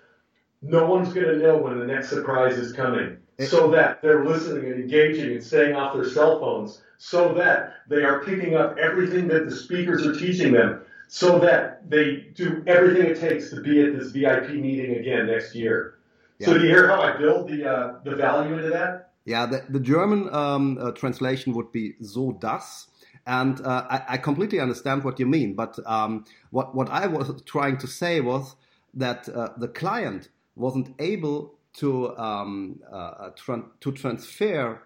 no 0.63 0.87
one's 0.87 1.13
going 1.13 1.27
to 1.27 1.37
know 1.37 1.59
when 1.59 1.79
the 1.79 1.87
next 1.87 2.09
surprise 2.09 2.57
is 2.57 2.73
coming. 2.73 3.19
So 3.47 3.71
that 3.71 4.03
they're 4.03 4.25
listening 4.25 4.73
and 4.73 4.81
engaging 4.81 5.33
and 5.33 5.43
staying 5.43 5.75
off 5.75 5.95
their 5.95 6.09
cell 6.09 6.41
phones 6.41 6.83
so 6.99 7.33
that 7.35 7.75
they 7.89 8.03
are 8.03 8.25
picking 8.25 8.57
up 8.57 8.77
everything 8.79 9.29
that 9.29 9.49
the 9.49 9.55
speakers 9.55 10.05
are 10.05 10.19
teaching 10.19 10.53
them 10.53 10.83
so 11.09 11.39
that 11.39 11.89
they 11.89 12.27
do 12.35 12.63
everything 12.67 13.07
it 13.07 13.19
takes 13.19 13.51
to 13.51 13.61
be 13.61 13.81
at 13.81 13.99
this 13.99 14.11
VIP 14.11 14.51
meeting 14.51 14.97
again 14.97 15.27
next 15.27 15.55
year. 15.55 15.95
Yeah. 16.39 16.47
So 16.47 16.55
do 16.55 16.61
you 16.61 16.69
hear 16.69 16.89
how 16.89 17.01
I 17.01 17.17
build 17.17 17.49
the 17.49 17.69
uh, 17.69 17.95
the 18.05 18.15
value 18.15 18.57
into 18.57 18.71
that? 18.71 19.11
Yeah, 19.25 19.47
the, 19.47 19.65
the 19.69 19.81
German 19.81 20.33
um, 20.35 20.79
uh, 20.81 20.93
translation 20.93 21.53
would 21.55 21.73
be 21.73 21.95
so 22.01 22.33
das. 22.33 22.87
And 23.27 23.61
uh, 23.61 23.87
I, 23.91 24.15
I, 24.15 24.17
completely 24.17 24.59
understand 24.59 25.05
what 25.05 25.21
you 25.21 25.27
mean, 25.27 25.53
but 25.55 25.79
um, 25.85 26.25
what 26.51 26.75
what 26.75 26.89
I 26.89 27.07
was 27.07 27.43
trying 27.43 27.77
to 27.79 27.87
say 27.87 28.21
was 28.21 28.57
that 28.95 29.29
uh, 29.29 29.51
the 29.59 29.69
client 29.69 30.31
wasn't 30.57 30.95
able 30.99 31.58
to 31.79 32.17
um, 32.19 32.81
uh, 32.91 33.31
tra 33.37 33.63
to 33.81 33.93
transfer 33.93 34.83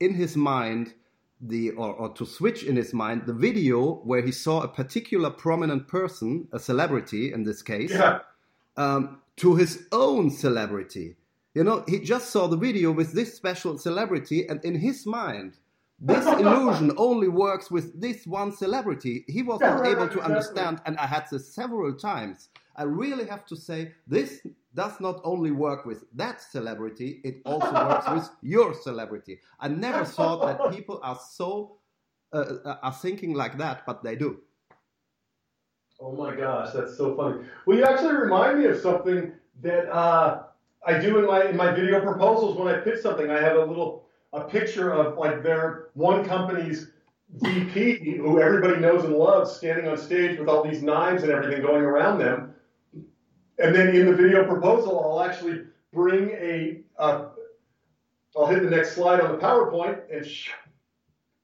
in 0.00 0.14
his 0.14 0.36
mind 0.36 0.94
the 1.40 1.70
or, 1.72 1.94
or 1.94 2.08
to 2.14 2.26
switch 2.26 2.64
in 2.64 2.76
his 2.76 2.92
mind 2.92 3.22
the 3.26 3.32
video 3.32 3.94
where 4.04 4.22
he 4.22 4.32
saw 4.32 4.62
a 4.62 4.68
particular 4.68 5.30
prominent 5.30 5.86
person, 5.88 6.48
a 6.52 6.58
celebrity 6.58 7.32
in 7.32 7.44
this 7.44 7.62
case, 7.62 7.92
yeah. 7.92 8.20
um, 8.76 9.20
to 9.36 9.56
his 9.56 9.86
own 9.92 10.30
celebrity. 10.30 11.16
You 11.54 11.62
know, 11.62 11.84
he 11.86 12.00
just 12.00 12.30
saw 12.30 12.48
the 12.48 12.56
video 12.56 12.90
with 12.90 13.12
this 13.12 13.34
special 13.34 13.78
celebrity, 13.78 14.48
and 14.48 14.64
in 14.64 14.74
his 14.74 15.06
mind, 15.06 15.58
this 16.00 16.26
illusion 16.40 16.92
only 16.96 17.28
works 17.28 17.70
with 17.70 18.00
this 18.00 18.26
one 18.26 18.50
celebrity. 18.50 19.24
He 19.28 19.42
was 19.42 19.60
not 19.60 19.86
able 19.86 20.08
to 20.08 20.20
understand, 20.20 20.80
and 20.84 20.98
I 20.98 21.06
had 21.06 21.26
this 21.30 21.54
several 21.54 21.94
times. 21.94 22.48
I 22.76 22.82
really 22.82 23.26
have 23.26 23.46
to 23.46 23.56
say, 23.56 23.92
this 24.06 24.46
does 24.74 25.00
not 25.00 25.20
only 25.24 25.50
work 25.50 25.86
with 25.86 26.04
that 26.14 26.42
celebrity, 26.42 27.20
it 27.24 27.40
also 27.44 27.72
works 27.88 28.08
with 28.08 28.30
your 28.42 28.74
celebrity. 28.74 29.40
I 29.60 29.68
never 29.68 30.04
thought 30.04 30.40
that 30.46 30.72
people 30.76 31.00
are 31.02 31.18
so 31.30 31.78
uh, 32.32 32.56
uh, 32.64 32.76
are 32.82 32.92
thinking 32.92 33.34
like 33.34 33.56
that, 33.58 33.86
but 33.86 34.02
they 34.02 34.16
do. 34.16 34.40
Oh 36.00 36.12
my 36.12 36.34
gosh, 36.34 36.72
that's 36.72 36.96
so 36.96 37.14
funny. 37.14 37.44
Well, 37.64 37.78
you 37.78 37.84
actually 37.84 38.14
remind 38.14 38.58
me 38.58 38.64
of 38.64 38.80
something 38.80 39.32
that 39.62 39.88
uh, 39.88 40.42
I 40.84 40.98
do 40.98 41.18
in 41.20 41.26
my 41.26 41.44
in 41.44 41.56
my 41.56 41.72
video 41.72 42.00
proposals 42.00 42.58
when 42.58 42.74
I 42.74 42.80
pitch 42.80 43.00
something. 43.00 43.30
I 43.30 43.40
have 43.40 43.56
a 43.56 43.64
little 43.64 44.06
a 44.32 44.40
picture 44.40 44.92
of 44.92 45.16
like 45.16 45.44
their 45.44 45.90
one 45.94 46.24
company's 46.24 46.90
VP, 47.34 48.16
who 48.16 48.40
everybody 48.40 48.80
knows 48.80 49.04
and 49.04 49.14
loves, 49.14 49.52
standing 49.52 49.86
on 49.86 49.96
stage 49.96 50.36
with 50.36 50.48
all 50.48 50.64
these 50.64 50.82
knives 50.82 51.22
and 51.22 51.30
everything 51.30 51.62
going 51.62 51.82
around 51.82 52.18
them 52.18 52.43
and 53.58 53.74
then 53.74 53.94
in 53.94 54.06
the 54.06 54.14
video 54.14 54.44
proposal, 54.44 55.00
I'll 55.00 55.22
actually 55.22 55.62
bring 55.92 56.30
a, 56.30 56.80
a 56.98 57.26
I'll 58.36 58.46
hit 58.46 58.62
the 58.62 58.70
next 58.70 58.92
slide 58.94 59.20
on 59.20 59.32
the 59.32 59.38
PowerPoint, 59.38 60.00
and 60.12 60.26
sh- 60.26 60.50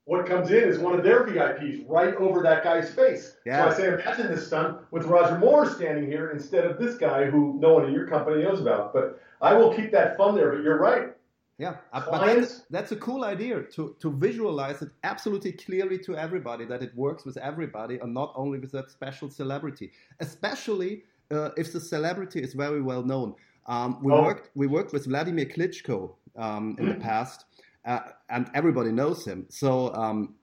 what 0.05 0.27
comes 0.27 0.51
in 0.51 0.65
is 0.65 0.79
one 0.79 0.99
of 0.99 1.05
their 1.05 1.25
VIPs 1.25 1.85
right 1.89 2.15
over 2.17 2.43
that 2.43 2.65
guy's 2.65 2.93
face. 2.93 3.37
Yeah. 3.47 3.63
So 3.63 3.71
I 3.71 3.77
say, 3.77 3.95
imagine 3.95 4.27
this 4.27 4.47
stunt 4.47 4.79
with 4.91 5.07
Roger 5.07 5.39
Moore 5.39 5.71
standing 5.71 6.07
here 6.07 6.31
instead 6.31 6.65
of 6.65 6.79
this 6.79 6.97
guy 6.97 7.27
who 7.27 7.57
no 7.61 7.75
one 7.75 7.85
in 7.85 7.93
your 7.93 8.09
company 8.09 8.43
knows 8.43 8.61
about. 8.61 8.93
But 8.93 9.23
I 9.41 9.55
will 9.55 9.73
keep 9.73 9.93
that 9.93 10.17
fun 10.17 10.35
there. 10.35 10.51
But 10.51 10.65
you're 10.65 10.81
right. 10.81 11.15
Yeah, 11.59 11.77
uh, 11.93 12.03
but 12.11 12.25
that's, 12.25 12.63
that's 12.71 12.93
a 12.93 12.97
cool 12.97 13.23
idea 13.23 13.63
to, 13.63 13.95
to 14.01 14.11
visualize 14.11 14.81
it 14.81 14.89
absolutely 15.05 15.53
clearly 15.53 15.99
to 15.99 16.17
everybody 16.17 16.65
that 16.65 16.83
it 16.83 16.97
works 16.97 17.27
with 17.27 17.37
everybody 17.37 17.99
and 17.99 18.15
not 18.15 18.33
only 18.35 18.59
with 18.59 18.73
that 18.73 18.91
special 18.91 19.29
celebrity, 19.29 19.93
especially 20.21 21.05
uh, 21.31 21.51
if 21.57 21.73
the 21.73 21.81
celebrity 21.81 22.41
is 22.43 22.55
very 22.55 22.83
well 22.83 23.03
known. 23.03 23.35
Um, 23.67 23.99
we 24.03 24.13
Oh. 24.13 24.23
worked 24.23 24.51
we 24.55 24.67
worked 24.67 24.93
with 24.93 25.07
Vladimir 25.07 25.47
Klitschko 25.47 26.15
um, 26.37 26.77
in 26.79 26.89
the 26.89 26.95
past, 26.97 27.45
uh, 27.85 28.01
and 28.29 28.51
everybody 28.55 28.91
knows 28.91 29.25
him. 29.25 29.47
So 29.49 29.95
um, 29.95 30.35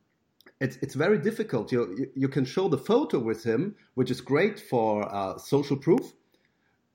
it's 0.61 0.77
it's 0.81 0.95
very 0.95 1.17
difficult. 1.19 1.71
You, 1.71 1.93
you 1.97 2.11
you 2.15 2.27
can 2.29 2.45
show 2.45 2.69
the 2.69 2.77
photo 2.77 3.19
with 3.19 3.43
him, 3.43 3.75
which 3.95 4.11
is 4.11 4.21
great 4.21 4.59
for 4.59 5.13
uh, 5.13 5.37
social 5.37 5.77
proof, 5.77 6.13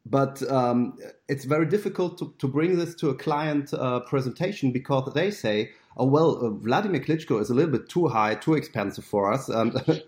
but 0.07 0.43
um, 0.51 0.97
it's 1.29 1.45
very 1.45 1.67
difficult 1.67 2.19
to, 2.19 2.35
to 2.39 2.49
bring 2.49 2.77
this 2.79 2.95
to 2.97 3.11
a 3.11 3.15
client 3.15 3.73
uh, 3.75 4.01
presentation 4.01 4.73
because 4.73 5.13
they 5.15 5.31
say, 5.31 5.71
"Oh 5.97 6.07
well, 6.07 6.31
uh, 6.45 6.51
Vladimir 6.51 7.01
Klitschko 7.01 7.41
is 7.41 7.51
a 7.51 7.55
little 7.55 7.73
bit 7.73 7.89
too 7.89 8.09
high, 8.09 8.35
too 8.37 8.55
expensive 8.55 9.05
for 9.05 9.33
us," 9.33 9.49
and 9.49 9.73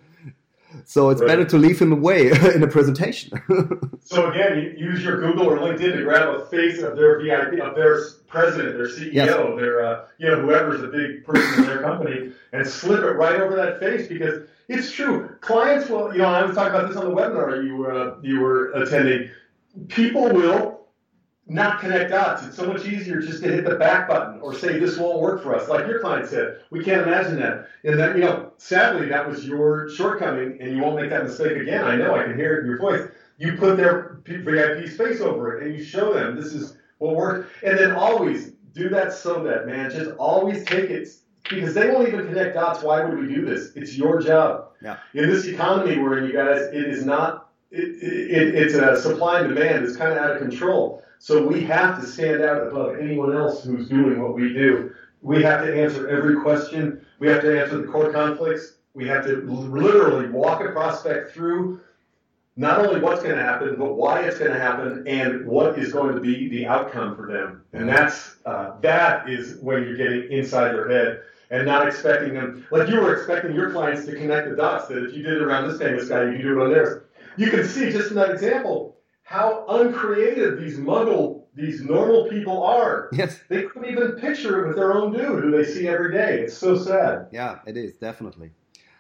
so 0.85 1.11
it's 1.11 1.21
Right. 1.21 1.29
better 1.29 1.45
to 1.45 1.59
leave 1.59 1.79
him 1.81 1.93
away 1.93 2.31
in 2.55 2.63
a 2.63 2.67
presentation. 2.69 3.41
So 4.07 4.31
again, 4.31 4.59
you 4.59 4.87
use 4.91 5.03
your 5.03 5.19
Google 5.19 5.47
or 5.49 5.57
LinkedIn 5.57 5.97
to 5.97 6.03
grab 6.05 6.29
a 6.29 6.45
face 6.47 6.83
of 6.83 6.95
their 6.95 7.21
VIP, 7.23 7.59
of 7.61 7.75
their 7.75 7.99
president, 8.29 8.77
their 8.77 8.87
CEO, 8.87 9.13
Yes. 9.13 9.31
their 9.59 9.85
uh, 9.85 10.05
you 10.19 10.29
know 10.29 10.41
whoever's 10.43 10.83
a 10.83 10.89
big 10.89 11.25
person 11.25 11.65
in 11.65 11.71
their 11.71 11.81
company, 11.83 12.33
and 12.53 12.67
slip 12.67 13.03
it 13.03 13.13
right 13.13 13.41
over 13.41 13.57
that 13.57 13.81
face 13.81 14.07
because 14.07 14.43
it's 14.69 14.93
true. 14.93 15.31
Clients 15.41 15.89
will, 15.89 16.13
you 16.13 16.19
know, 16.19 16.27
I 16.29 16.45
was 16.45 16.55
talking 16.55 16.75
about 16.75 16.89
this 16.89 16.99
on 16.99 17.07
the 17.09 17.15
webinar 17.15 17.65
you 17.67 17.77
were 17.77 17.93
uh, 17.93 18.17
you 18.23 18.41
were 18.41 18.73
attending. 18.73 19.31
People 19.89 20.25
will 20.29 20.84
not 21.47 21.81
connect 21.81 22.11
dots. 22.11 22.45
It's 22.47 22.57
so 22.57 22.67
much 22.67 22.87
easier 22.87 23.21
just 23.21 23.43
to 23.43 23.53
hit 23.53 23.65
the 23.65 23.77
back 23.77 24.09
button 24.09 24.41
or 24.41 24.55
say 24.55 24.79
this 24.79 24.97
won't 24.97 25.21
work 25.21 25.43
for 25.43 25.55
us. 25.55 25.69
Like 25.69 25.87
your 25.87 26.01
client 26.01 26.29
said, 26.29 26.61
we 26.71 26.83
can't 26.83 27.03
imagine 27.03 27.37
that. 27.41 27.69
And 27.85 27.99
that, 27.99 28.17
you 28.17 28.23
know, 28.23 28.53
sadly, 28.57 29.09
that 29.09 29.29
was 29.29 29.47
your 29.47 29.91
shortcoming, 29.91 30.59
and 30.61 30.75
you 30.75 30.83
won't 30.83 30.97
make 30.97 31.11
that 31.11 31.25
mistake 31.25 31.57
again. 31.57 31.85
I 31.85 31.97
know. 31.97 32.15
I 32.15 32.25
can 32.25 32.37
hear 32.37 32.57
it 32.57 32.61
in 32.61 32.67
your 32.67 32.79
voice. 32.79 33.09
You 33.37 33.57
put 33.57 33.77
their 33.77 34.23
VIP 34.25 34.89
space 34.89 35.21
over 35.21 35.59
it, 35.59 35.67
and 35.67 35.77
you 35.77 35.85
show 35.85 36.15
them 36.15 36.37
this 36.37 36.55
is 36.55 36.79
what 36.99 37.15
works. 37.15 37.51
And 37.63 37.79
then 37.79 37.93
always 37.93 38.53
do 38.73 38.89
that 38.89 39.13
so 39.13 39.43
that 39.45 39.67
man, 39.67 39.91
just 39.91 40.13
always 40.17 40.65
take 40.65 40.91
it 40.91 41.09
because 41.49 41.75
they 41.75 41.91
won't 41.91 42.09
even 42.09 42.27
connect 42.27 42.55
dots. 42.55 42.83
Why 42.83 43.05
would 43.05 43.19
we 43.19 43.33
do 43.33 43.45
this? 43.45 43.73
It's 43.77 43.97
your 43.97 44.21
job. 44.21 44.69
Yeah. 44.83 44.97
In 45.13 45.29
this 45.29 45.47
economy 45.47 45.99
we're 45.99 46.19
in, 46.19 46.27
you 46.27 46.33
guys, 46.33 46.63
it 46.73 46.87
is 46.87 47.05
not. 47.05 47.51
It, 47.71 48.03
it, 48.03 48.55
it's 48.55 48.75
a 48.75 49.01
supply 49.01 49.41
and 49.41 49.55
demand. 49.55 49.85
It's 49.85 49.97
kind 49.97 50.13
of 50.13 50.19
out 50.19 50.31
of 50.31 50.39
control. 50.39 51.04
So 51.25 51.47
we 51.47 51.63
have 51.63 51.99
to 52.03 52.07
stand 52.07 52.43
out 52.43 52.67
above 52.67 52.99
anyone 52.99 53.35
else 53.35 53.65
who's 53.65 53.89
doing 53.89 54.21
what 54.21 54.35
we 54.35 54.53
do. 54.53 54.93
We 55.23 55.43
have 55.43 55.65
to 55.65 55.75
answer 55.75 56.07
every 56.07 56.39
question. 56.43 57.07
We 57.19 57.29
have 57.29 57.41
to 57.41 57.63
answer 57.63 57.79
the 57.79 57.91
core 57.91 58.13
conflicts. 58.13 58.75
We 58.93 59.09
have 59.09 59.25
to 59.25 59.37
literally 59.37 60.29
walk 60.29 60.61
a 60.61 60.71
prospect 60.73 61.33
through 61.33 61.81
not 62.57 62.85
only 62.85 63.01
what's 63.01 63.23
going 63.23 63.37
to 63.37 63.43
happen, 63.43 63.77
but 63.79 63.95
why 63.95 64.21
it's 64.21 64.39
going 64.39 64.51
to 64.51 64.59
happen 64.59 65.09
and 65.09 65.47
what 65.47 65.79
is 65.79 65.95
going 65.95 66.15
to 66.15 66.21
be 66.21 66.51
the 66.51 66.67
outcome 66.67 67.17
for 67.17 67.27
them. 67.27 67.63
And 67.73 67.89
that's 67.89 68.37
uh, 68.45 68.79
that 68.83 69.27
is 69.27 69.57
when 69.63 69.83
you're 69.85 69.97
getting 69.97 70.31
inside 70.31 70.73
their 70.73 70.91
head 70.91 71.23
and 71.49 71.65
not 71.65 71.89
expecting 71.89 72.35
them 72.35 72.67
like 72.71 72.87
you 72.91 73.01
were 73.01 73.17
expecting 73.17 73.55
your 73.55 73.71
clients 73.71 74.05
to 74.05 74.15
connect 74.15 74.51
the 74.51 74.57
dots 74.57 74.89
that 74.89 75.03
if 75.03 75.17
you 75.17 75.23
did 75.23 75.39
it 75.39 75.43
around 75.43 75.71
this 75.71 75.79
famous 75.79 76.07
guy, 76.07 76.25
you 76.25 76.33
can 76.33 76.43
do 76.43 76.61
it 76.61 76.65
on 76.65 76.71
theirs. 76.71 77.03
You 77.39 77.49
can 77.49 77.67
see 77.67 77.91
just 77.91 78.11
in 78.11 78.17
that 78.17 78.29
example 78.29 78.94
how 79.25 79.65
uncreative 79.69 80.61
these 80.61 80.79
muggle, 80.79 81.45
these 81.55 81.83
normal 81.83 82.29
people 82.29 82.63
are. 82.63 83.09
yes, 83.13 83.41
They 83.49 83.63
couldn't 83.63 83.91
even 83.91 84.13
picture 84.13 84.65
it 84.65 84.69
with 84.69 84.77
their 84.77 84.93
own 84.93 85.13
dude 85.13 85.43
who 85.43 85.51
they 85.51 85.65
see 85.65 85.89
every 85.89 86.13
day. 86.13 86.43
It's 86.43 86.57
so 86.57 86.77
sad. 86.77 87.29
yeah, 87.33 87.59
it 87.67 87.77
is 87.77 87.95
definitely. 87.95 88.51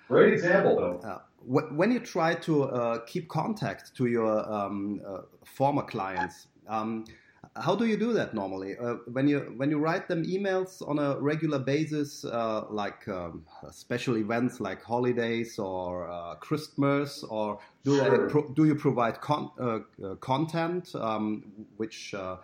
Great 0.09 0.33
example 0.33 0.77
though. 0.77 1.09
Uh, 1.09 1.19
when 1.47 1.91
you 1.93 2.01
try 2.01 2.35
to 2.35 2.65
uh, 2.65 2.99
keep 3.07 3.29
contact 3.29 3.95
to 3.97 4.07
your 4.07 4.51
um, 4.51 5.01
uh, 5.07 5.21
former 5.45 5.83
clients, 5.83 6.47
um, 6.69 7.05
how 7.57 7.77
do 7.77 7.85
you 7.87 7.97
do 7.97 8.13
that 8.13 8.35
normally? 8.35 8.77
Uh, 8.77 8.95
when 9.13 9.29
you 9.29 9.55
when 9.57 9.71
you 9.71 9.79
write 9.79 10.09
them 10.09 10.25
emails 10.25 10.87
on 10.89 10.99
a 10.99 11.19
regular 11.21 11.59
basis, 11.59 12.25
uh, 12.25 12.65
like 12.71 13.07
um, 13.09 13.45
special 13.71 14.17
events 14.17 14.59
like 14.61 14.83
holidays 14.83 15.59
or 15.59 16.11
uh, 16.11 16.35
Christmas, 16.37 17.23
or 17.25 17.59
do 17.85 17.97
Sure. 17.97 18.29
pro- 18.29 18.49
do 18.55 18.65
you 18.65 18.75
provide 18.75 19.21
con- 19.21 19.51
uh, 19.61 19.79
uh, 20.05 20.15
content 20.17 20.95
um, 20.97 21.45
which 21.77 22.13
uh, 22.15 22.37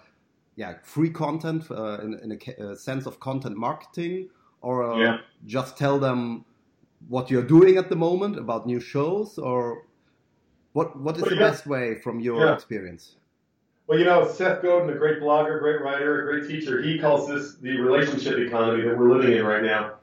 yeah 0.57 0.75
free 0.85 1.11
content 1.11 1.69
uh, 1.71 1.99
in, 2.03 2.15
in 2.23 2.31
a 2.33 2.37
ca- 2.37 2.75
sense 2.77 3.07
of 3.07 3.19
content 3.19 3.57
marketing, 3.57 4.29
or 4.61 5.01
Yeah. 5.01 5.19
just 5.47 5.77
tell 5.77 5.99
them 5.99 6.45
what 7.09 7.31
you're 7.31 7.43
doing 7.59 7.79
at 7.79 7.89
the 7.89 7.97
moment 7.97 8.39
about 8.39 8.65
new 8.67 8.79
shows, 8.81 9.39
or 9.39 9.83
what 10.73 10.97
what 11.01 11.17
is 11.17 11.23
Well, 11.23 11.31
the 11.31 11.37
yeah. 11.37 11.51
best 11.51 11.67
way 11.67 11.97
from 11.97 12.21
your 12.21 12.39
Yeah. 12.47 12.55
experience? 12.55 13.17
Well, 13.91 13.99
you 13.99 14.05
know, 14.05 14.25
Seth 14.31 14.63
Godin, 14.63 14.89
a 14.91 14.97
great 14.97 15.19
blogger, 15.19 15.59
great 15.59 15.81
writer, 15.83 16.21
a 16.21 16.33
great 16.33 16.49
teacher, 16.49 16.81
he 16.81 16.97
calls 16.97 17.27
this 17.27 17.57
the 17.57 17.77
relationship 17.81 18.39
economy 18.39 18.85
that 18.85 18.97
we're 18.97 19.11
living 19.11 19.37
in 19.37 19.45
right 19.45 19.65
now. 19.65 19.95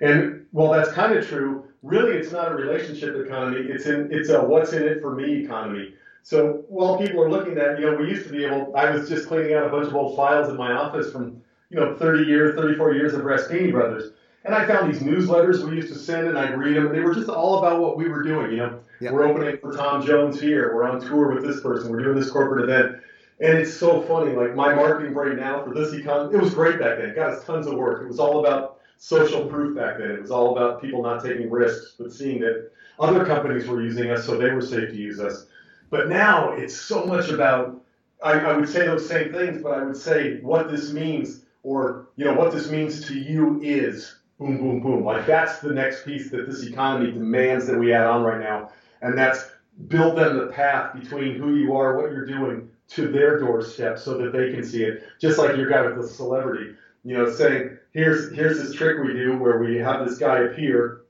And 0.00 0.46
while 0.50 0.72
that's 0.72 0.90
kind 0.90 1.16
of 1.16 1.24
true, 1.24 1.62
really 1.84 2.16
it's 2.16 2.32
not 2.32 2.50
a 2.50 2.56
relationship 2.56 3.14
economy. 3.14 3.60
It's 3.70 3.86
in 3.86 4.08
it's 4.10 4.30
a 4.30 4.42
what's 4.42 4.72
in 4.72 4.82
it 4.82 5.00
for 5.00 5.14
me 5.14 5.44
economy. 5.44 5.94
So 6.24 6.64
while 6.68 6.98
people 6.98 7.22
are 7.22 7.30
looking 7.30 7.56
at, 7.56 7.78
you 7.78 7.88
know, 7.88 7.96
we 7.96 8.08
used 8.08 8.26
to 8.26 8.32
be 8.32 8.44
able. 8.44 8.74
I 8.74 8.90
was 8.90 9.08
just 9.08 9.28
cleaning 9.28 9.54
out 9.54 9.64
a 9.64 9.68
bunch 9.68 9.86
of 9.86 9.94
old 9.94 10.16
files 10.16 10.48
in 10.48 10.56
my 10.56 10.72
office 10.72 11.12
from, 11.12 11.40
you 11.70 11.78
know, 11.78 11.94
30 11.94 12.24
years, 12.24 12.56
34 12.56 12.94
years 12.94 13.14
of 13.14 13.20
Raspyni 13.20 13.70
Brothers, 13.70 14.10
and 14.44 14.56
I 14.56 14.66
found 14.66 14.92
these 14.92 15.02
newsletters 15.02 15.62
we 15.62 15.76
used 15.76 15.92
to 15.92 15.98
send, 16.00 16.26
and 16.26 16.36
I'd 16.36 16.58
read 16.58 16.74
them, 16.74 16.86
and 16.86 16.94
they 16.96 17.00
were 17.00 17.14
just 17.14 17.28
all 17.28 17.60
about 17.60 17.80
what 17.80 17.96
we 17.96 18.08
were 18.08 18.24
doing. 18.24 18.50
You 18.50 18.56
know, 18.56 18.80
Yeah. 19.00 19.12
we're 19.12 19.22
opening 19.22 19.56
for 19.58 19.72
Tom 19.72 20.04
Jones 20.04 20.40
here. 20.40 20.74
We're 20.74 20.82
on 20.82 21.00
tour 21.00 21.32
with 21.32 21.44
this 21.44 21.60
person. 21.60 21.92
We're 21.92 22.02
doing 22.02 22.16
this 22.16 22.28
corporate 22.28 22.68
event. 22.68 22.96
And 23.40 23.58
it's 23.58 23.74
so 23.74 24.00
funny. 24.02 24.32
Like 24.32 24.54
my 24.54 24.74
marketing 24.74 25.12
brain 25.12 25.36
now 25.36 25.62
for 25.62 25.74
this 25.74 25.92
econ, 25.92 26.32
it 26.32 26.40
was 26.40 26.54
great 26.54 26.78
back 26.78 26.98
then. 26.98 27.10
It 27.10 27.16
got 27.16 27.32
us 27.32 27.44
tons 27.44 27.66
of 27.66 27.74
work. 27.74 28.02
It 28.02 28.08
was 28.08 28.18
all 28.18 28.40
about 28.40 28.78
social 28.96 29.46
proof 29.46 29.76
back 29.76 29.98
then. 29.98 30.10
It 30.12 30.20
was 30.20 30.30
all 30.30 30.56
about 30.56 30.80
people 30.80 31.02
not 31.02 31.22
taking 31.22 31.50
risks, 31.50 31.96
but 31.98 32.12
seeing 32.12 32.40
that 32.40 32.70
other 32.98 33.26
companies 33.26 33.68
were 33.68 33.82
using 33.82 34.10
us, 34.10 34.24
so 34.24 34.38
they 34.38 34.50
were 34.50 34.62
safe 34.62 34.88
to 34.88 34.96
use 34.96 35.20
us. 35.20 35.46
But 35.90 36.08
now 36.08 36.52
it's 36.52 36.74
so 36.74 37.04
much 37.04 37.28
about. 37.28 37.82
I, 38.22 38.32
I 38.40 38.56
would 38.56 38.68
say 38.68 38.86
those 38.86 39.06
same 39.06 39.30
things, 39.30 39.62
but 39.62 39.72
I 39.72 39.82
would 39.82 39.96
say 39.96 40.40
what 40.40 40.70
this 40.70 40.90
means, 40.90 41.44
or 41.62 42.08
you 42.16 42.24
know 42.24 42.32
what 42.32 42.50
this 42.50 42.70
means 42.70 43.06
to 43.08 43.14
you 43.14 43.60
is 43.62 44.20
boom, 44.38 44.56
boom, 44.56 44.80
boom. 44.80 45.04
Like 45.04 45.26
that's 45.26 45.58
the 45.58 45.72
next 45.72 46.06
piece 46.06 46.30
that 46.30 46.46
this 46.46 46.64
economy 46.64 47.12
demands 47.12 47.66
that 47.66 47.78
we 47.78 47.92
add 47.92 48.06
on 48.06 48.22
right 48.22 48.40
now, 48.40 48.70
and 49.02 49.18
that's 49.18 49.50
build 49.88 50.16
them 50.16 50.38
the 50.38 50.46
path 50.46 50.94
between 50.98 51.34
who 51.34 51.56
you 51.56 51.76
are, 51.76 51.98
what 51.98 52.10
you're 52.10 52.24
doing, 52.24 52.70
to 52.88 53.08
their 53.08 53.40
doorstep 53.40 53.98
so 53.98 54.16
that 54.18 54.32
they 54.32 54.52
can 54.52 54.64
see 54.64 54.84
it. 54.84 55.04
Just 55.20 55.38
like 55.38 55.56
your 55.56 55.68
guy 55.68 55.82
with 55.82 55.96
the 55.96 56.06
celebrity, 56.06 56.74
you 57.04 57.16
know, 57.16 57.30
saying, 57.30 57.78
here's 57.92 58.32
here's 58.32 58.58
this 58.58 58.74
trick 58.74 59.02
we 59.04 59.12
do 59.12 59.36
where 59.38 59.58
we 59.58 59.76
have 59.76 60.06
this 60.06 60.18
guy 60.18 60.40
appear. 60.40 61.02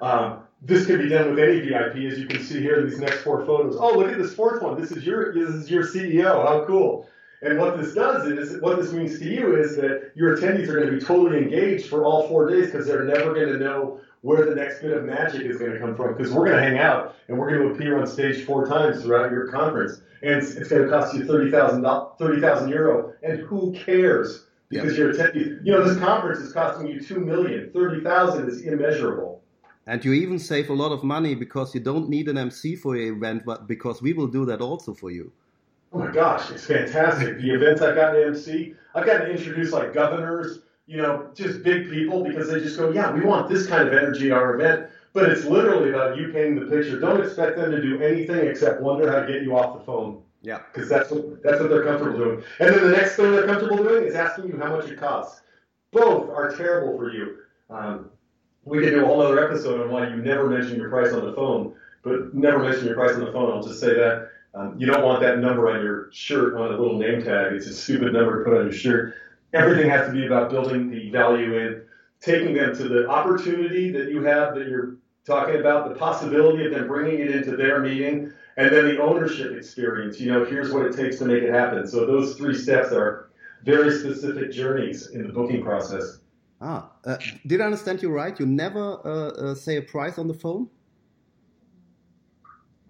Um, 0.00 0.40
this 0.62 0.86
can 0.86 0.98
be 0.98 1.08
done 1.08 1.30
with 1.30 1.38
any 1.38 1.60
VIP, 1.60 1.96
as 2.10 2.18
you 2.18 2.26
can 2.26 2.42
see 2.42 2.60
here 2.60 2.80
in 2.80 2.88
these 2.88 2.98
next 2.98 3.22
four 3.22 3.44
photos. 3.44 3.76
Oh, 3.78 3.98
look 3.98 4.10
at 4.10 4.18
this 4.18 4.34
fourth 4.34 4.62
one. 4.62 4.80
This 4.80 4.92
is 4.92 5.04
your 5.04 5.34
this 5.34 5.48
is 5.54 5.70
your 5.70 5.84
CEO. 5.84 6.46
How 6.46 6.64
cool! 6.66 7.08
And 7.42 7.58
what 7.58 7.76
this 7.76 7.94
does 7.94 8.28
is, 8.28 8.60
what 8.60 8.76
this 8.80 8.92
means 8.92 9.18
to 9.18 9.24
you 9.24 9.56
is 9.56 9.76
that 9.76 10.12
your 10.14 10.36
attendees 10.36 10.68
are 10.68 10.78
going 10.78 10.90
to 10.90 10.96
be 10.96 11.04
totally 11.04 11.38
engaged 11.38 11.88
for 11.88 12.04
all 12.04 12.28
four 12.28 12.48
days 12.48 12.66
because 12.66 12.86
they're 12.86 13.04
never 13.04 13.34
going 13.34 13.48
to 13.48 13.58
know 13.58 14.00
where 14.22 14.46
the 14.46 14.54
next 14.54 14.80
bit 14.80 14.96
of 14.96 15.04
magic 15.04 15.42
is 15.42 15.58
going 15.58 15.72
to 15.72 15.78
come 15.78 15.94
from 15.94 16.16
because 16.16 16.32
we're 16.32 16.46
going 16.46 16.56
to 16.56 16.62
hang 16.62 16.78
out 16.78 17.16
and 17.28 17.36
we're 17.36 17.50
going 17.50 17.68
to 17.68 17.74
appear 17.74 18.00
on 18.00 18.06
stage 18.06 18.44
four 18.44 18.66
times 18.66 19.02
throughout 19.02 19.30
your 19.30 19.48
conference. 19.48 20.00
And 20.22 20.34
it's, 20.34 20.52
it's 20.52 20.68
going 20.68 20.84
to 20.84 20.88
cost 20.88 21.14
you 21.14 21.26
30,000 21.26 21.84
30,000 22.18 22.68
euro. 22.68 23.12
And 23.22 23.40
who 23.40 23.72
cares? 23.72 24.46
Because 24.68 24.96
your 24.96 25.12
attendees 25.12 25.64
you 25.66 25.72
know 25.72 25.84
this 25.84 25.98
conference 25.98 26.38
is 26.38 26.52
costing 26.52 26.86
you 26.86 27.00
2 27.00 27.20
million. 27.20 27.70
30,000 27.74 28.48
is 28.48 28.62
immeasurable. 28.62 29.42
And 29.86 30.02
you 30.04 30.12
even 30.12 30.38
save 30.38 30.70
a 30.70 30.72
lot 30.72 30.92
of 30.92 31.02
money 31.02 31.34
because 31.34 31.74
you 31.74 31.80
don't 31.80 32.08
need 32.08 32.28
an 32.28 32.38
MC 32.38 32.76
for 32.76 32.96
your 32.96 33.16
event, 33.16 33.42
but 33.44 33.66
because 33.66 34.00
we 34.00 34.12
will 34.12 34.28
do 34.28 34.46
that 34.46 34.60
also 34.60 34.94
for 34.94 35.10
you. 35.10 35.32
Oh 35.92 35.98
my 35.98 36.12
gosh, 36.12 36.50
it's 36.50 36.64
fantastic. 36.64 37.38
The 37.38 37.50
events 37.50 37.82
I've 37.82 37.96
gotten 37.96 38.20
to 38.20 38.26
MC, 38.28 38.74
I've 38.94 39.04
gotten 39.04 39.26
to 39.26 39.32
introduce 39.32 39.72
like 39.72 39.92
governors, 39.92 40.60
you 40.86 40.98
know, 40.98 41.30
just 41.34 41.62
big 41.62 41.90
people 41.90 42.24
because 42.24 42.50
they 42.50 42.60
just 42.60 42.76
go, 42.76 42.90
yeah, 42.90 43.12
we 43.12 43.20
want 43.20 43.48
this 43.48 43.66
kind 43.66 43.86
of 43.86 43.94
energy 43.94 44.30
at 44.30 44.36
our 44.36 44.54
event. 44.54 44.90
But 45.12 45.28
it's 45.28 45.44
literally 45.44 45.90
about 45.90 46.16
you 46.16 46.32
painting 46.32 46.56
the 46.56 46.74
picture. 46.74 46.98
Don't 46.98 47.22
expect 47.22 47.56
them 47.56 47.70
to 47.70 47.82
do 47.82 48.02
anything 48.02 48.46
except 48.46 48.80
wonder 48.80 49.10
how 49.10 49.20
to 49.20 49.30
get 49.30 49.42
you 49.42 49.56
off 49.56 49.78
the 49.78 49.84
phone. 49.84 50.22
Yeah. 50.40 50.60
Because 50.72 50.88
that's 50.88 51.10
what 51.10 51.42
that's 51.42 51.60
what 51.60 51.70
they're 51.70 51.84
comfortable 51.84 52.16
doing. 52.16 52.42
And 52.58 52.74
then 52.74 52.90
the 52.90 52.96
next 52.96 53.16
thing 53.16 53.30
they're 53.30 53.46
comfortable 53.46 53.76
doing 53.76 54.04
is 54.04 54.14
asking 54.14 54.48
you 54.48 54.58
how 54.58 54.74
much 54.74 54.88
it 54.88 54.98
costs. 54.98 55.42
Both 55.92 56.30
are 56.30 56.56
terrible 56.56 56.96
for 56.96 57.12
you. 57.12 57.36
Um, 57.70 58.10
we 58.64 58.80
could 58.80 58.90
do 58.90 59.04
a 59.04 59.06
whole 59.06 59.20
other 59.20 59.44
episode 59.44 59.82
on 59.82 59.90
why 59.90 60.08
you 60.08 60.16
never 60.16 60.48
mention 60.48 60.76
your 60.76 60.88
price 60.88 61.12
on 61.12 61.26
the 61.26 61.32
phone, 61.32 61.74
but 62.02 62.34
never 62.34 62.60
mention 62.60 62.86
your 62.86 62.94
price 62.94 63.14
on 63.14 63.24
the 63.24 63.32
phone. 63.32 63.52
I'll 63.52 63.62
just 63.62 63.80
say 63.80 63.94
that 63.94 64.30
um, 64.54 64.76
you 64.78 64.86
don't 64.86 65.04
want 65.04 65.20
that 65.20 65.38
number 65.38 65.70
on 65.70 65.82
your 65.82 66.10
shirt 66.12 66.54
on 66.54 66.72
a 66.72 66.76
little 66.78 66.98
name 66.98 67.22
tag. 67.22 67.52
It's 67.52 67.66
a 67.66 67.74
stupid 67.74 68.12
number 68.12 68.42
to 68.42 68.50
put 68.50 68.58
on 68.58 68.64
your 68.66 68.72
shirt. 68.72 69.14
Everything 69.52 69.90
has 69.90 70.06
to 70.06 70.12
be 70.12 70.26
about 70.26 70.50
building 70.50 70.90
the 70.90 71.10
value 71.10 71.56
in, 71.58 71.82
taking 72.20 72.54
them 72.54 72.74
to 72.74 72.88
the 72.88 73.08
opportunity 73.08 73.90
that 73.90 74.10
you 74.10 74.22
have 74.22 74.54
that 74.54 74.68
you're 74.68 74.96
talking 75.26 75.56
about, 75.56 75.88
the 75.88 75.94
possibility 75.94 76.64
of 76.66 76.72
them 76.72 76.86
bringing 76.86 77.20
it 77.20 77.30
into 77.30 77.56
their 77.56 77.80
meeting, 77.80 78.32
and 78.56 78.74
then 78.74 78.86
the 78.86 79.00
ownership 79.00 79.52
experience. 79.52 80.20
You 80.20 80.32
know, 80.32 80.44
here's 80.44 80.72
what 80.72 80.86
it 80.86 80.96
takes 80.96 81.18
to 81.18 81.24
make 81.24 81.42
it 81.42 81.52
happen. 81.52 81.86
So 81.86 82.06
those 82.06 82.36
three 82.36 82.54
steps 82.54 82.92
are 82.92 83.30
very 83.64 83.90
specific 83.90 84.50
journeys 84.50 85.10
in 85.10 85.26
the 85.26 85.32
booking 85.32 85.62
process. 85.62 86.18
Ah, 86.60 86.90
uh, 87.04 87.16
did 87.46 87.60
I 87.60 87.64
understand 87.64 88.02
you 88.02 88.10
right? 88.10 88.38
You 88.38 88.46
never 88.46 89.00
uh, 89.04 89.28
uh, 89.30 89.54
say 89.54 89.76
a 89.76 89.82
price 89.82 90.18
on 90.18 90.28
the 90.28 90.34
phone? 90.34 90.68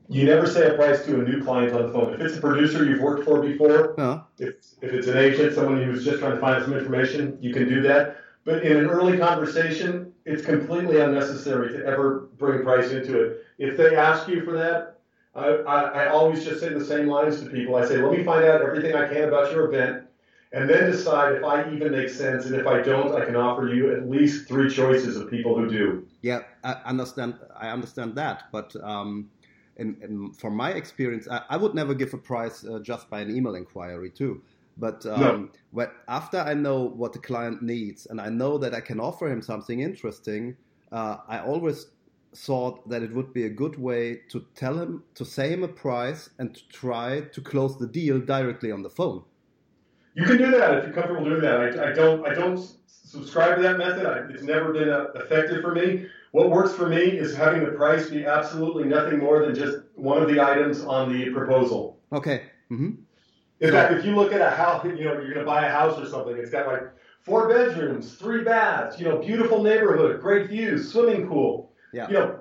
You 0.09 0.25
never 0.25 0.47
say 0.47 0.69
a 0.69 0.75
price 0.75 1.05
to 1.07 1.21
a 1.21 1.23
new 1.23 1.43
client 1.43 1.73
on 1.73 1.87
the 1.87 1.93
phone. 1.93 2.15
If 2.15 2.21
it's 2.21 2.37
a 2.37 2.41
producer 2.41 2.85
you've 2.85 3.01
worked 3.01 3.25
for 3.25 3.41
before, 3.41 3.95
if, 4.39 4.55
if 4.83 4.93
it's 4.93 5.07
an 5.07 5.17
agent, 5.17 5.55
someone 5.55 5.83
who's 5.83 6.05
just 6.05 6.19
trying 6.19 6.35
to 6.35 6.41
find 6.41 6.63
some 6.63 6.75
information, 6.75 7.39
you 7.41 7.53
can 7.53 7.69
do 7.69 7.81
that. 7.83 8.17
But 8.45 8.65
in 8.65 8.77
an 8.77 8.87
early 8.87 9.19
conversation, 9.19 10.13
it's 10.27 10.45
completely 10.45 11.01
unnecessary 11.01 11.73
to 11.73 11.85
ever 11.87 12.29
bring 12.39 12.63
price 12.63 12.91
into 12.91 13.23
it. 13.23 13.45
If 13.59 13.77
they 13.77 13.97
ask 13.97 14.29
you 14.29 14.45
for 14.45 14.53
that, 14.53 14.99
I, 15.35 15.47
I, 15.47 15.81
I 16.05 16.09
always 16.09 16.45
just 16.45 16.61
say 16.61 16.69
the 16.69 16.85
same 16.85 17.07
lines 17.07 17.41
to 17.41 17.49
people. 17.49 17.77
I 17.77 17.87
say, 17.87 17.99
let 17.99 18.17
me 18.17 18.25
find 18.25 18.45
out 18.45 18.61
everything 18.61 18.95
I 18.95 19.09
can 19.09 19.29
about 19.29 19.53
your 19.53 19.73
event 19.73 20.05
and 20.53 20.69
then 20.69 20.91
decide 20.91 21.37
if 21.37 21.45
I 21.45 21.73
even 21.73 21.93
make 21.93 22.11
sense. 22.11 22.47
And 22.47 22.55
if 22.55 22.67
I 22.67 22.83
don't, 22.83 23.15
I 23.15 23.25
can 23.25 23.37
offer 23.37 23.69
you 23.69 23.95
at 23.95 24.09
least 24.09 24.49
three 24.49 24.69
choices 24.69 25.17
of 25.17 25.31
people 25.31 25.57
who 25.57 25.69
do. 25.69 26.07
Yeah, 26.21 26.41
I 26.63 26.75
understand. 26.85 27.35
I 27.57 27.69
understand 27.71 28.15
that, 28.17 28.45
but 28.53 28.75
um, 28.83 29.31
in, 29.77 29.97
in, 30.03 30.33
from 30.33 30.55
my 30.55 30.71
experience, 30.71 31.29
I, 31.29 31.43
I, 31.51 31.57
would 31.57 31.75
never 31.75 31.95
give 31.95 32.13
a 32.15 32.19
price 32.19 32.65
uh, 32.65 32.79
just 32.81 33.09
by 33.09 33.21
an 33.21 33.35
email 33.35 33.55
inquiry 33.55 34.11
too. 34.11 34.43
But 34.79 35.05
um, 35.07 35.51
no. 35.75 35.91
after 36.09 36.39
I 36.39 36.55
know 36.55 36.83
what 36.83 37.13
the 37.13 37.19
client 37.19 37.63
needs 37.63 38.07
and 38.07 38.21
I 38.21 38.29
know 38.29 38.59
that 38.59 38.75
I 38.75 38.81
can 38.81 39.01
offer 39.01 39.29
him 39.31 39.43
something 39.43 39.81
interesting, 39.81 40.57
uh, 40.91 41.19
I 41.29 41.41
always 41.41 41.87
thought 42.35 42.89
that 42.89 43.03
it 43.03 43.13
would 43.13 43.33
be 43.33 43.45
a 43.45 43.51
good 43.51 43.79
way 43.79 44.21
to 44.31 44.45
tell 44.55 44.79
him 44.79 45.03
to 45.15 45.25
say 45.25 45.51
him 45.51 45.63
a 45.63 45.69
price 45.69 46.31
and 46.39 46.55
to 46.55 46.69
try 46.69 47.21
to 47.21 47.41
close 47.41 47.79
the 47.79 47.87
deal 47.87 48.19
directly 48.21 48.73
on 48.73 48.83
the 48.83 48.91
phone. 48.91 49.23
You 50.15 50.25
can 50.25 50.39
do 50.39 50.51
that 50.51 50.79
if 50.79 50.85
you're 50.85 50.93
comfortable 50.93 51.25
doing 51.25 51.41
that. 51.43 51.79
I, 51.79 51.91
I 51.91 51.93
don't 51.93 52.27
I 52.27 52.35
don't 52.35 52.59
subscribe 52.87 53.57
to 53.57 53.63
that 53.63 53.79
method. 53.79 54.07
I, 54.07 54.33
it's 54.33 54.43
never 54.43 54.73
been 54.73 54.89
uh, 54.89 55.07
effective 55.15 55.63
for 55.63 55.75
me. 55.75 56.07
What 56.33 56.51
works 56.51 56.73
for 56.73 56.89
me 56.89 56.97
is 56.97 57.37
having 57.37 57.65
the 57.65 57.73
price 57.73 58.09
be 58.09 58.25
absolutely 58.25 58.85
nothing 58.85 59.19
more 59.19 59.45
than 59.45 59.55
just 59.55 59.79
one 59.95 60.23
of 60.23 60.29
the 60.29 60.41
items 60.41 60.83
on 60.83 61.13
the 61.13 61.31
proposal. 61.31 61.99
Okay. 62.11 62.45
Mm-hmm. 62.71 62.93
In 63.61 63.69
so, 63.69 63.73
fact, 63.73 63.93
if 63.93 64.05
you 64.05 64.17
look 64.17 64.33
at 64.33 64.41
a 64.41 64.51
house, 64.51 64.85
you 64.85 64.93
know, 64.93 65.13
you're 65.13 65.35
going 65.35 65.39
to 65.39 65.45
buy 65.45 65.67
a 65.67 65.71
house 65.71 65.99
or 65.99 66.07
something, 66.07 66.37
it's 66.37 66.51
got 66.51 66.67
like 66.67 66.83
four 67.21 67.49
bedrooms, 67.49 68.15
three 68.15 68.43
baths, 68.43 68.99
you 68.99 69.07
know, 69.07 69.19
beautiful 69.19 69.63
neighborhood, 69.63 70.21
great 70.21 70.49
views, 70.49 70.91
swimming 70.91 71.29
pool. 71.29 71.71
Yeah. 71.93 72.09
You 72.09 72.15
know, 72.15 72.41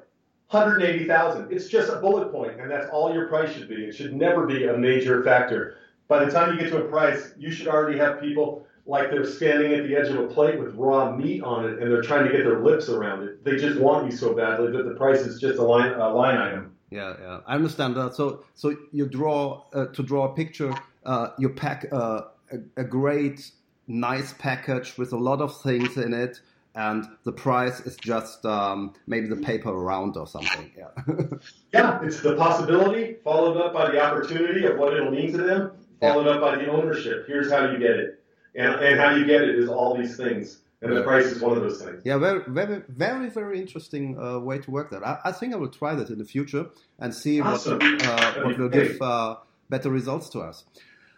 180,000. 0.52 1.52
It's 1.52 1.68
just 1.68 1.92
a 1.92 1.98
bullet 1.98 2.32
point, 2.32 2.60
and 2.60 2.72
that's 2.72 2.90
all 2.92 3.14
your 3.14 3.28
price 3.28 3.54
should 3.54 3.70
be. 3.70 3.76
It 3.76 3.96
should 3.96 4.14
never 4.14 4.48
be 4.48 4.66
a 4.66 4.78
major 4.78 5.24
factor. 5.24 5.78
By 6.12 6.26
the 6.26 6.30
time 6.30 6.52
you 6.52 6.60
get 6.62 6.72
to 6.72 6.84
a 6.84 6.90
price, 6.90 7.32
you 7.38 7.50
should 7.52 7.70
already 7.70 7.98
have 7.98 8.20
people 8.20 8.68
like 8.86 9.12
they're 9.12 9.26
standing 9.26 9.72
at 9.72 9.88
the 9.88 9.96
edge 9.96 10.10
of 10.10 10.18
a 10.18 10.28
plate 10.28 10.60
with 10.60 10.76
raw 10.76 11.16
meat 11.16 11.42
on 11.42 11.64
it, 11.64 11.80
and 11.80 11.90
they're 11.90 12.02
trying 12.02 12.26
to 12.26 12.32
get 12.34 12.44
their 12.44 12.60
lips 12.60 12.90
around 12.90 13.24
it. 13.24 13.46
They 13.46 13.56
just 13.56 13.80
want 13.80 14.12
you 14.12 14.18
so 14.18 14.36
badly 14.36 14.74
that 14.74 14.84
the 14.84 14.96
price 14.96 15.22
is 15.22 15.40
just 15.40 15.58
a 15.58 15.64
line 15.64 15.94
a 15.94 16.10
line 16.10 16.38
item. 16.38 16.76
Yeah, 16.90 17.16
yeah, 17.18 17.40
I 17.48 17.56
understand 17.56 17.96
that. 17.96 18.14
So, 18.14 18.44
so 18.56 18.76
you 18.92 19.08
draw 19.08 19.64
uh, 19.72 19.86
to 19.86 20.04
draw 20.04 20.30
a 20.30 20.36
picture. 20.36 20.74
Uh, 21.06 21.30
you 21.40 21.48
pack 21.48 21.86
uh, 21.94 22.24
a, 22.52 22.82
a 22.82 22.84
great, 22.84 23.50
nice 23.88 24.34
package 24.34 24.98
with 24.98 25.14
a 25.14 25.18
lot 25.18 25.40
of 25.40 25.62
things 25.62 25.96
in 25.96 26.14
it 26.14 26.42
and 26.76 27.06
the 27.24 27.32
price 27.32 27.82
is 27.82 27.98
just 27.98 28.46
um, 28.46 28.94
maybe 29.08 29.28
the 29.28 29.36
paper 29.36 29.70
around 29.70 30.16
or 30.16 30.26
something. 30.26 30.72
Yeah. 30.78 30.88
yeah, 31.74 32.00
it's 32.02 32.22
the 32.22 32.36
possibility 32.36 33.18
followed 33.24 33.58
up 33.58 33.74
by 33.74 33.92
the 33.92 34.02
opportunity 34.02 34.66
of 34.66 34.78
what 34.78 34.94
it'll 34.94 35.12
mean 35.12 35.34
to 35.34 35.38
them, 35.38 35.72
followed 36.02 36.28
up 36.28 36.42
by 36.42 36.56
the 36.58 36.70
ownership. 36.70 37.26
Here's 37.28 37.52
how 37.52 37.72
you 37.72 37.78
get 37.78 37.92
it, 37.92 38.24
and, 38.56 38.74
and 38.76 39.00
how 39.00 39.16
you 39.16 39.26
get 39.26 39.42
it 39.42 39.58
is 39.58 39.70
all 39.70 39.96
these 39.98 40.18
things. 40.18 40.60
And 40.84 40.98
the 40.98 41.04
price 41.04 41.26
is 41.26 41.40
one 41.40 41.56
of 41.56 41.62
those 41.62 41.80
things. 41.80 42.02
Yeah, 42.04 42.18
very, 42.18 42.42
very, 42.48 42.82
very, 42.90 43.30
very 43.30 43.62
interesting 43.62 44.20
uh, 44.20 44.40
way 44.40 44.58
to 44.58 44.72
work 44.72 44.90
that. 44.90 45.06
I, 45.06 45.20
I, 45.26 45.32
think 45.32 45.54
I 45.54 45.58
will 45.58 45.70
try 45.70 45.94
that 45.94 46.10
in 46.10 46.18
the 46.18 46.26
future 46.26 46.66
and 46.98 47.14
see 47.14 47.40
awesome. 47.40 47.78
what 47.78 48.04
uh, 48.08 48.34
what 48.42 48.58
will 48.58 48.70
give 48.70 49.00
uh, 49.00 49.36
better 49.70 49.92
results 49.92 50.28
to 50.30 50.40
us. 50.40 50.66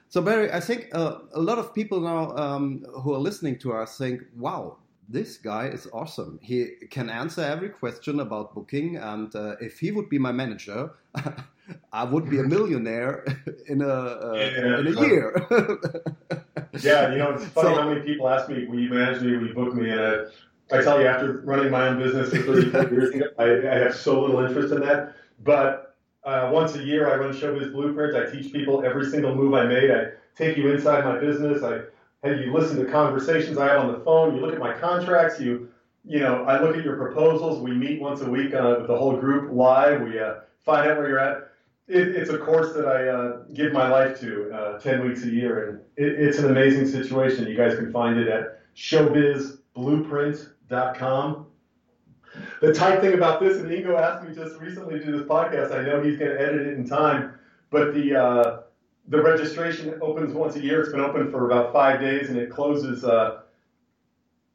So 0.10 0.22
Barry, 0.22 0.52
I 0.52 0.60
think 0.60 0.90
uh, 0.94 1.20
a 1.34 1.40
lot 1.40 1.60
of 1.60 1.74
people 1.74 2.02
now 2.02 2.36
um, 2.36 2.86
who 3.02 3.14
are 3.14 3.20
listening 3.20 3.58
to 3.60 3.72
us 3.72 3.98
think, 3.98 4.24
"Wow, 4.38 4.80
this 5.08 5.38
guy 5.38 5.68
is 5.68 5.88
awesome. 5.94 6.40
He 6.42 6.72
can 6.90 7.10
answer 7.10 7.42
every 7.42 7.70
question 7.70 8.20
about 8.20 8.54
booking, 8.54 8.98
and 8.98 9.34
uh, 9.36 9.56
if 9.62 9.80
he 9.80 9.92
would 9.92 10.10
be 10.10 10.20
my 10.20 10.32
manager, 10.32 10.92
I 11.92 12.04
would 12.04 12.30
be 12.30 12.40
a 12.40 12.44
millionaire 12.44 13.26
in 13.68 13.82
a 13.82 13.88
uh, 13.88 14.34
yeah, 14.36 14.80
in 14.80 14.88
a 14.88 15.02
year. 15.02 15.48
yeah, 16.82 17.12
you 17.12 17.18
know, 17.18 17.34
it's 17.34 17.46
funny 17.46 17.70
so, 17.70 17.82
how 17.82 17.90
many 17.90 18.02
people 18.02 18.30
ask 18.30 18.50
me, 18.50 18.66
"Will 18.66 18.80
you 18.80 18.90
manage 18.90 19.22
me? 19.22 19.38
Will 19.38 19.48
you 19.48 19.54
book 19.54 19.74
me?" 19.74 19.90
And 19.90 20.00
uh, 20.00 20.26
I 20.72 20.82
tell 20.82 21.00
you, 21.00 21.08
after 21.08 21.42
running 21.42 21.72
my 21.72 21.88
own 21.88 22.00
business 22.00 22.30
for 22.30 22.62
34 22.62 22.82
years, 22.92 23.24
I, 23.38 23.44
I, 23.44 23.78
have 23.80 23.96
so 23.96 24.22
little 24.22 24.46
interest 24.46 24.74
in 24.74 24.82
that. 24.82 25.16
But 25.44 25.96
uh, 26.24 26.50
once 26.52 26.76
a 26.76 26.84
year, 26.84 27.12
I 27.12 27.16
run 27.16 27.34
Showbiz 27.34 27.72
Blueprint. 27.72 28.16
I 28.16 28.32
teach 28.32 28.52
people 28.52 28.84
every 28.84 29.10
single 29.10 29.36
move 29.36 29.54
I 29.54 29.66
made. 29.66 29.92
I 29.92 30.06
take 30.36 30.58
you 30.58 30.72
inside 30.72 31.06
my 31.06 31.20
business. 31.20 31.64
I 31.64 31.82
Hey, 32.24 32.42
you 32.42 32.54
listen 32.54 32.78
to 32.78 32.90
conversations 32.90 33.58
I 33.58 33.68
have 33.68 33.82
on 33.82 33.92
the 33.92 34.00
phone. 34.00 34.34
You 34.34 34.40
look 34.40 34.54
at 34.54 34.60
my 34.60 34.74
contracts. 34.80 35.42
You, 35.42 35.68
you 36.06 36.22
know, 36.22 36.46
I 36.46 36.62
look 36.62 36.78
at 36.78 36.86
your 36.86 36.96
proposals. 36.96 37.60
We 37.60 37.72
meet 37.72 38.00
once 38.00 38.22
a 38.22 38.30
week 38.30 38.54
uh, 38.54 38.76
with 38.78 38.88
the 38.88 38.98
whole 38.98 39.18
group 39.18 39.52
live. 39.52 40.02
We 40.02 40.18
uh, 40.18 40.36
find 40.64 40.90
out 40.90 40.98
where 40.98 41.10
you're 41.10 41.20
at. 41.20 41.50
It, 41.88 42.16
it's 42.16 42.30
a 42.30 42.38
course 42.38 42.74
that 42.74 42.88
I 42.88 43.08
uh, 43.08 43.40
give 43.54 43.74
my 43.74 43.90
life 43.90 44.20
to 44.22 44.50
uh, 44.54 44.80
10 44.80 45.06
weeks 45.06 45.24
a 45.24 45.30
year, 45.30 45.70
and 45.70 45.80
it, 45.98 46.18
it's 46.20 46.38
an 46.40 46.50
amazing 46.50 46.88
situation. 46.88 47.46
You 47.48 47.58
guys 47.58 47.76
can 47.76 47.92
find 47.92 48.18
it 48.18 48.30
at 48.30 48.62
showbizblueprint.com. 48.76 51.46
The 52.62 52.74
tight 52.74 53.02
thing 53.02 53.14
about 53.14 53.40
this, 53.42 53.58
and 53.58 53.70
Ingo 53.70 54.00
asked 54.00 54.28
me 54.28 54.34
just 54.34 54.60
recently 54.60 54.98
to 55.00 55.06
do 55.06 55.12
this 55.12 55.28
podcast, 55.28 55.72
I 55.78 55.84
know 55.84 56.02
he's 56.02 56.18
going 56.18 56.32
to 56.32 56.42
edit 56.42 56.66
it 56.68 56.78
in 56.78 56.88
time, 56.88 57.34
but 57.70 57.94
the 57.94 58.16
uh, 58.16 58.62
the 59.10 59.22
registration 59.22 60.00
opens 60.02 60.34
once 60.34 60.56
a 60.56 60.62
year. 60.62 60.82
It's 60.82 60.92
been 60.92 61.02
open 61.02 61.30
for 61.30 61.46
about 61.46 61.74
five 61.74 62.00
days, 62.00 62.30
and 62.30 62.38
it 62.38 62.50
closes. 62.50 63.04
Uh, 63.04 63.42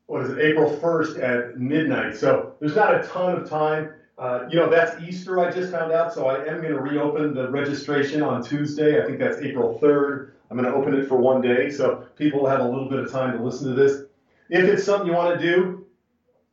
what 0.06 0.22
is 0.22 0.30
it? 0.30 0.38
April 0.38 0.74
1st 0.74 1.22
at 1.22 1.58
midnight. 1.58 2.16
So 2.16 2.54
there's 2.60 2.74
not 2.74 2.94
a 2.94 3.06
ton 3.06 3.36
of 3.36 3.46
time. 3.48 3.92
Uh, 4.18 4.48
you 4.50 4.56
know, 4.56 4.68
that's 4.68 5.00
Easter. 5.02 5.38
I 5.38 5.52
just 5.52 5.70
found 5.70 5.92
out, 5.92 6.12
so 6.12 6.26
I 6.26 6.44
am 6.46 6.60
going 6.60 6.74
to 6.74 6.80
reopen 6.80 7.34
the 7.34 7.48
registration 7.50 8.20
on 8.20 8.42
Tuesday. 8.42 9.00
I 9.00 9.06
think 9.06 9.20
that's 9.20 9.38
April 9.38 9.78
3rd. 9.80 10.32
I'm 10.50 10.56
going 10.56 10.68
to 10.68 10.76
open 10.76 10.94
it 10.94 11.06
for 11.06 11.16
one 11.16 11.40
day, 11.40 11.70
so 11.70 12.04
people 12.16 12.44
have 12.46 12.60
a 12.60 12.68
little 12.68 12.88
bit 12.88 12.98
of 12.98 13.12
time 13.12 13.38
to 13.38 13.44
listen 13.44 13.68
to 13.68 13.74
this. 13.74 14.02
If 14.50 14.64
it's 14.64 14.82
something 14.82 15.06
you 15.06 15.12
want 15.12 15.38
to 15.38 15.46
do, 15.46 15.86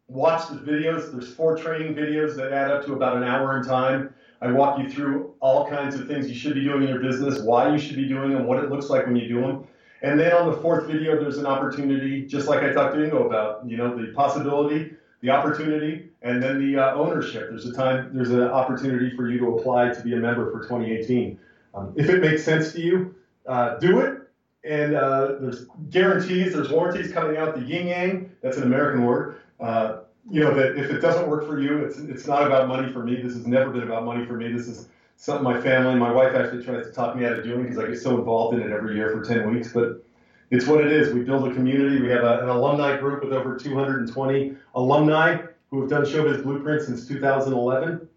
watch 0.07 0.47
the 0.49 0.57
videos. 0.57 1.11
There's 1.11 1.33
four 1.33 1.57
training 1.57 1.95
videos 1.95 2.35
that 2.35 2.51
add 2.51 2.69
up 2.69 2.85
to 2.85 2.93
about 2.93 3.17
an 3.17 3.23
hour 3.23 3.57
in 3.57 3.65
time. 3.65 4.13
I 4.41 4.51
walk 4.51 4.77
you 4.77 4.89
through 4.89 5.33
all 5.39 5.67
kinds 5.67 5.95
of 5.95 6.07
things 6.07 6.29
you 6.29 6.35
should 6.35 6.53
be 6.53 6.63
doing 6.63 6.83
in 6.83 6.89
your 6.89 6.99
business, 6.99 7.41
why 7.41 7.71
you 7.71 7.79
should 7.79 7.95
be 7.95 8.07
doing 8.07 8.31
them, 8.31 8.45
what 8.45 8.63
it 8.63 8.69
looks 8.69 8.89
like 8.89 9.07
when 9.07 9.15
you 9.15 9.27
do 9.27 9.41
them. 9.41 9.67
And 10.03 10.19
then 10.19 10.33
on 10.33 10.51
the 10.51 10.57
fourth 10.57 10.85
video, 10.85 11.19
there's 11.19 11.39
an 11.39 11.47
opportunity, 11.47 12.27
just 12.27 12.47
like 12.47 12.61
I 12.61 12.73
talked 12.73 12.93
to 12.93 12.99
Ingo 12.99 13.25
about, 13.25 13.67
you 13.67 13.77
know, 13.77 13.97
the 13.97 14.11
possibility, 14.13 14.91
the 15.21 15.29
opportunity, 15.29 16.09
and 16.21 16.41
then 16.41 16.59
the 16.59 16.77
uh, 16.77 16.95
ownership. 16.95 17.49
There's 17.49 17.65
a 17.65 17.73
time, 17.73 18.11
there's 18.13 18.31
an 18.31 18.43
opportunity 18.43 19.15
for 19.15 19.29
you 19.29 19.39
to 19.39 19.57
apply 19.57 19.93
to 19.93 20.01
be 20.01 20.13
a 20.13 20.17
member 20.17 20.51
for 20.51 20.61
2018. 20.63 21.39
Um, 21.73 21.93
if 21.95 22.09
it 22.09 22.21
makes 22.21 22.43
sense 22.43 22.71
to 22.73 22.81
you, 22.81 23.15
uh, 23.47 23.77
do 23.77 23.99
it. 23.99 24.21
And 24.63 24.95
uh, 24.95 25.35
there's 25.39 25.67
guarantees, 25.89 26.53
there's 26.53 26.71
warranties 26.71 27.11
coming 27.11 27.37
out. 27.37 27.55
The 27.55 27.61
yin 27.61 27.87
yang, 27.87 28.31
that's 28.41 28.57
an 28.57 28.63
American 28.63 29.05
word. 29.05 29.39
Uh, 29.59 29.99
you 30.27 30.41
know 30.41 30.55
that 30.55 30.75
if 30.75 30.89
it 30.89 31.01
doesn't 31.01 31.29
work 31.29 31.45
for 31.45 31.59
you, 31.59 31.85
it's 31.85 31.99
it's 31.99 32.25
not 32.25 32.47
about 32.47 32.67
money 32.67 32.91
for 32.91 33.03
me. 33.03 33.21
This 33.21 33.35
has 33.35 33.45
never 33.45 33.69
been 33.69 33.83
about 33.83 34.05
money 34.05 34.25
for 34.25 34.33
me. 34.33 34.51
This 34.51 34.67
is 34.67 34.87
something 35.17 35.43
my 35.43 35.59
family, 35.61 35.95
my 35.95 36.11
wife 36.11 36.35
actually 36.35 36.63
tries 36.63 36.85
to 36.85 36.91
talk 36.91 37.15
me 37.15 37.25
out 37.25 37.33
of 37.33 37.43
doing 37.43 37.63
because 37.63 37.77
I 37.77 37.87
get 37.87 37.99
so 37.99 38.17
involved 38.17 38.57
in 38.57 38.61
it 38.61 38.71
every 38.71 38.95
year 38.95 39.11
for 39.11 39.23
10 39.23 39.53
weeks. 39.53 39.71
But 39.71 40.03
it's 40.51 40.67
what 40.67 40.85
it 40.85 40.91
is. 40.91 41.13
We 41.13 41.21
build 41.21 41.47
a 41.49 41.53
community. 41.53 42.01
We 42.01 42.09
have 42.09 42.23
a, 42.23 42.39
an 42.39 42.49
alumni 42.49 42.97
group 42.97 43.23
with 43.23 43.33
over 43.33 43.57
220 43.57 44.55
alumni 44.75 45.41
who 45.69 45.81
have 45.81 45.89
done 45.89 46.03
Showbiz 46.03 46.43
Blueprint 46.43 46.83
since 46.83 47.07
2011, 47.07 48.07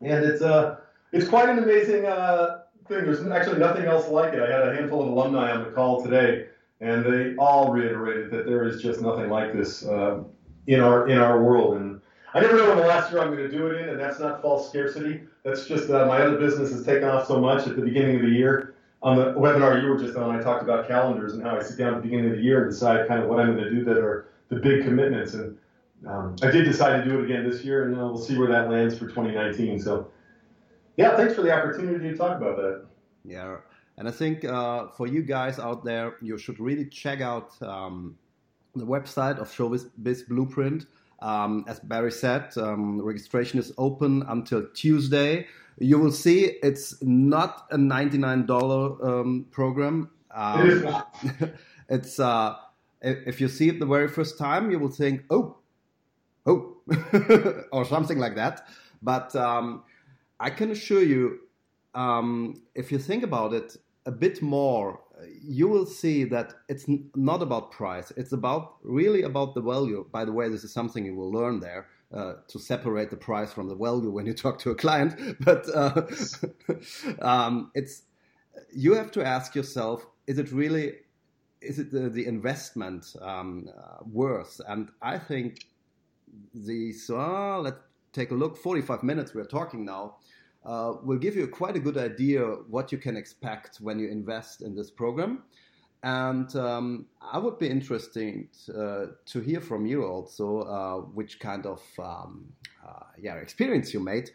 and 0.00 0.24
it's 0.24 0.42
uh 0.42 0.76
it's 1.12 1.28
quite 1.28 1.48
an 1.48 1.58
amazing 1.58 2.06
uh, 2.06 2.60
thing. 2.86 3.04
There's 3.04 3.26
actually 3.26 3.58
nothing 3.58 3.84
else 3.84 4.08
like 4.08 4.34
it. 4.34 4.40
I 4.40 4.50
had 4.50 4.68
a 4.68 4.74
handful 4.74 5.02
of 5.02 5.08
alumni 5.08 5.52
on 5.52 5.64
the 5.64 5.70
call 5.70 6.02
today, 6.02 6.46
and 6.80 7.04
they 7.04 7.36
all 7.36 7.72
reiterated 7.72 8.30
that 8.30 8.46
there 8.46 8.64
is 8.64 8.82
just 8.82 9.00
nothing 9.00 9.30
like 9.30 9.52
this 9.52 9.86
uh, 9.86 10.22
in 10.66 10.80
our 10.80 11.08
in 11.08 11.18
our 11.18 11.42
world. 11.42 11.76
And 11.76 12.00
I 12.34 12.40
never 12.40 12.56
know 12.56 12.68
when 12.68 12.78
the 12.78 12.86
last 12.86 13.10
year 13.10 13.22
I'm 13.22 13.34
going 13.34 13.48
to 13.48 13.56
do 13.56 13.68
it 13.68 13.80
in, 13.82 13.88
and 13.90 14.00
that's 14.00 14.20
not 14.20 14.42
false 14.42 14.68
scarcity. 14.68 15.22
That's 15.44 15.66
just 15.66 15.90
uh, 15.90 16.06
my 16.06 16.20
other 16.20 16.36
business 16.36 16.70
has 16.72 16.84
taken 16.84 17.08
off 17.08 17.26
so 17.26 17.40
much 17.40 17.66
at 17.66 17.76
the 17.76 17.82
beginning 17.82 18.16
of 18.16 18.22
the 18.22 18.28
year. 18.28 18.74
On 19.02 19.16
the 19.16 19.32
webinar 19.34 19.80
you 19.80 19.88
were 19.88 19.98
just 19.98 20.16
on, 20.16 20.34
I 20.34 20.42
talked 20.42 20.62
about 20.62 20.88
calendars 20.88 21.34
and 21.34 21.42
how 21.42 21.56
I 21.56 21.62
sit 21.62 21.78
down 21.78 21.94
at 21.94 22.02
the 22.02 22.08
beginning 22.08 22.32
of 22.32 22.36
the 22.36 22.42
year 22.42 22.62
and 22.62 22.70
decide 22.70 23.06
kind 23.06 23.22
of 23.22 23.28
what 23.28 23.38
I'm 23.38 23.54
going 23.54 23.64
to 23.64 23.70
do 23.70 23.84
that 23.84 23.98
are 23.98 24.28
the 24.48 24.56
big 24.56 24.84
commitments. 24.84 25.34
And 25.34 25.56
um, 26.06 26.36
I 26.42 26.50
did 26.50 26.64
decide 26.64 27.04
to 27.04 27.08
do 27.08 27.20
it 27.20 27.24
again 27.24 27.48
this 27.48 27.64
year, 27.64 27.84
and 27.84 27.94
uh, 27.94 28.06
we'll 28.06 28.18
see 28.18 28.36
where 28.36 28.48
that 28.48 28.70
lands 28.70 28.98
for 28.98 29.06
2019. 29.06 29.80
So, 29.80 30.08
yeah, 30.96 31.16
thanks 31.16 31.34
for 31.34 31.42
the 31.42 31.52
opportunity 31.52 32.10
to 32.10 32.16
talk 32.16 32.36
about 32.36 32.56
that. 32.56 32.86
Yeah, 33.24 33.58
and 33.96 34.08
I 34.08 34.10
think 34.10 34.44
uh, 34.44 34.88
for 34.88 35.06
you 35.06 35.22
guys 35.22 35.58
out 35.58 35.84
there, 35.84 36.16
you 36.20 36.38
should 36.38 36.58
really 36.58 36.86
check 36.86 37.20
out 37.20 37.50
um, 37.62 38.16
the 38.74 38.86
website 38.86 39.38
of 39.38 39.50
Showbiz 39.50 40.28
Blueprint. 40.28 40.86
Um, 41.20 41.64
as 41.66 41.80
Barry 41.80 42.12
said, 42.12 42.56
um, 42.56 43.00
registration 43.00 43.58
is 43.58 43.72
open 43.76 44.24
until 44.28 44.66
Tuesday. 44.72 45.46
You 45.80 45.98
will 45.98 46.12
see 46.12 46.44
it's 46.62 47.00
not 47.02 47.66
a 47.70 47.76
$99 47.76 49.04
um, 49.04 49.46
program. 49.50 50.10
it 50.36 50.68
is 50.68 50.82
not. 50.82 51.16
it's 51.88 52.18
uh, 52.18 52.56
if 53.00 53.40
you 53.40 53.48
see 53.48 53.68
it 53.68 53.78
the 53.78 53.86
very 53.86 54.08
first 54.08 54.38
time, 54.38 54.70
you 54.70 54.78
will 54.78 54.90
think, 54.90 55.22
oh, 55.30 55.58
oh, 56.46 56.76
or 57.72 57.84
something 57.84 58.18
like 58.18 58.34
that. 58.36 58.66
But 59.02 59.34
um, 59.36 59.84
I 60.40 60.50
can 60.50 60.70
assure 60.70 61.02
you, 61.02 61.40
um, 61.94 62.62
if 62.74 62.90
you 62.90 62.98
think 62.98 63.22
about 63.22 63.52
it 63.52 63.76
a 64.06 64.10
bit 64.10 64.42
more, 64.42 65.00
you 65.42 65.68
will 65.68 65.86
see 65.86 66.24
that 66.24 66.54
it's 66.68 66.86
not 67.14 67.42
about 67.42 67.70
price. 67.70 68.12
It's 68.16 68.32
about 68.32 68.76
really 68.82 69.22
about 69.22 69.54
the 69.54 69.60
value. 69.60 70.06
By 70.10 70.24
the 70.24 70.32
way, 70.32 70.48
this 70.48 70.64
is 70.64 70.72
something 70.72 71.04
you 71.04 71.14
will 71.14 71.32
learn 71.32 71.60
there. 71.60 71.86
Uh, 72.10 72.36
to 72.48 72.58
separate 72.58 73.10
the 73.10 73.16
price 73.16 73.52
from 73.52 73.68
the 73.68 73.74
value 73.74 74.10
when 74.10 74.24
you 74.24 74.32
talk 74.32 74.58
to 74.58 74.70
a 74.70 74.74
client, 74.74 75.14
but 75.40 75.68
uh, 75.74 76.06
um, 77.20 77.70
it's 77.74 78.04
you 78.72 78.94
have 78.94 79.10
to 79.10 79.22
ask 79.22 79.54
yourself: 79.54 80.06
Is 80.26 80.38
it 80.38 80.50
really 80.50 80.94
is 81.60 81.78
it 81.78 81.90
the, 81.90 82.08
the 82.08 82.26
investment 82.26 83.14
um, 83.20 83.68
uh, 83.76 83.98
worth? 84.10 84.60
And 84.68 84.88
I 85.02 85.18
think 85.18 85.66
these, 86.54 87.10
uh, 87.10 87.58
let's 87.60 87.78
take 88.12 88.30
a 88.30 88.34
look, 88.34 88.56
45 88.56 89.02
minutes 89.02 89.34
we're 89.34 89.44
talking 89.44 89.84
now, 89.84 90.16
uh, 90.64 90.94
will 91.02 91.18
give 91.18 91.36
you 91.36 91.46
quite 91.46 91.76
a 91.76 91.80
good 91.80 91.96
idea 91.96 92.42
what 92.68 92.92
you 92.92 92.98
can 92.98 93.16
expect 93.16 93.78
when 93.78 93.98
you 93.98 94.08
invest 94.08 94.62
in 94.62 94.74
this 94.74 94.90
program. 94.90 95.44
And 96.02 96.54
um, 96.56 97.06
I 97.20 97.38
would 97.38 97.58
be 97.58 97.68
interested 97.68 98.48
uh, 98.68 99.06
to 99.26 99.40
hear 99.40 99.60
from 99.60 99.84
you 99.86 100.04
also 100.04 100.60
uh, 100.60 100.96
which 101.12 101.40
kind 101.40 101.66
of 101.66 101.82
um, 101.98 102.52
uh, 102.86 103.04
yeah 103.20 103.34
experience 103.34 103.92
you 103.92 104.00
made. 104.00 104.30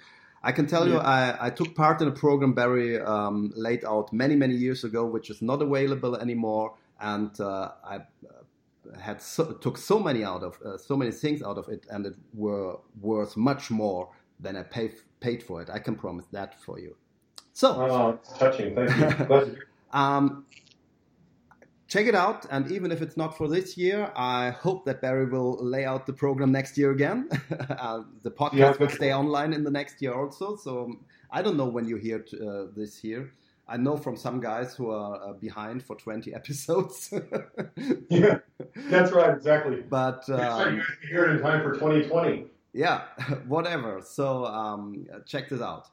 I 0.46 0.52
can 0.52 0.68
tell 0.68 0.86
yeah. 0.86 0.96
you, 0.96 1.00
I, 1.00 1.48
I, 1.48 1.50
took 1.52 1.74
part 1.74 2.02
in 2.02 2.10
a 2.10 2.12
program 2.12 2.54
Barry 2.54 3.00
um, 3.00 3.54
laid 3.56 3.86
out 3.86 4.12
many, 4.12 4.36
many 4.36 4.56
years 4.56 4.84
ago, 4.84 5.06
which 5.06 5.30
is 5.30 5.42
not 5.42 5.62
available 5.62 6.18
anymore 6.18 6.74
and 7.04 7.40
uh, 7.40 7.72
I 7.84 7.96
uh, 7.98 9.00
had 9.00 9.22
so, 9.22 9.54
took 9.54 9.78
so 9.78 10.00
many 10.00 10.24
out 10.24 10.42
of 10.42 10.58
uh, 10.66 10.78
so 10.78 10.96
many 10.96 11.12
things 11.12 11.44
out 11.44 11.58
of 11.58 11.68
it, 11.70 11.86
and 11.90 12.06
it 12.06 12.16
were 12.34 12.78
worth 13.00 13.38
much 13.38 13.70
more 13.70 14.10
than 14.40 14.56
I 14.56 14.64
pay, 14.64 14.92
paid 15.20 15.44
for 15.44 15.62
it. 15.62 15.70
I 15.70 15.80
can 15.80 15.96
promise 15.96 16.26
that 16.32 16.60
for 16.62 16.80
you. 16.80 16.96
So, 17.54 17.76
oh, 17.76 18.10
it's 18.12 18.38
touching. 18.38 18.76
Thank 18.76 19.30
you. 19.30 19.58
um, 19.92 20.46
check 21.94 22.08
it 22.08 22.16
out, 22.16 22.48
and 22.50 22.72
even 22.72 22.92
if 22.92 23.04
it's 23.04 23.16
not 23.16 23.38
for 23.38 23.48
this 23.48 23.78
year, 23.78 24.12
I 24.16 24.50
hope 24.50 24.84
that 24.86 25.00
Barry 25.00 25.26
will 25.26 25.64
lay 25.64 25.86
out 25.86 26.08
the 26.08 26.14
program 26.14 26.52
next 26.52 26.76
year 26.76 26.92
again. 26.92 27.30
uh, 27.70 28.02
the 28.24 28.32
podcast 28.32 28.54
yeah, 28.58 28.78
will 28.80 28.90
stay 28.90 29.14
online 29.14 29.54
in 29.54 29.64
the 29.64 29.70
next 29.70 30.02
year 30.02 30.14
also. 30.14 30.56
So 30.56 30.72
I 31.30 31.44
don't 31.44 31.56
know 31.56 31.68
when 31.68 31.86
you 31.88 31.98
hear 31.98 32.26
uh, 32.34 32.66
this 32.76 33.04
year. 33.04 33.32
I 33.68 33.78
know 33.78 33.96
from 33.96 34.18
some 34.18 34.42
guys 34.42 34.74
who 34.76 34.90
are 34.90 35.16
uh, 35.24 35.34
behind 35.34 35.84
for 35.84 35.96
20 35.96 36.34
episodes. 36.42 37.14
yeah, 38.10 38.40
that's 38.90 39.12
right, 39.12 39.34
exactly. 39.38 39.84
But 39.88 40.28
um, 40.32 40.78
you 40.78 40.84
hear 41.10 41.26
it 41.26 41.36
in 41.36 41.42
time 41.42 41.62
for 41.62 41.74
2020. 41.74 42.48
Yeah, 42.74 43.02
whatever. 43.48 44.02
So 44.04 44.46
um, 44.46 45.06
check 45.28 45.48
this 45.48 45.62
out. 45.62 45.90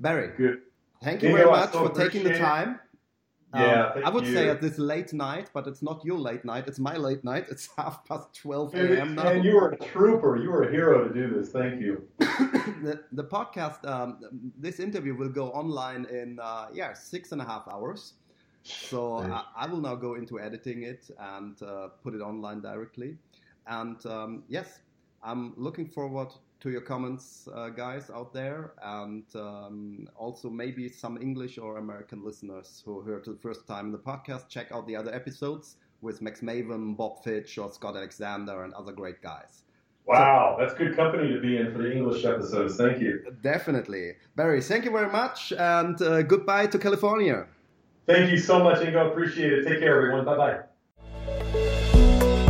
Barry, 0.00 0.32
good. 0.36 0.62
Thank 1.00 1.22
you, 1.22 1.32
very 1.32 1.48
much 1.48 1.70
for 1.70 1.90
taking 1.90 2.24
the 2.24 2.36
time. 2.36 2.80
Yeah, 3.54 3.92
um, 3.94 4.04
I 4.04 4.10
would 4.10 4.26
you. 4.26 4.34
say 4.34 4.50
at 4.50 4.60
this 4.60 4.78
late 4.78 5.14
night, 5.14 5.48
but 5.54 5.66
it's 5.66 5.82
not 5.82 6.04
your 6.04 6.18
late 6.18 6.44
night. 6.44 6.64
It's 6.66 6.78
my 6.78 6.96
late 6.96 7.24
night. 7.24 7.46
It's 7.50 7.68
half 7.78 8.04
past 8.04 8.34
12 8.34 8.74
a.m. 8.74 9.14
now. 9.14 9.28
And 9.28 9.44
you 9.44 9.54
were 9.54 9.70
a 9.70 9.76
trooper. 9.78 10.36
You 10.36 10.50
were 10.50 10.64
a 10.64 10.70
hero 10.70 11.08
to 11.08 11.14
do 11.14 11.34
this. 11.34 11.50
Thank 11.50 11.80
you. 11.80 12.06
the, 12.18 13.00
the 13.12 13.24
podcast, 13.24 13.86
um, 13.86 14.18
this 14.58 14.80
interview 14.80 15.16
will 15.16 15.30
go 15.30 15.50
online 15.52 16.04
in, 16.10 16.38
uh, 16.42 16.66
yeah, 16.74 16.92
six 16.92 17.32
and 17.32 17.40
a 17.40 17.44
half 17.44 17.66
hours. 17.68 18.14
So 18.64 19.18
I, 19.18 19.44
I, 19.56 19.66
will 19.66 19.80
now 19.80 19.94
go 19.94 20.14
into 20.14 20.38
editing 20.38 20.82
it 20.82 21.10
and 21.18 21.60
uh, 21.62 21.88
put 22.02 22.14
it 22.14 22.20
online 22.20 22.60
directly. 22.60 23.16
And 23.66 24.04
um, 24.04 24.42
yes, 24.48 24.80
I'm 25.22 25.54
looking 25.56 25.88
forward 25.88 26.28
to 26.60 26.70
your 26.70 26.80
comments, 26.80 27.48
uh, 27.54 27.68
guys 27.68 28.10
out 28.10 28.32
there, 28.32 28.72
and 28.82 29.24
um, 29.34 30.08
also 30.16 30.50
maybe 30.50 30.88
some 30.88 31.16
English 31.20 31.58
or 31.58 31.78
American 31.78 32.24
listeners 32.24 32.82
who 32.84 33.00
heard 33.00 33.24
the 33.24 33.36
first 33.40 33.66
time 33.66 33.86
in 33.86 33.92
the 33.92 33.98
podcast. 33.98 34.48
Check 34.48 34.72
out 34.72 34.86
the 34.86 34.96
other 34.96 35.14
episodes 35.14 35.76
with 36.00 36.20
Max 36.20 36.40
Maven, 36.40 36.96
Bob 36.96 37.22
Fitch, 37.22 37.58
or 37.58 37.70
Scott 37.70 37.96
Alexander, 37.96 38.64
and 38.64 38.74
other 38.74 38.92
great 38.92 39.22
guys. 39.22 39.62
Wow, 40.06 40.56
that's 40.58 40.72
good 40.72 40.96
company 40.96 41.32
to 41.34 41.40
be 41.40 41.58
in 41.58 41.70
for 41.70 41.82
the 41.82 41.92
English 41.92 42.24
episodes. 42.24 42.76
Thank 42.76 43.00
you. 43.00 43.22
Definitely. 43.42 44.14
Barry, 44.36 44.62
thank 44.62 44.86
you 44.86 44.90
very 44.90 45.12
much, 45.12 45.52
and 45.52 46.00
uh, 46.00 46.22
goodbye 46.22 46.66
to 46.68 46.78
California. 46.78 47.46
Thank 48.06 48.30
you 48.30 48.38
so 48.38 48.64
much, 48.64 48.78
Ingo. 48.78 49.10
Appreciate 49.10 49.52
it. 49.52 49.68
Take 49.68 49.80
care, 49.80 49.96
everyone. 49.96 50.24
Bye 50.24 50.36
bye. 50.36 50.67